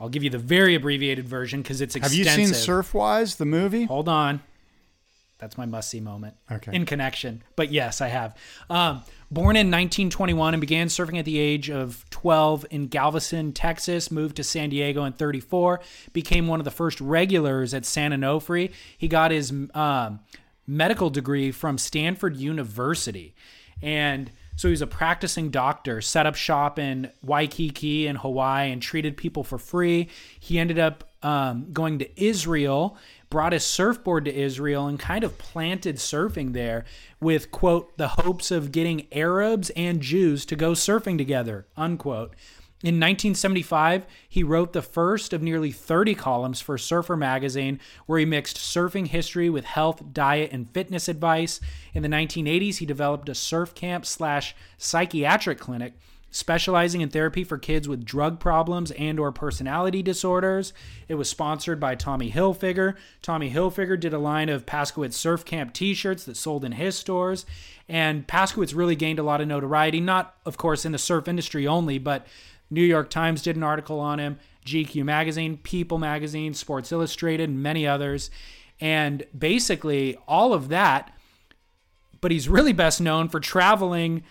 [0.00, 3.46] i'll give you the very abbreviated version because it's Have extensive you seen Surfwise, the
[3.46, 3.84] movie?
[3.84, 4.40] Hold on.
[5.38, 6.34] That's my must see moment.
[6.50, 6.74] Okay.
[6.74, 7.42] In connection.
[7.56, 8.34] But yes, I have.
[8.70, 14.10] Um, born in 1921 and began surfing at the age of 12 in Galveston, Texas,
[14.10, 15.80] moved to San Diego in 34,
[16.12, 18.72] became one of the first regulars at San Onofre.
[18.96, 20.20] He got his um,
[20.66, 23.34] medical degree from Stanford University.
[23.82, 28.80] And so he was a practicing doctor, set up shop in Waikiki in Hawaii and
[28.80, 30.08] treated people for free.
[30.40, 32.96] He ended up um, going to Israel,
[33.30, 36.84] brought his surfboard to Israel, and kind of planted surfing there
[37.20, 42.34] with, quote, the hopes of getting Arabs and Jews to go surfing together, unquote.
[42.82, 48.26] In 1975, he wrote the first of nearly 30 columns for Surfer magazine, where he
[48.26, 51.58] mixed surfing history with health, diet, and fitness advice.
[51.94, 55.94] In the 1980s, he developed a surf camp slash psychiatric clinic
[56.36, 60.72] specializing in therapy for kids with drug problems and or personality disorders.
[61.08, 62.94] It was sponsored by Tommy Hilfiger.
[63.22, 67.46] Tommy Hilfiger did a line of Paskowitz Surf Camp t-shirts that sold in his stores,
[67.88, 71.66] and Paskowitz really gained a lot of notoriety, not of course in the surf industry
[71.66, 72.26] only, but
[72.70, 77.62] New York Times did an article on him, GQ magazine, People magazine, Sports Illustrated, and
[77.62, 78.30] many others.
[78.80, 81.12] And basically all of that
[82.20, 84.22] but he's really best known for traveling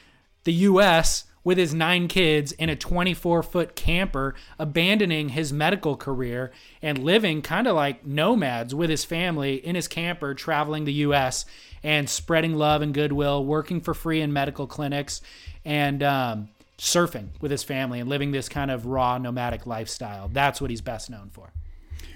[0.43, 1.25] the U.S.
[1.45, 6.51] with his nine kids in a 24 foot camper, abandoning his medical career
[6.81, 11.45] and living kind of like nomads with his family in his camper, traveling the U.S.
[11.83, 15.21] and spreading love and goodwill, working for free in medical clinics,
[15.63, 16.49] and um,
[16.79, 20.27] surfing with his family and living this kind of raw nomadic lifestyle.
[20.27, 21.53] That's what he's best known for.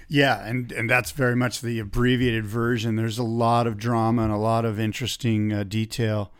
[0.08, 2.96] Yeah, and and that's very much the abbreviated version.
[2.96, 6.32] There's a lot of drama and a lot of interesting uh, detail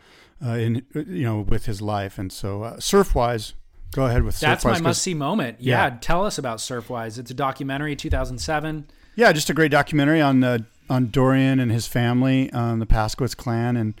[0.45, 3.53] uh, in you know with his life, and so uh, Surfwise,
[3.91, 4.39] go ahead with Surfwise.
[4.39, 4.71] That's Surfwise.
[4.73, 5.57] my must see moment.
[5.59, 5.97] Yeah, Yeah.
[6.01, 7.17] tell us about Surfwise.
[7.19, 8.87] It's a documentary, 2007.
[9.15, 10.59] Yeah, just a great documentary on uh,
[10.89, 13.93] on Dorian and his family, on the Paskowitz clan, and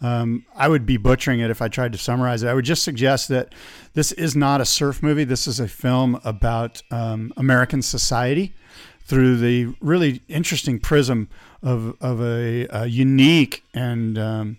[0.00, 2.48] um, I would be butchering it if I tried to summarize it.
[2.48, 3.54] I would just suggest that
[3.94, 5.24] this is not a surf movie.
[5.24, 8.54] This is a film about um, American society
[9.02, 11.28] through the really interesting prism
[11.62, 14.56] of of a, a unique and um,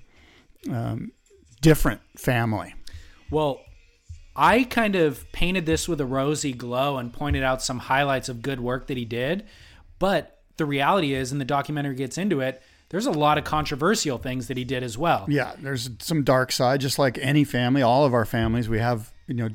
[0.69, 1.11] um,
[1.61, 2.73] different family.
[3.29, 3.61] Well,
[4.35, 8.41] I kind of painted this with a rosy glow and pointed out some highlights of
[8.41, 9.45] good work that he did.
[9.99, 14.17] But the reality is, and the documentary gets into it, there's a lot of controversial
[14.17, 15.25] things that he did as well.
[15.27, 17.81] Yeah, there's some dark side, just like any family.
[17.81, 19.49] All of our families, we have you know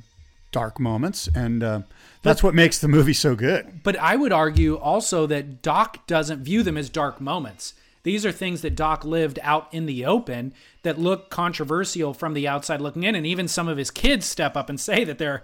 [0.53, 1.81] dark moments, and uh,
[2.23, 3.83] that's what makes the movie so good.
[3.83, 7.75] But I would argue also that Doc doesn't view them as dark moments.
[8.05, 12.47] These are things that Doc lived out in the open that look controversial from the
[12.47, 13.15] outside looking in.
[13.15, 15.43] And even some of his kids step up and say that they're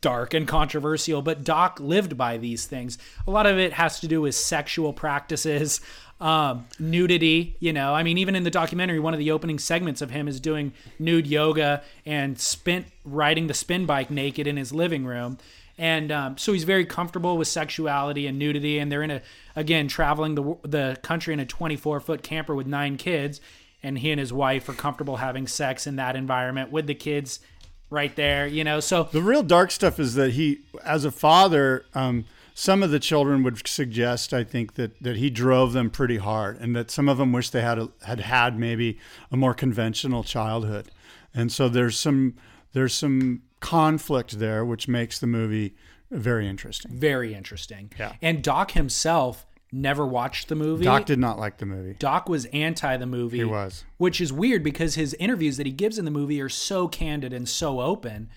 [0.00, 2.98] dark and controversial, but Doc lived by these things.
[3.26, 5.80] A lot of it has to do with sexual practices,
[6.20, 7.56] um, nudity.
[7.60, 10.26] You know, I mean, even in the documentary, one of the opening segments of him
[10.26, 15.38] is doing nude yoga and spin riding the spin bike naked in his living room.
[15.80, 18.78] And um, so he's very comfortable with sexuality and nudity.
[18.78, 19.22] And they're in a,
[19.56, 23.40] again, traveling the, the country in a 24 foot camper with nine kids.
[23.82, 27.40] And he and his wife are comfortable having sex in that environment with the kids
[27.88, 28.78] right there, you know.
[28.80, 33.00] So The real dark stuff is that he, as a father, um, some of the
[33.00, 37.08] children would suggest, I think, that that he drove them pretty hard, and that some
[37.08, 38.98] of them wish they had a, had had maybe
[39.32, 40.90] a more conventional childhood,
[41.32, 42.34] and so there's some
[42.74, 45.74] there's some conflict there, which makes the movie
[46.10, 46.90] very interesting.
[46.98, 47.90] very interesting.
[47.98, 48.14] Yeah.
[48.20, 50.84] And Doc himself never watched the movie.
[50.84, 51.94] Doc did not like the movie.
[51.98, 53.38] Doc was anti the movie.
[53.38, 53.84] He was.
[53.98, 57.32] Which is weird because his interviews that he gives in the movie are so candid
[57.32, 58.28] and so open.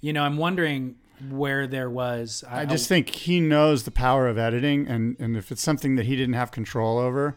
[0.00, 0.96] You know, I'm wondering
[1.28, 2.42] where there was.
[2.48, 6.06] I just think he knows the power of editing, and and if it's something that
[6.06, 7.36] he didn't have control over,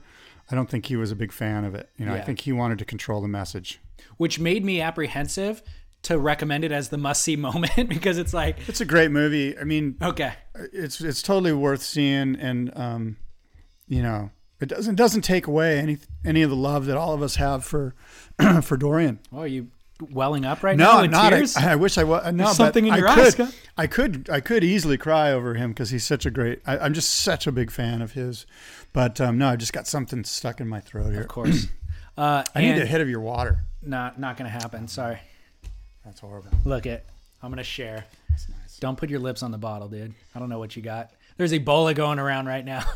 [0.50, 1.90] I don't think he was a big fan of it.
[1.98, 3.82] You know, I think he wanted to control the message.
[4.16, 5.62] which made me apprehensive
[6.04, 9.58] to recommend it as the must see moment because it's like, It's a great movie.
[9.58, 10.34] I mean, okay,
[10.72, 13.18] it's it's totally worth seeing, and um,
[13.88, 17.22] you know, it doesn't doesn't take away any any of the love that all of
[17.22, 17.96] us have for
[18.62, 19.20] for Dorian.
[19.32, 19.68] Oh, are you
[20.12, 21.30] welling up right No, now I'm not.
[21.30, 21.56] tears?
[21.56, 22.24] I, I wish I was.
[22.34, 23.54] No, There's something in your I eyes, could.
[23.78, 24.30] I could.
[24.30, 26.62] I could easily cry over him because he's such a great.
[26.66, 28.46] I, I'm just such a big fan of his.
[28.92, 31.22] But um, no, I just got something stuck in my throat here.
[31.22, 31.68] of course.
[32.16, 33.64] Uh, I need a hit of your water.
[33.82, 34.88] Not not gonna happen.
[34.88, 35.18] Sorry.
[36.06, 36.50] That's horrible.
[36.66, 37.06] Look it.
[37.42, 38.06] I'm gonna share.
[38.30, 38.78] That's nice.
[38.80, 40.14] Don't put your lips on the bottle, dude.
[40.34, 41.12] I don't know what you got.
[41.38, 42.84] There's Ebola going around right now.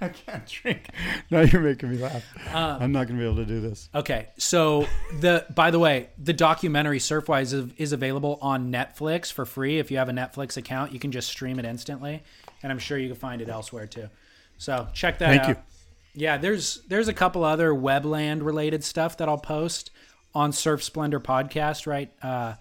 [0.00, 0.90] I can't drink.
[1.30, 2.24] Now you're making me laugh.
[2.54, 3.88] Um, I'm not going to be able to do this.
[3.94, 4.86] Okay, so
[5.20, 9.78] the by the way, the documentary Surfwise is, is available on Netflix for free.
[9.78, 12.22] If you have a Netflix account, you can just stream it instantly,
[12.62, 14.08] and I'm sure you can find it elsewhere too.
[14.58, 15.48] So check that Thank out.
[15.48, 15.56] you.
[16.16, 19.90] Yeah, there's there's a couple other webland related stuff that I'll post
[20.34, 21.86] on Surf Splendor podcast.
[21.86, 22.54] Right, uh,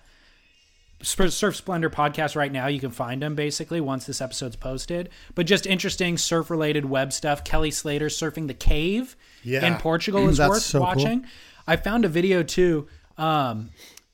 [1.02, 2.68] Surf Splendor podcast right now.
[2.68, 5.10] You can find them basically once this episode's posted.
[5.36, 7.44] But just interesting surf related web stuff.
[7.44, 9.66] Kelly Slater surfing the cave Yeah.
[9.66, 10.88] in Portugal is That's worth so cool.
[10.88, 11.26] watching.
[11.68, 12.88] I found a video too,
[13.18, 13.72] um,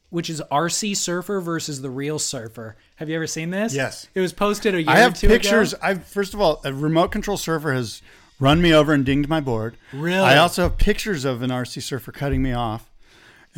[0.09, 2.75] which is RC Surfer versus the Real Surfer.
[2.95, 3.75] Have you ever seen this?
[3.75, 4.07] Yes.
[4.15, 5.73] It was posted a year I have two pictures.
[5.73, 5.81] ago.
[5.83, 8.01] I've first of all, a remote control surfer has
[8.39, 9.77] run me over and dinged my board.
[9.93, 10.17] Really?
[10.17, 12.88] I also have pictures of an RC surfer cutting me off.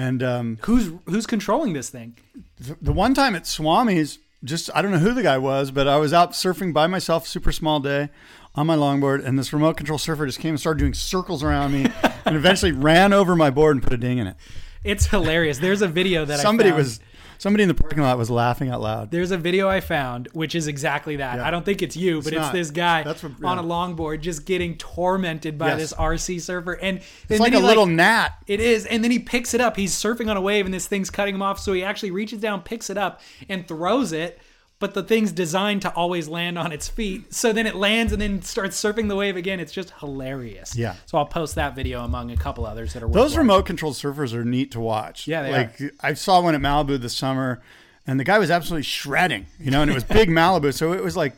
[0.02, 2.18] And um, Who's who's controlling this thing?
[2.58, 5.88] the, the one time at Swami's, just I don't know who the guy was, but
[5.88, 8.10] I was out surfing by myself, super small day,
[8.56, 11.74] on my longboard, and this remote control surfer just came and started doing circles around
[11.74, 11.86] me,
[12.26, 14.38] and eventually ran over my board and put a ding in it.
[14.84, 15.60] It's hilarious.
[15.60, 17.00] There's a video that Somebody was
[17.42, 19.10] somebody in the parking lot was laughing out loud.
[19.10, 21.38] There's a video I found, which is exactly that.
[21.38, 21.48] Yeah.
[21.48, 22.54] I don't think it's you, but it's, not.
[22.54, 25.80] this guy what- on a longboard just getting tormented by Yes.
[25.80, 28.34] this RC surfer, and It's like a little gnat.
[28.46, 29.76] It is, and then he picks it up.
[29.76, 31.60] He's surfing on a wave, and this thing's cutting him off.
[31.60, 34.40] So he actually reaches down, picks it up, and throws it.
[34.82, 37.34] But the thing's designed to always land on its feet.
[37.34, 39.62] So then it lands and then starts surfing the wave again.
[39.62, 40.76] It's just hilarious.
[40.76, 40.96] Yeah.
[41.06, 44.34] So I'll post that video among a couple others that are Those remote controlled surfers
[44.34, 45.28] are neat to watch.
[45.28, 47.62] Yeah, they like I saw one at Malibu this summer,
[48.06, 49.46] and the guy was absolutely shredding.
[49.60, 51.36] You know, and it was big Malibu, so it was like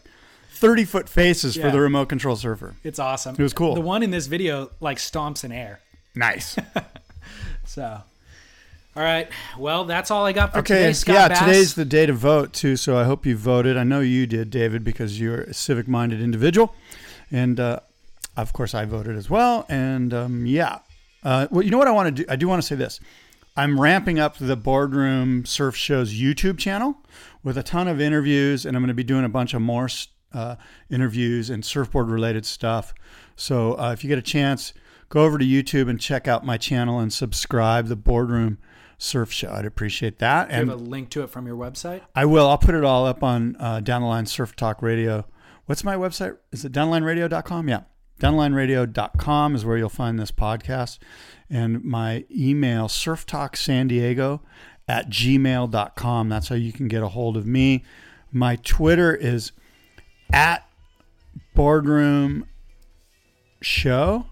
[0.54, 1.66] thirty foot faces Yeah.
[1.66, 2.76] for the remote control surfer.
[2.84, 3.36] It's awesome.
[3.38, 3.76] It was cool.
[3.76, 5.82] The one in this video like stomps in air.
[6.16, 6.56] Nice.
[7.66, 8.02] So,
[8.96, 9.30] all right.
[9.58, 10.94] Well, that's all I got for Okay, today.
[10.94, 11.40] Scott yeah, Bass.
[11.40, 13.78] today's the day to vote too, so I hope you voted.
[13.78, 16.76] I know you did, David, because you're a civic-minded individual,
[17.32, 17.80] and uh,
[18.38, 19.66] of course I voted as well.
[19.70, 20.80] And um, yeah,
[21.24, 22.30] uh, well, you know what I want to do?
[22.30, 23.00] I do want to say this.
[23.56, 26.98] I'm ramping up the Boardroom Surf Show's YouTube channel
[27.44, 29.88] with a ton of interviews, and I'm going to be doing a bunch of more
[30.34, 30.56] uh,
[30.90, 32.94] interviews and surfboard-related stuff.
[33.36, 34.74] So uh, if you get a chance,
[35.10, 37.88] go over to YouTube and check out my channel and subscribe.
[37.88, 38.58] The Boardroom
[38.98, 39.52] Surf Show.
[39.52, 40.50] I'd appreciate that.
[40.50, 42.02] Do you And have a link to it from your website?
[42.16, 42.48] I will.
[42.50, 45.26] I'll put it all up on uh, Down the Line Surf Talk Radio.
[45.66, 46.38] What's my website?
[46.52, 47.70] Is it downlinerradio.com?
[47.70, 47.82] Yeah.
[48.20, 51.00] downlineradio.com is where you'll find this podcast.
[51.50, 54.42] And my email, surftalksandiego
[54.88, 56.30] at gmail.com.
[56.30, 57.84] That's how you can get a hold of me.
[58.32, 59.52] My Twitter is
[60.32, 60.68] at
[61.56, 62.46] boardroom
[63.62, 64.26] show.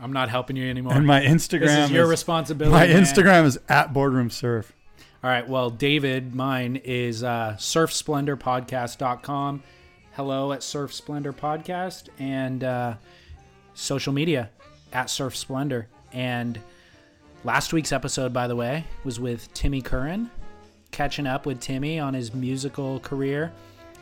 [0.00, 0.94] I'm not helping you anymore.
[0.94, 2.72] And my Instagram this is your is- responsibility.
[2.74, 3.02] My man.
[3.02, 4.72] Instagram is at boardroom surf.
[5.22, 5.46] All right.
[5.46, 9.62] Well, David, mine is uh, surfsplendorpodcast.com.
[10.12, 12.94] Hello at Surf Splendor Podcast and uh,
[13.74, 14.50] social media
[14.92, 15.86] at Surf Splendor.
[16.12, 16.58] And
[17.44, 20.30] last week's episode, by the way, was with Timmy Curran,
[20.90, 23.52] catching up with Timmy on his musical career.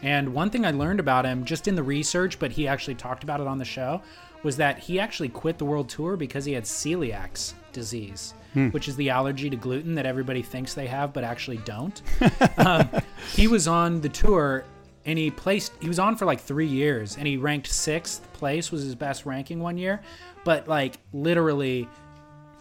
[0.02, 3.24] And one thing I learned about him just in the research, but he actually talked
[3.24, 4.00] about it on the show,
[4.43, 8.35] was that he actually quit the world tour because he had celiac disease,
[8.70, 12.02] which is the allergy to gluten that everybody thinks they have but actually don't.
[12.59, 12.89] um,
[13.35, 14.65] he was on the tour
[15.05, 18.70] and he placed, he was on for like three years and he ranked sixth place,
[18.70, 20.01] was his best ranking one year,
[20.44, 21.89] but like literally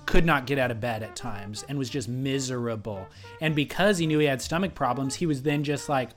[0.05, 3.05] could not get out of bed at times and was just miserable.
[3.41, 6.11] And because he knew he had stomach problems, he was then just like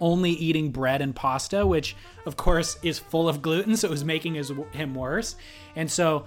[0.00, 1.96] only eating bread and pasta, which
[2.26, 5.36] of course is full of gluten, so it was making his, him worse.
[5.76, 6.26] And so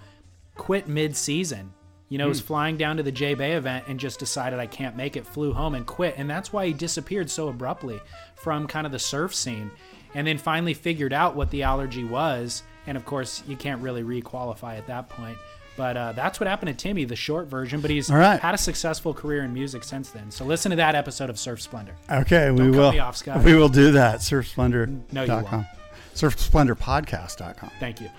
[0.56, 1.74] quit mid season.
[2.10, 2.48] You know, was hmm.
[2.48, 5.54] flying down to the J Bay event and just decided I can't make it, flew
[5.54, 6.16] home and quit.
[6.18, 8.02] And that's why he disappeared so abruptly
[8.36, 9.72] from kind of the surf scene.
[10.14, 12.64] And then finally figured out what the allergy was.
[12.86, 15.38] And of course, you can't really requalify at that point.
[15.82, 17.82] But uh, that's what happened to Timmy, the short version.
[17.82, 18.40] But he's right.
[18.40, 20.30] had a successful career in music since then.
[20.30, 21.96] So listen to that episode of Surf Splendor.
[22.08, 22.92] Okay, we Don't cut will.
[22.92, 23.44] me off, Scott.
[23.44, 24.20] We will do that.
[24.20, 25.06] Surfsplendor.com.
[25.12, 25.66] No, you won't.
[26.14, 27.72] Surfsplendorpodcast.com.
[27.80, 28.12] Thank you.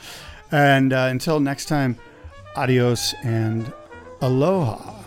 [0.51, 1.97] And uh, until next time,
[2.57, 3.73] adios and
[4.21, 5.02] aloha.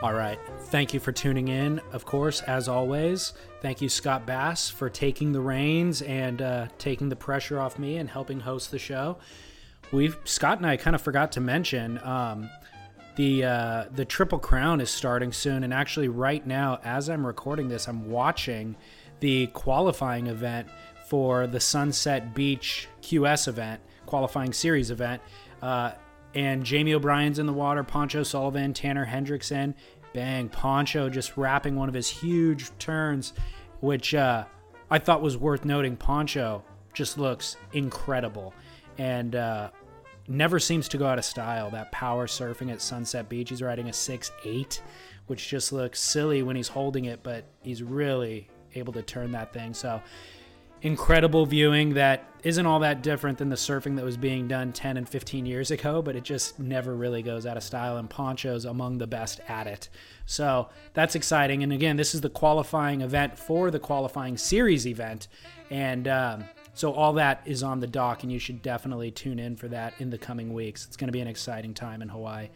[0.00, 0.38] All right.
[0.66, 1.80] Thank you for tuning in.
[1.90, 7.08] Of course, as always, thank you, Scott Bass, for taking the reins and uh, taking
[7.08, 9.18] the pressure off me and helping host the show.
[9.90, 12.48] We've Scott and I kind of forgot to mention um,
[13.16, 17.68] the uh, the Triple Crown is starting soon, and actually, right now, as I'm recording
[17.68, 18.76] this, I'm watching
[19.18, 20.68] the qualifying event
[21.08, 25.22] for the Sunset Beach QS event, qualifying series event.
[25.60, 25.92] Uh,
[26.34, 29.74] and Jamie O'Brien's in the water, Pancho Sullivan, Tanner Hendrickson.
[30.12, 33.32] Bang, Pancho just wrapping one of his huge turns,
[33.80, 34.44] which uh,
[34.90, 35.96] I thought was worth noting.
[35.96, 36.62] Pancho
[36.94, 38.54] just looks incredible
[38.96, 39.70] and uh,
[40.26, 41.70] never seems to go out of style.
[41.70, 44.80] That power surfing at Sunset Beach, he's riding a 6'8,
[45.26, 49.52] which just looks silly when he's holding it, but he's really able to turn that
[49.52, 49.74] thing.
[49.74, 50.02] So
[50.82, 54.96] incredible viewing that isn't all that different than the surfing that was being done 10
[54.96, 57.96] and 15 years ago, but it just never really goes out of style.
[57.96, 59.88] And Pancho's among the best at it.
[60.26, 61.62] So that's exciting.
[61.62, 65.26] And again, this is the qualifying event for the qualifying series event.
[65.70, 66.44] And um,
[66.74, 69.94] so all that is on the dock, and you should definitely tune in for that
[69.98, 70.86] in the coming weeks.
[70.86, 72.48] It's going to be an exciting time in Hawaii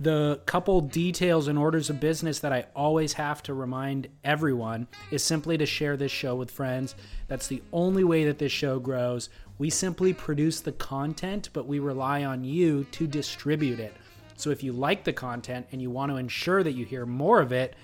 [0.00, 5.22] the couple details and orders of business that I always have to remind everyone is
[5.22, 6.94] simply to share this show with friends.
[7.28, 9.28] That's the only way that this show grows.
[9.58, 13.94] We simply produce the content, but we rely on you to distribute it.
[14.36, 17.42] So if you like the content and you want to ensure that you hear more
[17.42, 17.76] of it,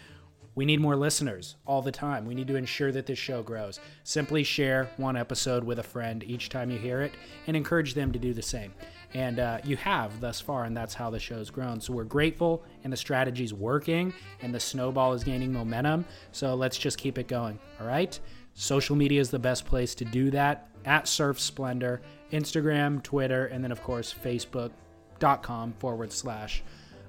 [0.54, 2.24] we need more listeners all the time.
[2.24, 3.78] We need to ensure that this show grows.
[4.04, 7.12] Simply share one episode with a friend each time you hear it
[7.46, 8.72] and encourage them to do the same.
[9.14, 11.80] And uh, you have thus far, and that's how the show's grown.
[11.80, 14.12] So we're grateful, and the strategy's working,
[14.42, 16.04] and the snowball is gaining momentum.
[16.32, 17.58] So let's just keep it going.
[17.80, 18.18] All right?
[18.54, 22.00] Social media is the best place to do that at Surf Splendor,
[22.32, 26.62] Instagram, Twitter, and then, of course, Facebook.com forward slash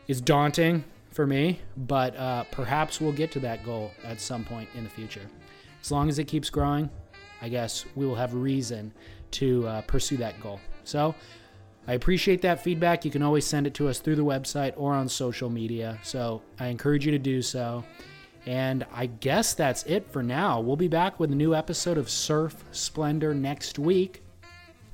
[0.07, 4.69] is daunting for me, but uh, perhaps we'll get to that goal at some point
[4.75, 5.27] in the future.
[5.81, 6.89] As long as it keeps growing,
[7.41, 8.93] I guess we will have reason
[9.31, 10.59] to uh, pursue that goal.
[10.83, 11.15] So,
[11.87, 13.05] I appreciate that feedback.
[13.05, 15.97] You can always send it to us through the website or on social media.
[16.03, 17.83] So I encourage you to do so.
[18.45, 20.59] And I guess that's it for now.
[20.59, 24.23] We'll be back with a new episode of Surf Splendor next week.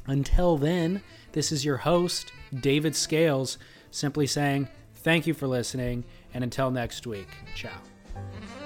[0.05, 1.01] Until then,
[1.31, 3.57] this is your host, David Scales,
[3.91, 6.03] simply saying thank you for listening.
[6.33, 8.62] And until next week, ciao.